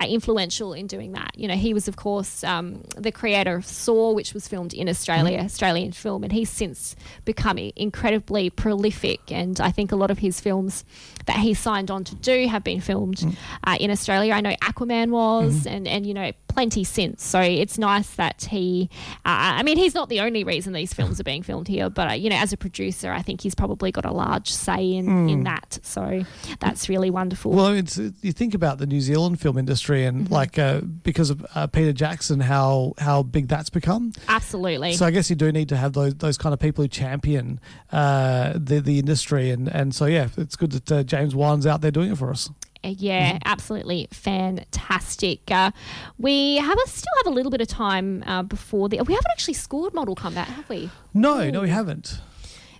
uh, 0.00 0.06
influential 0.06 0.72
in 0.72 0.86
doing 0.86 1.12
that. 1.12 1.30
You 1.36 1.48
know, 1.48 1.54
he 1.54 1.72
was, 1.74 1.88
of 1.88 1.96
course, 1.96 2.44
um, 2.44 2.82
the 2.96 3.12
creator 3.12 3.56
of 3.56 3.66
Saw, 3.66 4.12
which 4.12 4.34
was 4.34 4.46
filmed 4.48 4.74
in 4.74 4.88
Australia, 4.88 5.38
Australian 5.40 5.92
film, 5.92 6.24
and 6.24 6.32
he's 6.32 6.50
since 6.50 6.94
become 7.24 7.58
incredibly 7.58 8.50
prolific. 8.50 9.20
And 9.30 9.60
I 9.60 9.70
think 9.70 9.92
a 9.92 9.96
lot 9.96 10.10
of 10.10 10.18
his 10.18 10.40
films 10.40 10.84
that 11.26 11.36
he 11.36 11.54
signed 11.54 11.90
on 11.90 12.04
to 12.04 12.14
do 12.14 12.46
have 12.48 12.64
been 12.64 12.80
filmed 12.80 13.22
uh, 13.64 13.76
in 13.80 13.90
Australia. 13.90 14.32
I 14.34 14.40
know 14.40 14.54
Aquaman 14.62 15.10
was, 15.10 15.66
and, 15.66 15.86
and, 15.88 16.06
you 16.06 16.14
know, 16.14 16.32
plenty 16.58 16.82
since. 16.82 17.22
So 17.24 17.38
it's 17.40 17.78
nice 17.78 18.10
that 18.16 18.48
he, 18.50 18.90
uh, 19.18 19.58
I 19.58 19.62
mean, 19.62 19.76
he's 19.76 19.94
not 19.94 20.08
the 20.08 20.18
only 20.22 20.42
reason 20.42 20.72
these 20.72 20.92
films 20.92 21.20
are 21.20 21.24
being 21.24 21.44
filmed 21.44 21.68
here, 21.68 21.88
but, 21.88 22.10
uh, 22.10 22.14
you 22.14 22.28
know, 22.28 22.34
as 22.36 22.52
a 22.52 22.56
producer, 22.56 23.12
I 23.12 23.22
think 23.22 23.40
he's 23.42 23.54
probably 23.54 23.92
got 23.92 24.04
a 24.04 24.10
large 24.10 24.50
say 24.50 24.94
in, 24.94 25.28
in 25.28 25.44
that. 25.44 25.78
So 25.82 26.24
that's 26.58 26.88
really 26.88 27.10
wonderful. 27.10 27.52
Well, 27.52 27.76
you 27.76 28.32
think 28.32 28.54
about 28.54 28.78
the 28.78 28.86
New 28.86 29.00
Zealand 29.00 29.40
film 29.40 29.56
industry 29.56 30.04
and 30.04 30.18
Mm-hmm. 30.18 30.34
like 30.34 30.58
uh, 30.58 30.80
because 30.80 31.30
of 31.30 31.46
uh, 31.54 31.68
Peter 31.68 31.92
Jackson, 31.92 32.40
how 32.40 32.94
how 32.98 33.22
big 33.22 33.46
that's 33.46 33.70
become. 33.70 34.12
Absolutely. 34.26 34.94
So 34.94 35.06
I 35.06 35.12
guess 35.12 35.30
you 35.30 35.36
do 35.36 35.52
need 35.52 35.68
to 35.68 35.76
have 35.76 35.92
those 35.92 36.14
those 36.16 36.36
kind 36.36 36.52
of 36.52 36.58
people 36.58 36.82
who 36.82 36.88
champion 36.88 37.60
uh, 37.92 38.54
the 38.56 38.80
the 38.80 38.98
industry, 38.98 39.50
and 39.50 39.68
and 39.68 39.94
so 39.94 40.06
yeah, 40.06 40.28
it's 40.36 40.56
good 40.56 40.72
that 40.72 40.90
uh, 40.90 41.02
James 41.04 41.36
Wan's 41.36 41.66
out 41.66 41.82
there 41.82 41.92
doing 41.92 42.10
it 42.10 42.18
for 42.18 42.30
us. 42.30 42.50
Uh, 42.84 42.94
Yeah, 42.96 43.38
absolutely 43.44 44.08
fantastic. 44.12 45.50
Uh, 45.50 45.70
we 46.18 46.56
have 46.56 46.78
a, 46.78 46.88
still 46.88 47.12
have 47.24 47.32
a 47.32 47.34
little 47.34 47.50
bit 47.50 47.60
of 47.60 47.68
time 47.68 48.22
uh, 48.26 48.42
before 48.42 48.88
the. 48.88 48.96
We 49.02 49.14
haven't 49.14 49.30
actually 49.30 49.54
scored 49.54 49.94
Mortal 49.94 50.14
Kombat, 50.16 50.46
have 50.46 50.68
we? 50.68 50.90
No, 51.14 51.50
no, 51.50 51.62
we 51.62 51.70
haven't. 51.70 52.20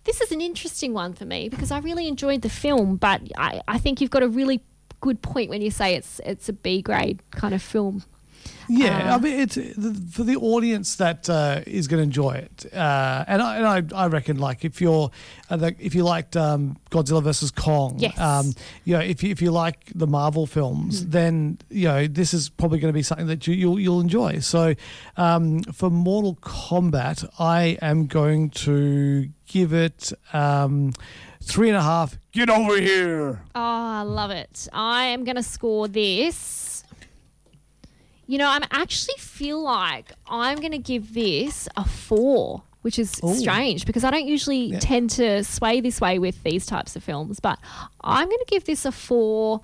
this 0.04 0.20
is 0.20 0.32
an 0.32 0.40
interesting 0.40 0.94
one 0.94 1.12
for 1.14 1.24
me 1.26 1.48
because 1.48 1.70
I 1.70 1.78
really 1.80 2.06
enjoyed 2.08 2.42
the 2.42 2.48
film, 2.48 2.96
but 2.96 3.20
I, 3.36 3.60
I 3.68 3.78
think 3.78 4.00
you've 4.00 4.10
got 4.10 4.22
a 4.22 4.28
really 4.28 4.62
good 5.00 5.20
point 5.22 5.48
when 5.50 5.62
you 5.62 5.70
say 5.70 5.94
it's 5.94 6.20
it's 6.24 6.48
a 6.48 6.52
B 6.52 6.82
grade 6.82 7.20
kind 7.30 7.54
of 7.54 7.62
film. 7.62 8.02
Yeah, 8.68 9.12
Uh, 9.12 9.16
I 9.16 9.18
mean, 9.20 9.40
it's 9.40 9.54
for 10.14 10.24
the 10.24 10.36
audience 10.36 10.96
that 10.96 11.28
uh, 11.30 11.62
is 11.66 11.88
going 11.88 11.98
to 11.98 12.04
enjoy 12.04 12.32
it, 12.32 12.66
uh, 12.74 13.24
and 13.26 13.40
I, 13.40 13.56
and 13.56 13.92
I, 13.94 14.04
I 14.04 14.06
reckon 14.08 14.38
like 14.38 14.64
if 14.64 14.80
you're 14.80 15.10
uh, 15.50 15.56
the, 15.56 15.74
if 15.78 15.94
you 15.94 16.04
liked 16.04 16.36
um, 16.36 16.76
Godzilla 16.90 17.22
versus 17.22 17.50
Kong, 17.50 17.96
Yes. 17.98 18.18
um, 18.18 18.52
you 18.84 18.92
know, 18.94 19.00
if 19.00 19.22
you, 19.22 19.30
if 19.30 19.40
you 19.40 19.50
like 19.50 19.90
the 19.94 20.06
Marvel 20.06 20.46
films, 20.46 21.04
Mm. 21.04 21.10
then 21.10 21.58
you 21.70 21.88
know 21.88 22.06
this 22.06 22.34
is 22.34 22.50
probably 22.50 22.78
going 22.78 22.92
to 22.92 22.96
be 22.98 23.02
something 23.02 23.26
that 23.28 23.46
you, 23.46 23.54
you'll 23.54 23.80
you'll 23.80 24.00
enjoy. 24.00 24.40
So, 24.40 24.74
um, 25.16 25.62
for 25.72 25.88
Mortal 25.90 26.36
Kombat, 26.42 27.26
I 27.38 27.78
am 27.80 28.06
going 28.06 28.50
to 28.50 29.28
give 29.46 29.72
it 29.72 30.12
um, 30.34 30.92
three 31.42 31.68
and 31.68 31.76
a 31.78 31.82
half. 31.82 32.18
Get 32.32 32.50
over 32.50 32.78
here. 32.78 33.40
Oh, 33.54 33.60
I 33.60 34.02
love 34.02 34.30
it. 34.30 34.68
I 34.74 35.04
am 35.06 35.24
going 35.24 35.36
to 35.36 35.42
score 35.42 35.88
this. 35.88 36.66
You 38.30 38.36
know, 38.38 38.48
I'm 38.48 38.62
actually 38.70 39.16
feel 39.18 39.60
like 39.62 40.12
I'm 40.28 40.58
going 40.58 40.72
to 40.72 40.78
give 40.78 41.14
this 41.14 41.66
a 41.78 41.84
four, 41.84 42.62
which 42.82 42.98
is 42.98 43.18
Ooh. 43.24 43.34
strange 43.34 43.86
because 43.86 44.04
I 44.04 44.10
don't 44.10 44.26
usually 44.26 44.66
Yeah. 44.66 44.78
tend 44.80 45.08
to 45.10 45.42
sway 45.42 45.80
this 45.80 45.98
way 45.98 46.18
with 46.18 46.42
these 46.42 46.66
types 46.66 46.94
of 46.94 47.02
films. 47.02 47.40
But 47.40 47.58
I'm 48.02 48.26
going 48.28 48.38
to 48.38 48.46
give 48.50 48.64
this 48.66 48.84
a 48.84 48.92
four. 48.92 49.62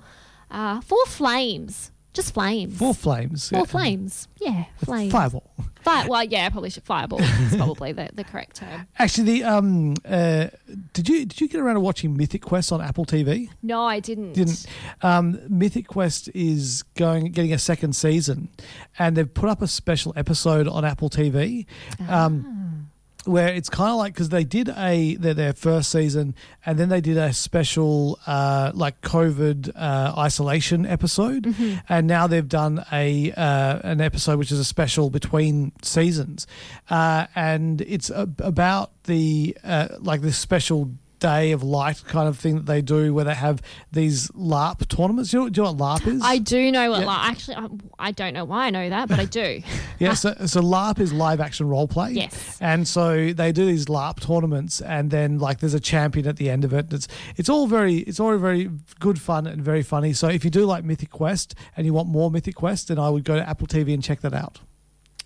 Uh, 0.50 0.80
four 0.80 1.04
flames, 1.06 1.90
just 2.14 2.32
flames. 2.32 2.78
Four 2.78 2.94
flames. 2.94 3.50
Four 3.50 3.60
yeah. 3.60 3.64
flames. 3.64 4.28
Yeah, 4.40 4.64
flames. 4.84 5.12
Fireball. 5.12 5.50
Fire. 5.82 6.08
Well, 6.08 6.24
yeah, 6.24 6.48
probably 6.48 6.70
should 6.70 6.84
fireball. 6.84 7.20
is 7.20 7.56
probably 7.56 7.92
the, 7.92 8.08
the 8.14 8.24
correct 8.24 8.56
term. 8.56 8.86
Actually, 8.98 9.24
the 9.24 9.44
um, 9.44 9.94
uh, 10.04 10.46
did 10.92 11.08
you 11.08 11.26
did 11.26 11.40
you 11.40 11.48
get 11.48 11.60
around 11.60 11.74
to 11.74 11.80
watching 11.80 12.16
Mythic 12.16 12.42
Quest 12.42 12.72
on 12.72 12.80
Apple 12.80 13.04
TV? 13.04 13.50
No, 13.62 13.82
I 13.82 14.00
didn't. 14.00 14.32
Didn't. 14.32 14.64
Um, 15.02 15.40
Mythic 15.48 15.88
Quest 15.88 16.30
is 16.34 16.84
going 16.94 17.32
getting 17.32 17.52
a 17.52 17.58
second 17.58 17.94
season, 17.94 18.48
and 18.98 19.16
they've 19.16 19.32
put 19.32 19.50
up 19.50 19.60
a 19.60 19.68
special 19.68 20.12
episode 20.16 20.68
on 20.68 20.84
Apple 20.84 21.10
TV. 21.10 21.66
Um, 22.08 22.63
where 23.26 23.48
it's 23.48 23.68
kind 23.68 23.90
of 23.90 23.96
like 23.96 24.14
because 24.14 24.28
they 24.28 24.44
did 24.44 24.68
a 24.76 25.16
their, 25.16 25.34
their 25.34 25.52
first 25.52 25.90
season 25.90 26.34
and 26.64 26.78
then 26.78 26.88
they 26.88 27.00
did 27.00 27.16
a 27.16 27.32
special 27.32 28.18
uh, 28.26 28.72
like 28.74 29.00
COVID 29.00 29.70
uh, 29.74 30.14
isolation 30.18 30.86
episode, 30.86 31.54
and 31.88 32.06
now 32.06 32.26
they've 32.26 32.48
done 32.48 32.84
a 32.92 33.32
uh, 33.32 33.80
an 33.84 34.00
episode 34.00 34.38
which 34.38 34.52
is 34.52 34.58
a 34.58 34.64
special 34.64 35.10
between 35.10 35.72
seasons, 35.82 36.46
uh, 36.90 37.26
and 37.34 37.80
it's 37.82 38.10
a, 38.10 38.28
about 38.38 38.90
the 39.04 39.56
uh, 39.64 39.88
like 40.00 40.20
this 40.20 40.38
special 40.38 40.90
day 41.24 41.52
of 41.52 41.62
light 41.62 42.04
kind 42.06 42.28
of 42.28 42.38
thing 42.38 42.56
that 42.56 42.66
they 42.66 42.82
do 42.82 43.14
where 43.14 43.24
they 43.24 43.34
have 43.34 43.62
these 43.92 44.28
LARP 44.32 44.86
tournaments. 44.88 45.30
Do 45.30 45.38
you 45.38 45.42
know, 45.44 45.48
do 45.48 45.60
you 45.60 45.64
know 45.64 45.72
what 45.72 46.02
LARP 46.02 46.06
is? 46.06 46.22
I 46.22 46.36
do 46.36 46.70
know 46.70 46.90
what. 46.90 47.00
Yeah. 47.00 47.06
Like, 47.06 47.30
actually, 47.30 47.56
I, 47.56 47.68
I 47.98 48.10
don't 48.10 48.34
know 48.34 48.44
why 48.44 48.66
I 48.66 48.70
know 48.70 48.90
that, 48.90 49.08
but 49.08 49.18
I 49.18 49.24
do. 49.24 49.62
Yeah, 50.00 50.14
so, 50.14 50.34
so 50.46 50.60
LARP 50.60 50.98
is 50.98 51.12
live 51.12 51.40
action 51.40 51.68
role 51.68 51.86
play. 51.86 52.10
Yes. 52.10 52.58
And 52.60 52.86
so 52.86 53.32
they 53.32 53.52
do 53.52 53.64
these 53.64 53.86
LARP 53.86 54.20
tournaments 54.20 54.80
and 54.80 55.10
then 55.10 55.38
like 55.38 55.60
there's 55.60 55.72
a 55.72 55.80
champion 55.80 56.26
at 56.26 56.36
the 56.36 56.50
end 56.50 56.64
of 56.64 56.74
it. 56.74 56.92
It's 56.92 57.06
it's 57.36 57.48
all 57.48 57.68
very 57.68 57.98
it's 57.98 58.18
all 58.18 58.36
very 58.36 58.70
good 58.98 59.20
fun 59.20 59.46
and 59.46 59.62
very 59.62 59.84
funny. 59.84 60.12
So 60.12 60.28
if 60.28 60.44
you 60.44 60.50
do 60.50 60.66
like 60.66 60.84
Mythic 60.84 61.10
Quest 61.10 61.54
and 61.76 61.86
you 61.86 61.94
want 61.94 62.08
more 62.08 62.28
Mythic 62.28 62.56
Quest, 62.56 62.88
then 62.88 62.98
I 62.98 63.08
would 63.08 63.24
go 63.24 63.36
to 63.36 63.48
Apple 63.48 63.68
TV 63.68 63.94
and 63.94 64.02
check 64.02 64.20
that 64.22 64.34
out. 64.34 64.60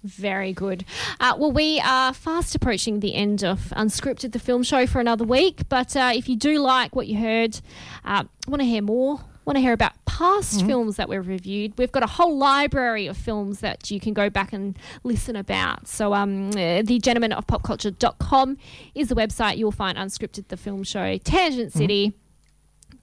Very 0.05 0.53
good. 0.53 0.84
Uh, 1.18 1.34
well, 1.36 1.51
we 1.51 1.80
are 1.80 2.14
fast 2.14 2.55
approaching 2.55 3.01
the 3.01 3.14
end 3.14 3.42
of 3.42 3.72
Unscripted, 3.76 4.32
the 4.32 4.38
film 4.38 4.62
show, 4.62 4.86
for 4.86 5.01
another 5.01 5.24
week. 5.24 5.68
But 5.68 5.96
uh, 5.96 6.12
if 6.14 6.28
you 6.28 6.36
do 6.36 6.61
like 6.61 6.94
what 6.94 7.09
you 7.09 7.18
heard, 7.18 7.61
uh, 8.05 8.24
want 8.46 8.61
to 8.61 8.66
hear 8.66 8.82
more, 8.82 9.20
want 9.44 9.57
to 9.57 9.61
hear 9.61 9.72
about 9.72 9.92
past 10.05 10.64
films 10.66 10.96
that 10.96 11.09
we've 11.09 11.26
reviewed, 11.26 11.72
we've 11.78 11.90
got 11.92 12.03
a 12.03 12.07
whole 12.07 12.36
library 12.36 13.07
of 13.07 13.16
films 13.16 13.61
that 13.61 13.90
you 13.90 13.99
can 13.99 14.12
go 14.12 14.28
back 14.30 14.53
and 14.53 14.78
listen 15.05 15.34
about. 15.36 15.88
So, 15.88 16.14
um, 16.14 16.51
uh, 16.51 16.82
the 16.82 17.01
gentleman 17.03 17.32
of 17.32 17.46
popculture.com 17.46 18.57
is 18.94 19.09
the 19.09 19.14
website. 19.14 19.57
You'll 19.57 19.72
find 19.72 19.99
Unscripted, 19.99 20.49
the 20.49 20.57
film 20.57 20.84
show, 20.84 21.18
Tangent 21.18 21.72
City, 21.72 22.14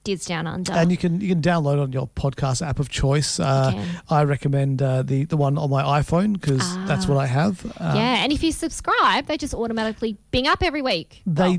Down 0.06 0.46
Under. 0.46 0.72
And 0.72 0.90
you 0.90 0.96
can 0.96 1.20
you 1.20 1.28
can 1.28 1.42
download 1.42 1.82
on 1.82 1.92
your 1.92 2.08
podcast 2.08 2.66
app 2.66 2.78
of 2.78 2.88
choice. 2.88 3.40
Uh. 3.40 3.84
I 4.08 4.24
recommend 4.24 4.80
uh, 4.82 5.02
the 5.02 5.24
the 5.24 5.36
one 5.36 5.58
on 5.58 5.70
my 5.70 5.82
iPhone 6.00 6.34
because 6.34 6.76
that's 6.86 7.06
what 7.06 7.18
I 7.18 7.26
have. 7.26 7.64
Uh, 7.78 7.92
yeah, 7.96 8.22
and 8.22 8.32
if 8.32 8.42
you 8.42 8.52
subscribe, 8.52 9.26
they 9.26 9.36
just 9.36 9.54
automatically 9.54 10.16
bing 10.30 10.46
up 10.46 10.62
every 10.62 10.82
week. 10.82 11.22
They 11.26 11.58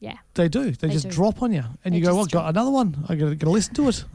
yeah. 0.00 0.18
they 0.34 0.48
do. 0.48 0.70
They, 0.72 0.88
just 0.88 1.08
do. 1.08 1.14
drop 1.14 1.42
on 1.42 1.52
you, 1.52 1.64
and 1.84 1.94
They 1.94 1.98
you 1.98 2.04
go, 2.04 2.14
"Well, 2.14 2.26
got 2.26 2.48
another 2.50 2.70
one. 2.70 3.04
I 3.08 3.14
got 3.14 3.38
to 3.38 3.50
listen 3.50 3.74
to 3.74 3.88
it." 3.88 4.04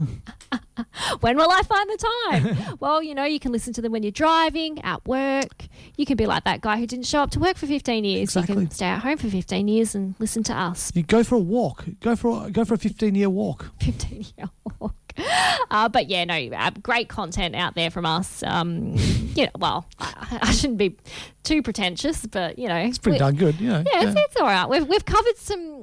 when 1.20 1.36
will 1.36 1.50
I 1.50 1.62
find 1.62 1.90
the 1.90 2.06
time? 2.30 2.76
well, 2.80 3.02
you 3.02 3.14
know, 3.14 3.24
you 3.24 3.38
can 3.38 3.52
listen 3.52 3.72
to 3.74 3.82
them 3.82 3.92
when 3.92 4.02
you're 4.02 4.12
driving, 4.12 4.80
at 4.82 5.06
work. 5.06 5.66
You 5.96 6.06
can 6.06 6.16
be 6.16 6.26
like 6.26 6.44
that 6.44 6.60
guy 6.60 6.78
who 6.78 6.86
didn't 6.86 7.06
show 7.06 7.20
up 7.22 7.30
to 7.32 7.38
work 7.40 7.56
for 7.56 7.66
15 7.66 8.04
years. 8.04 8.34
You 8.34 8.40
Exactly. 8.40 8.54
can 8.66 8.70
stay 8.70 8.86
at 8.86 9.00
home 9.00 9.18
for 9.18 9.28
15 9.28 9.68
years 9.68 9.94
and 9.94 10.14
listen 10.18 10.42
to 10.44 10.54
us. 10.54 10.92
You 10.94 11.02
go 11.02 11.22
for 11.24 11.34
a 11.36 11.40
walk. 11.40 11.84
Go 12.00 12.16
for 12.16 12.46
a, 12.46 12.50
go 12.50 12.64
for 12.64 12.74
a 12.74 12.78
fifteen 12.78 13.14
year 13.14 13.28
walk. 13.30 13.70
15 13.80 14.24
year 14.36 14.48
walk. 14.80 14.91
Uh, 15.70 15.88
but 15.88 16.08
yeah, 16.10 16.22
no, 16.24 16.34
uh, 16.34 16.70
great 16.82 17.08
content 17.08 17.56
out 17.56 17.74
there 17.74 17.90
from 17.90 18.04
us. 18.04 18.42
Um, 18.42 18.94
you 19.34 19.44
know, 19.44 19.50
well, 19.58 19.86
I, 19.98 20.38
I 20.42 20.50
shouldn't 20.52 20.78
be 20.78 20.96
too 21.44 21.62
pretentious, 21.62 22.26
but 22.26 22.58
you 22.58 22.68
know, 22.68 22.76
It's 22.76 22.98
pretty 22.98 23.18
darn 23.18 23.36
good. 23.36 23.58
You 23.58 23.68
know. 23.70 23.84
Yeah, 23.90 24.08
it's, 24.08 24.14
it's 24.14 24.36
all 24.36 24.46
right. 24.46 24.68
We've, 24.68 24.86
we've 24.86 25.04
covered 25.06 25.38
some 25.38 25.81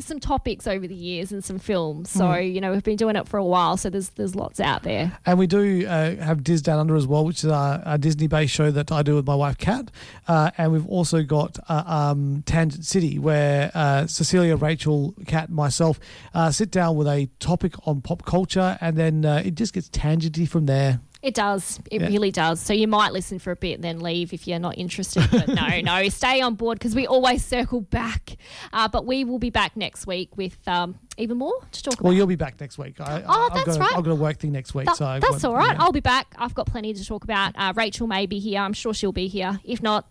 some 0.00 0.20
topics 0.20 0.66
over 0.66 0.86
the 0.86 0.94
years 0.94 1.32
and 1.32 1.44
some 1.44 1.58
films, 1.58 2.10
so 2.10 2.24
Mm. 2.24 2.54
you 2.54 2.60
know 2.60 2.72
we've 2.72 2.82
been 2.84 2.96
doing 2.96 3.16
it 3.16 3.26
for 3.28 3.38
a 3.38 3.44
while. 3.44 3.76
So 3.76 3.90
there's 3.90 4.10
there's 4.10 4.34
lots 4.34 4.60
out 4.60 4.82
there. 4.82 5.16
And 5.24 5.38
we 5.38 5.46
do 5.46 5.86
uh, 5.86 6.16
have 6.16 6.42
Diz 6.44 6.62
Down 6.62 6.78
Under 6.78 6.96
as 6.96 7.06
well, 7.06 7.24
which 7.24 7.44
is 7.44 7.50
our, 7.50 7.82
our 7.84 7.98
Disney 7.98 8.26
based 8.26 8.54
show 8.54 8.70
that 8.70 8.90
I 8.92 9.02
do 9.02 9.14
with 9.14 9.26
my 9.26 9.34
wife, 9.34 9.58
Kat. 9.58 9.90
Uh, 10.28 10.50
and 10.58 10.72
we've 10.72 10.86
also 10.88 11.22
got 11.22 11.58
uh, 11.68 11.82
um, 11.86 12.42
Tangent 12.46 12.84
City, 12.84 13.18
where 13.18 13.70
uh, 13.74 14.06
Cecilia, 14.06 14.56
Rachel, 14.56 15.14
Kat, 15.26 15.50
myself 15.50 15.98
uh, 16.34 16.50
sit 16.50 16.70
down 16.70 16.96
with 16.96 17.06
a 17.08 17.28
topic 17.38 17.74
on 17.86 18.00
pop 18.00 18.24
culture, 18.24 18.76
and 18.80 18.96
then 18.96 19.24
uh, 19.24 19.42
it 19.44 19.54
just 19.54 19.72
gets 19.72 19.88
tangenty 19.88 20.48
from 20.48 20.66
there. 20.66 21.00
It 21.22 21.34
does. 21.34 21.80
It 21.90 22.00
Yeah. 22.02 22.08
really 22.08 22.30
does. 22.30 22.60
So 22.60 22.72
you 22.72 22.86
might 22.86 23.12
listen 23.12 23.38
for 23.38 23.50
a 23.50 23.56
bit 23.56 23.74
and 23.76 23.84
then 23.84 24.00
leave 24.00 24.32
if 24.32 24.46
you're 24.46 24.58
not 24.58 24.78
interested. 24.78 25.26
But 25.30 25.48
no, 25.48 25.80
no, 25.82 26.08
stay 26.08 26.40
on 26.40 26.54
board 26.54 26.78
because 26.78 26.94
we 26.94 27.06
always 27.06 27.44
circle 27.44 27.80
back. 27.80 28.36
Uh, 28.72 28.86
but 28.88 29.06
we 29.06 29.24
will 29.24 29.38
be 29.38 29.50
back 29.50 29.76
next 29.76 30.06
week 30.06 30.36
with 30.36 30.56
um, 30.68 30.98
even 31.16 31.38
more 31.38 31.54
to 31.72 31.82
talk 31.82 31.92
Well, 31.92 31.98
about. 31.98 32.04
Well, 32.04 32.12
you'll 32.14 32.26
be 32.26 32.36
back 32.36 32.60
next 32.60 32.78
week. 32.78 33.00
I, 33.00 33.22
Oh, 33.26 33.48
I've 33.50 33.54
that's 33.64 33.66
got 33.66 33.76
a, 33.76 33.80
right. 33.80 33.96
I've 33.98 34.04
got 34.04 34.10
a 34.12 34.14
work 34.14 34.38
thing 34.38 34.52
next 34.52 34.74
week. 34.74 34.88
So 34.94 35.18
that's 35.20 35.42
all 35.42 35.54
right. 35.54 35.74
yeah. 35.76 35.82
I'll 35.82 35.90
be 35.92 36.00
back. 36.00 36.34
I've 36.38 36.54
got 36.54 36.66
plenty 36.66 36.92
to 36.94 37.04
talk 37.04 37.24
about. 37.24 37.52
Uh, 37.56 37.72
Rachel 37.74 38.06
may 38.06 38.26
be 38.26 38.38
here. 38.38 38.60
I'm 38.60 38.72
sure 38.74 38.92
she'll 38.94 39.10
be 39.12 39.26
here. 39.26 39.58
If 39.64 39.82
not, 39.82 40.06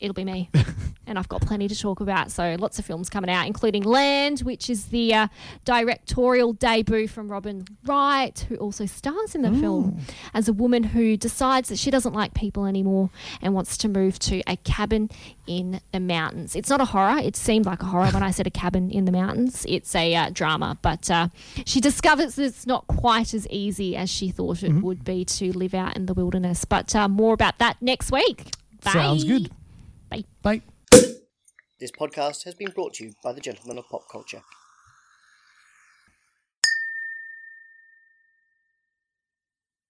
it'll 0.00 0.14
be 0.14 0.24
me. 0.24 0.50
and 1.06 1.18
I've 1.18 1.28
got 1.28 1.40
plenty 1.42 1.66
to 1.66 1.78
talk 1.78 2.00
about. 2.00 2.30
So 2.30 2.56
lots 2.58 2.78
of 2.78 2.84
films 2.84 3.10
coming 3.10 3.30
out, 3.30 3.46
including 3.46 3.82
Land, 3.82 4.40
which 4.40 4.70
is 4.70 4.86
the 4.86 5.12
uh, 5.12 5.28
directorial 5.64 6.52
debut 6.52 7.08
from 7.08 7.30
Robin 7.30 7.66
Wright, 7.84 8.38
who 8.48 8.54
also 8.56 8.86
stars 8.86 9.34
in 9.34 9.42
the 9.42 9.50
film 9.50 9.98
as 10.34 10.48
a 10.48 10.52
woman 10.52 10.84
who 10.84 11.16
decides 11.16 11.68
that 11.68 11.78
she 11.78 11.90
doesn't 11.90 12.12
like 12.12 12.32
people 12.32 12.64
anymore 12.64 13.10
and 13.42 13.54
wants 13.54 13.76
to 13.78 13.88
move 13.88 14.18
to 14.20 14.40
a 14.46 14.56
cabin 14.58 15.10
in 15.48 15.80
the 15.90 15.98
mountains. 15.98 16.54
It's 16.54 16.70
not 16.70 16.80
a 16.80 16.84
horror. 16.84 17.18
It 17.18 17.34
seemed 17.34 17.66
like 17.66 17.82
a 17.82 17.86
horror 17.86 18.10
when 18.10 18.22
I 18.22 18.30
said 18.30 18.46
a 18.46 18.50
cabin 18.50 18.90
in 18.90 19.04
the 19.04 19.12
mountains. 19.12 19.66
It's 19.68 19.94
a 19.96 20.14
uh, 20.14 20.30
drama, 20.32 20.78
but 20.80 21.10
uh, 21.10 21.28
she 21.66 21.80
discovers 21.80 22.36
that 22.36 22.44
it's 22.44 22.66
not 22.66 22.86
quite 22.86 23.34
as 23.34 23.48
easy 23.48 23.96
as 23.96 24.08
she 24.08 24.30
thought 24.30 24.62
it 24.62 24.72
would 24.74 25.04
be 25.04 25.24
to 25.24 25.52
live 25.52 25.74
out 25.74 25.96
in 25.96 26.06
the 26.06 26.14
wilderness. 26.14 26.64
But 26.64 26.94
uh, 26.94 27.08
more 27.08 27.34
about 27.34 27.58
that 27.58 27.82
next 27.82 28.12
week. 28.12 28.44
Bye. 28.84 28.92
Sounds 28.92 29.24
good. 29.24 29.50
Bye. 30.10 30.24
Bye. 30.42 30.62
This 31.78 31.92
podcast 31.92 32.44
has 32.44 32.54
been 32.54 32.72
brought 32.72 32.94
to 32.94 33.04
you 33.04 33.12
by 33.22 33.32
the 33.32 33.40
Gentlemen 33.40 33.78
of 33.78 33.88
Pop 33.88 34.02
Culture. 34.10 34.42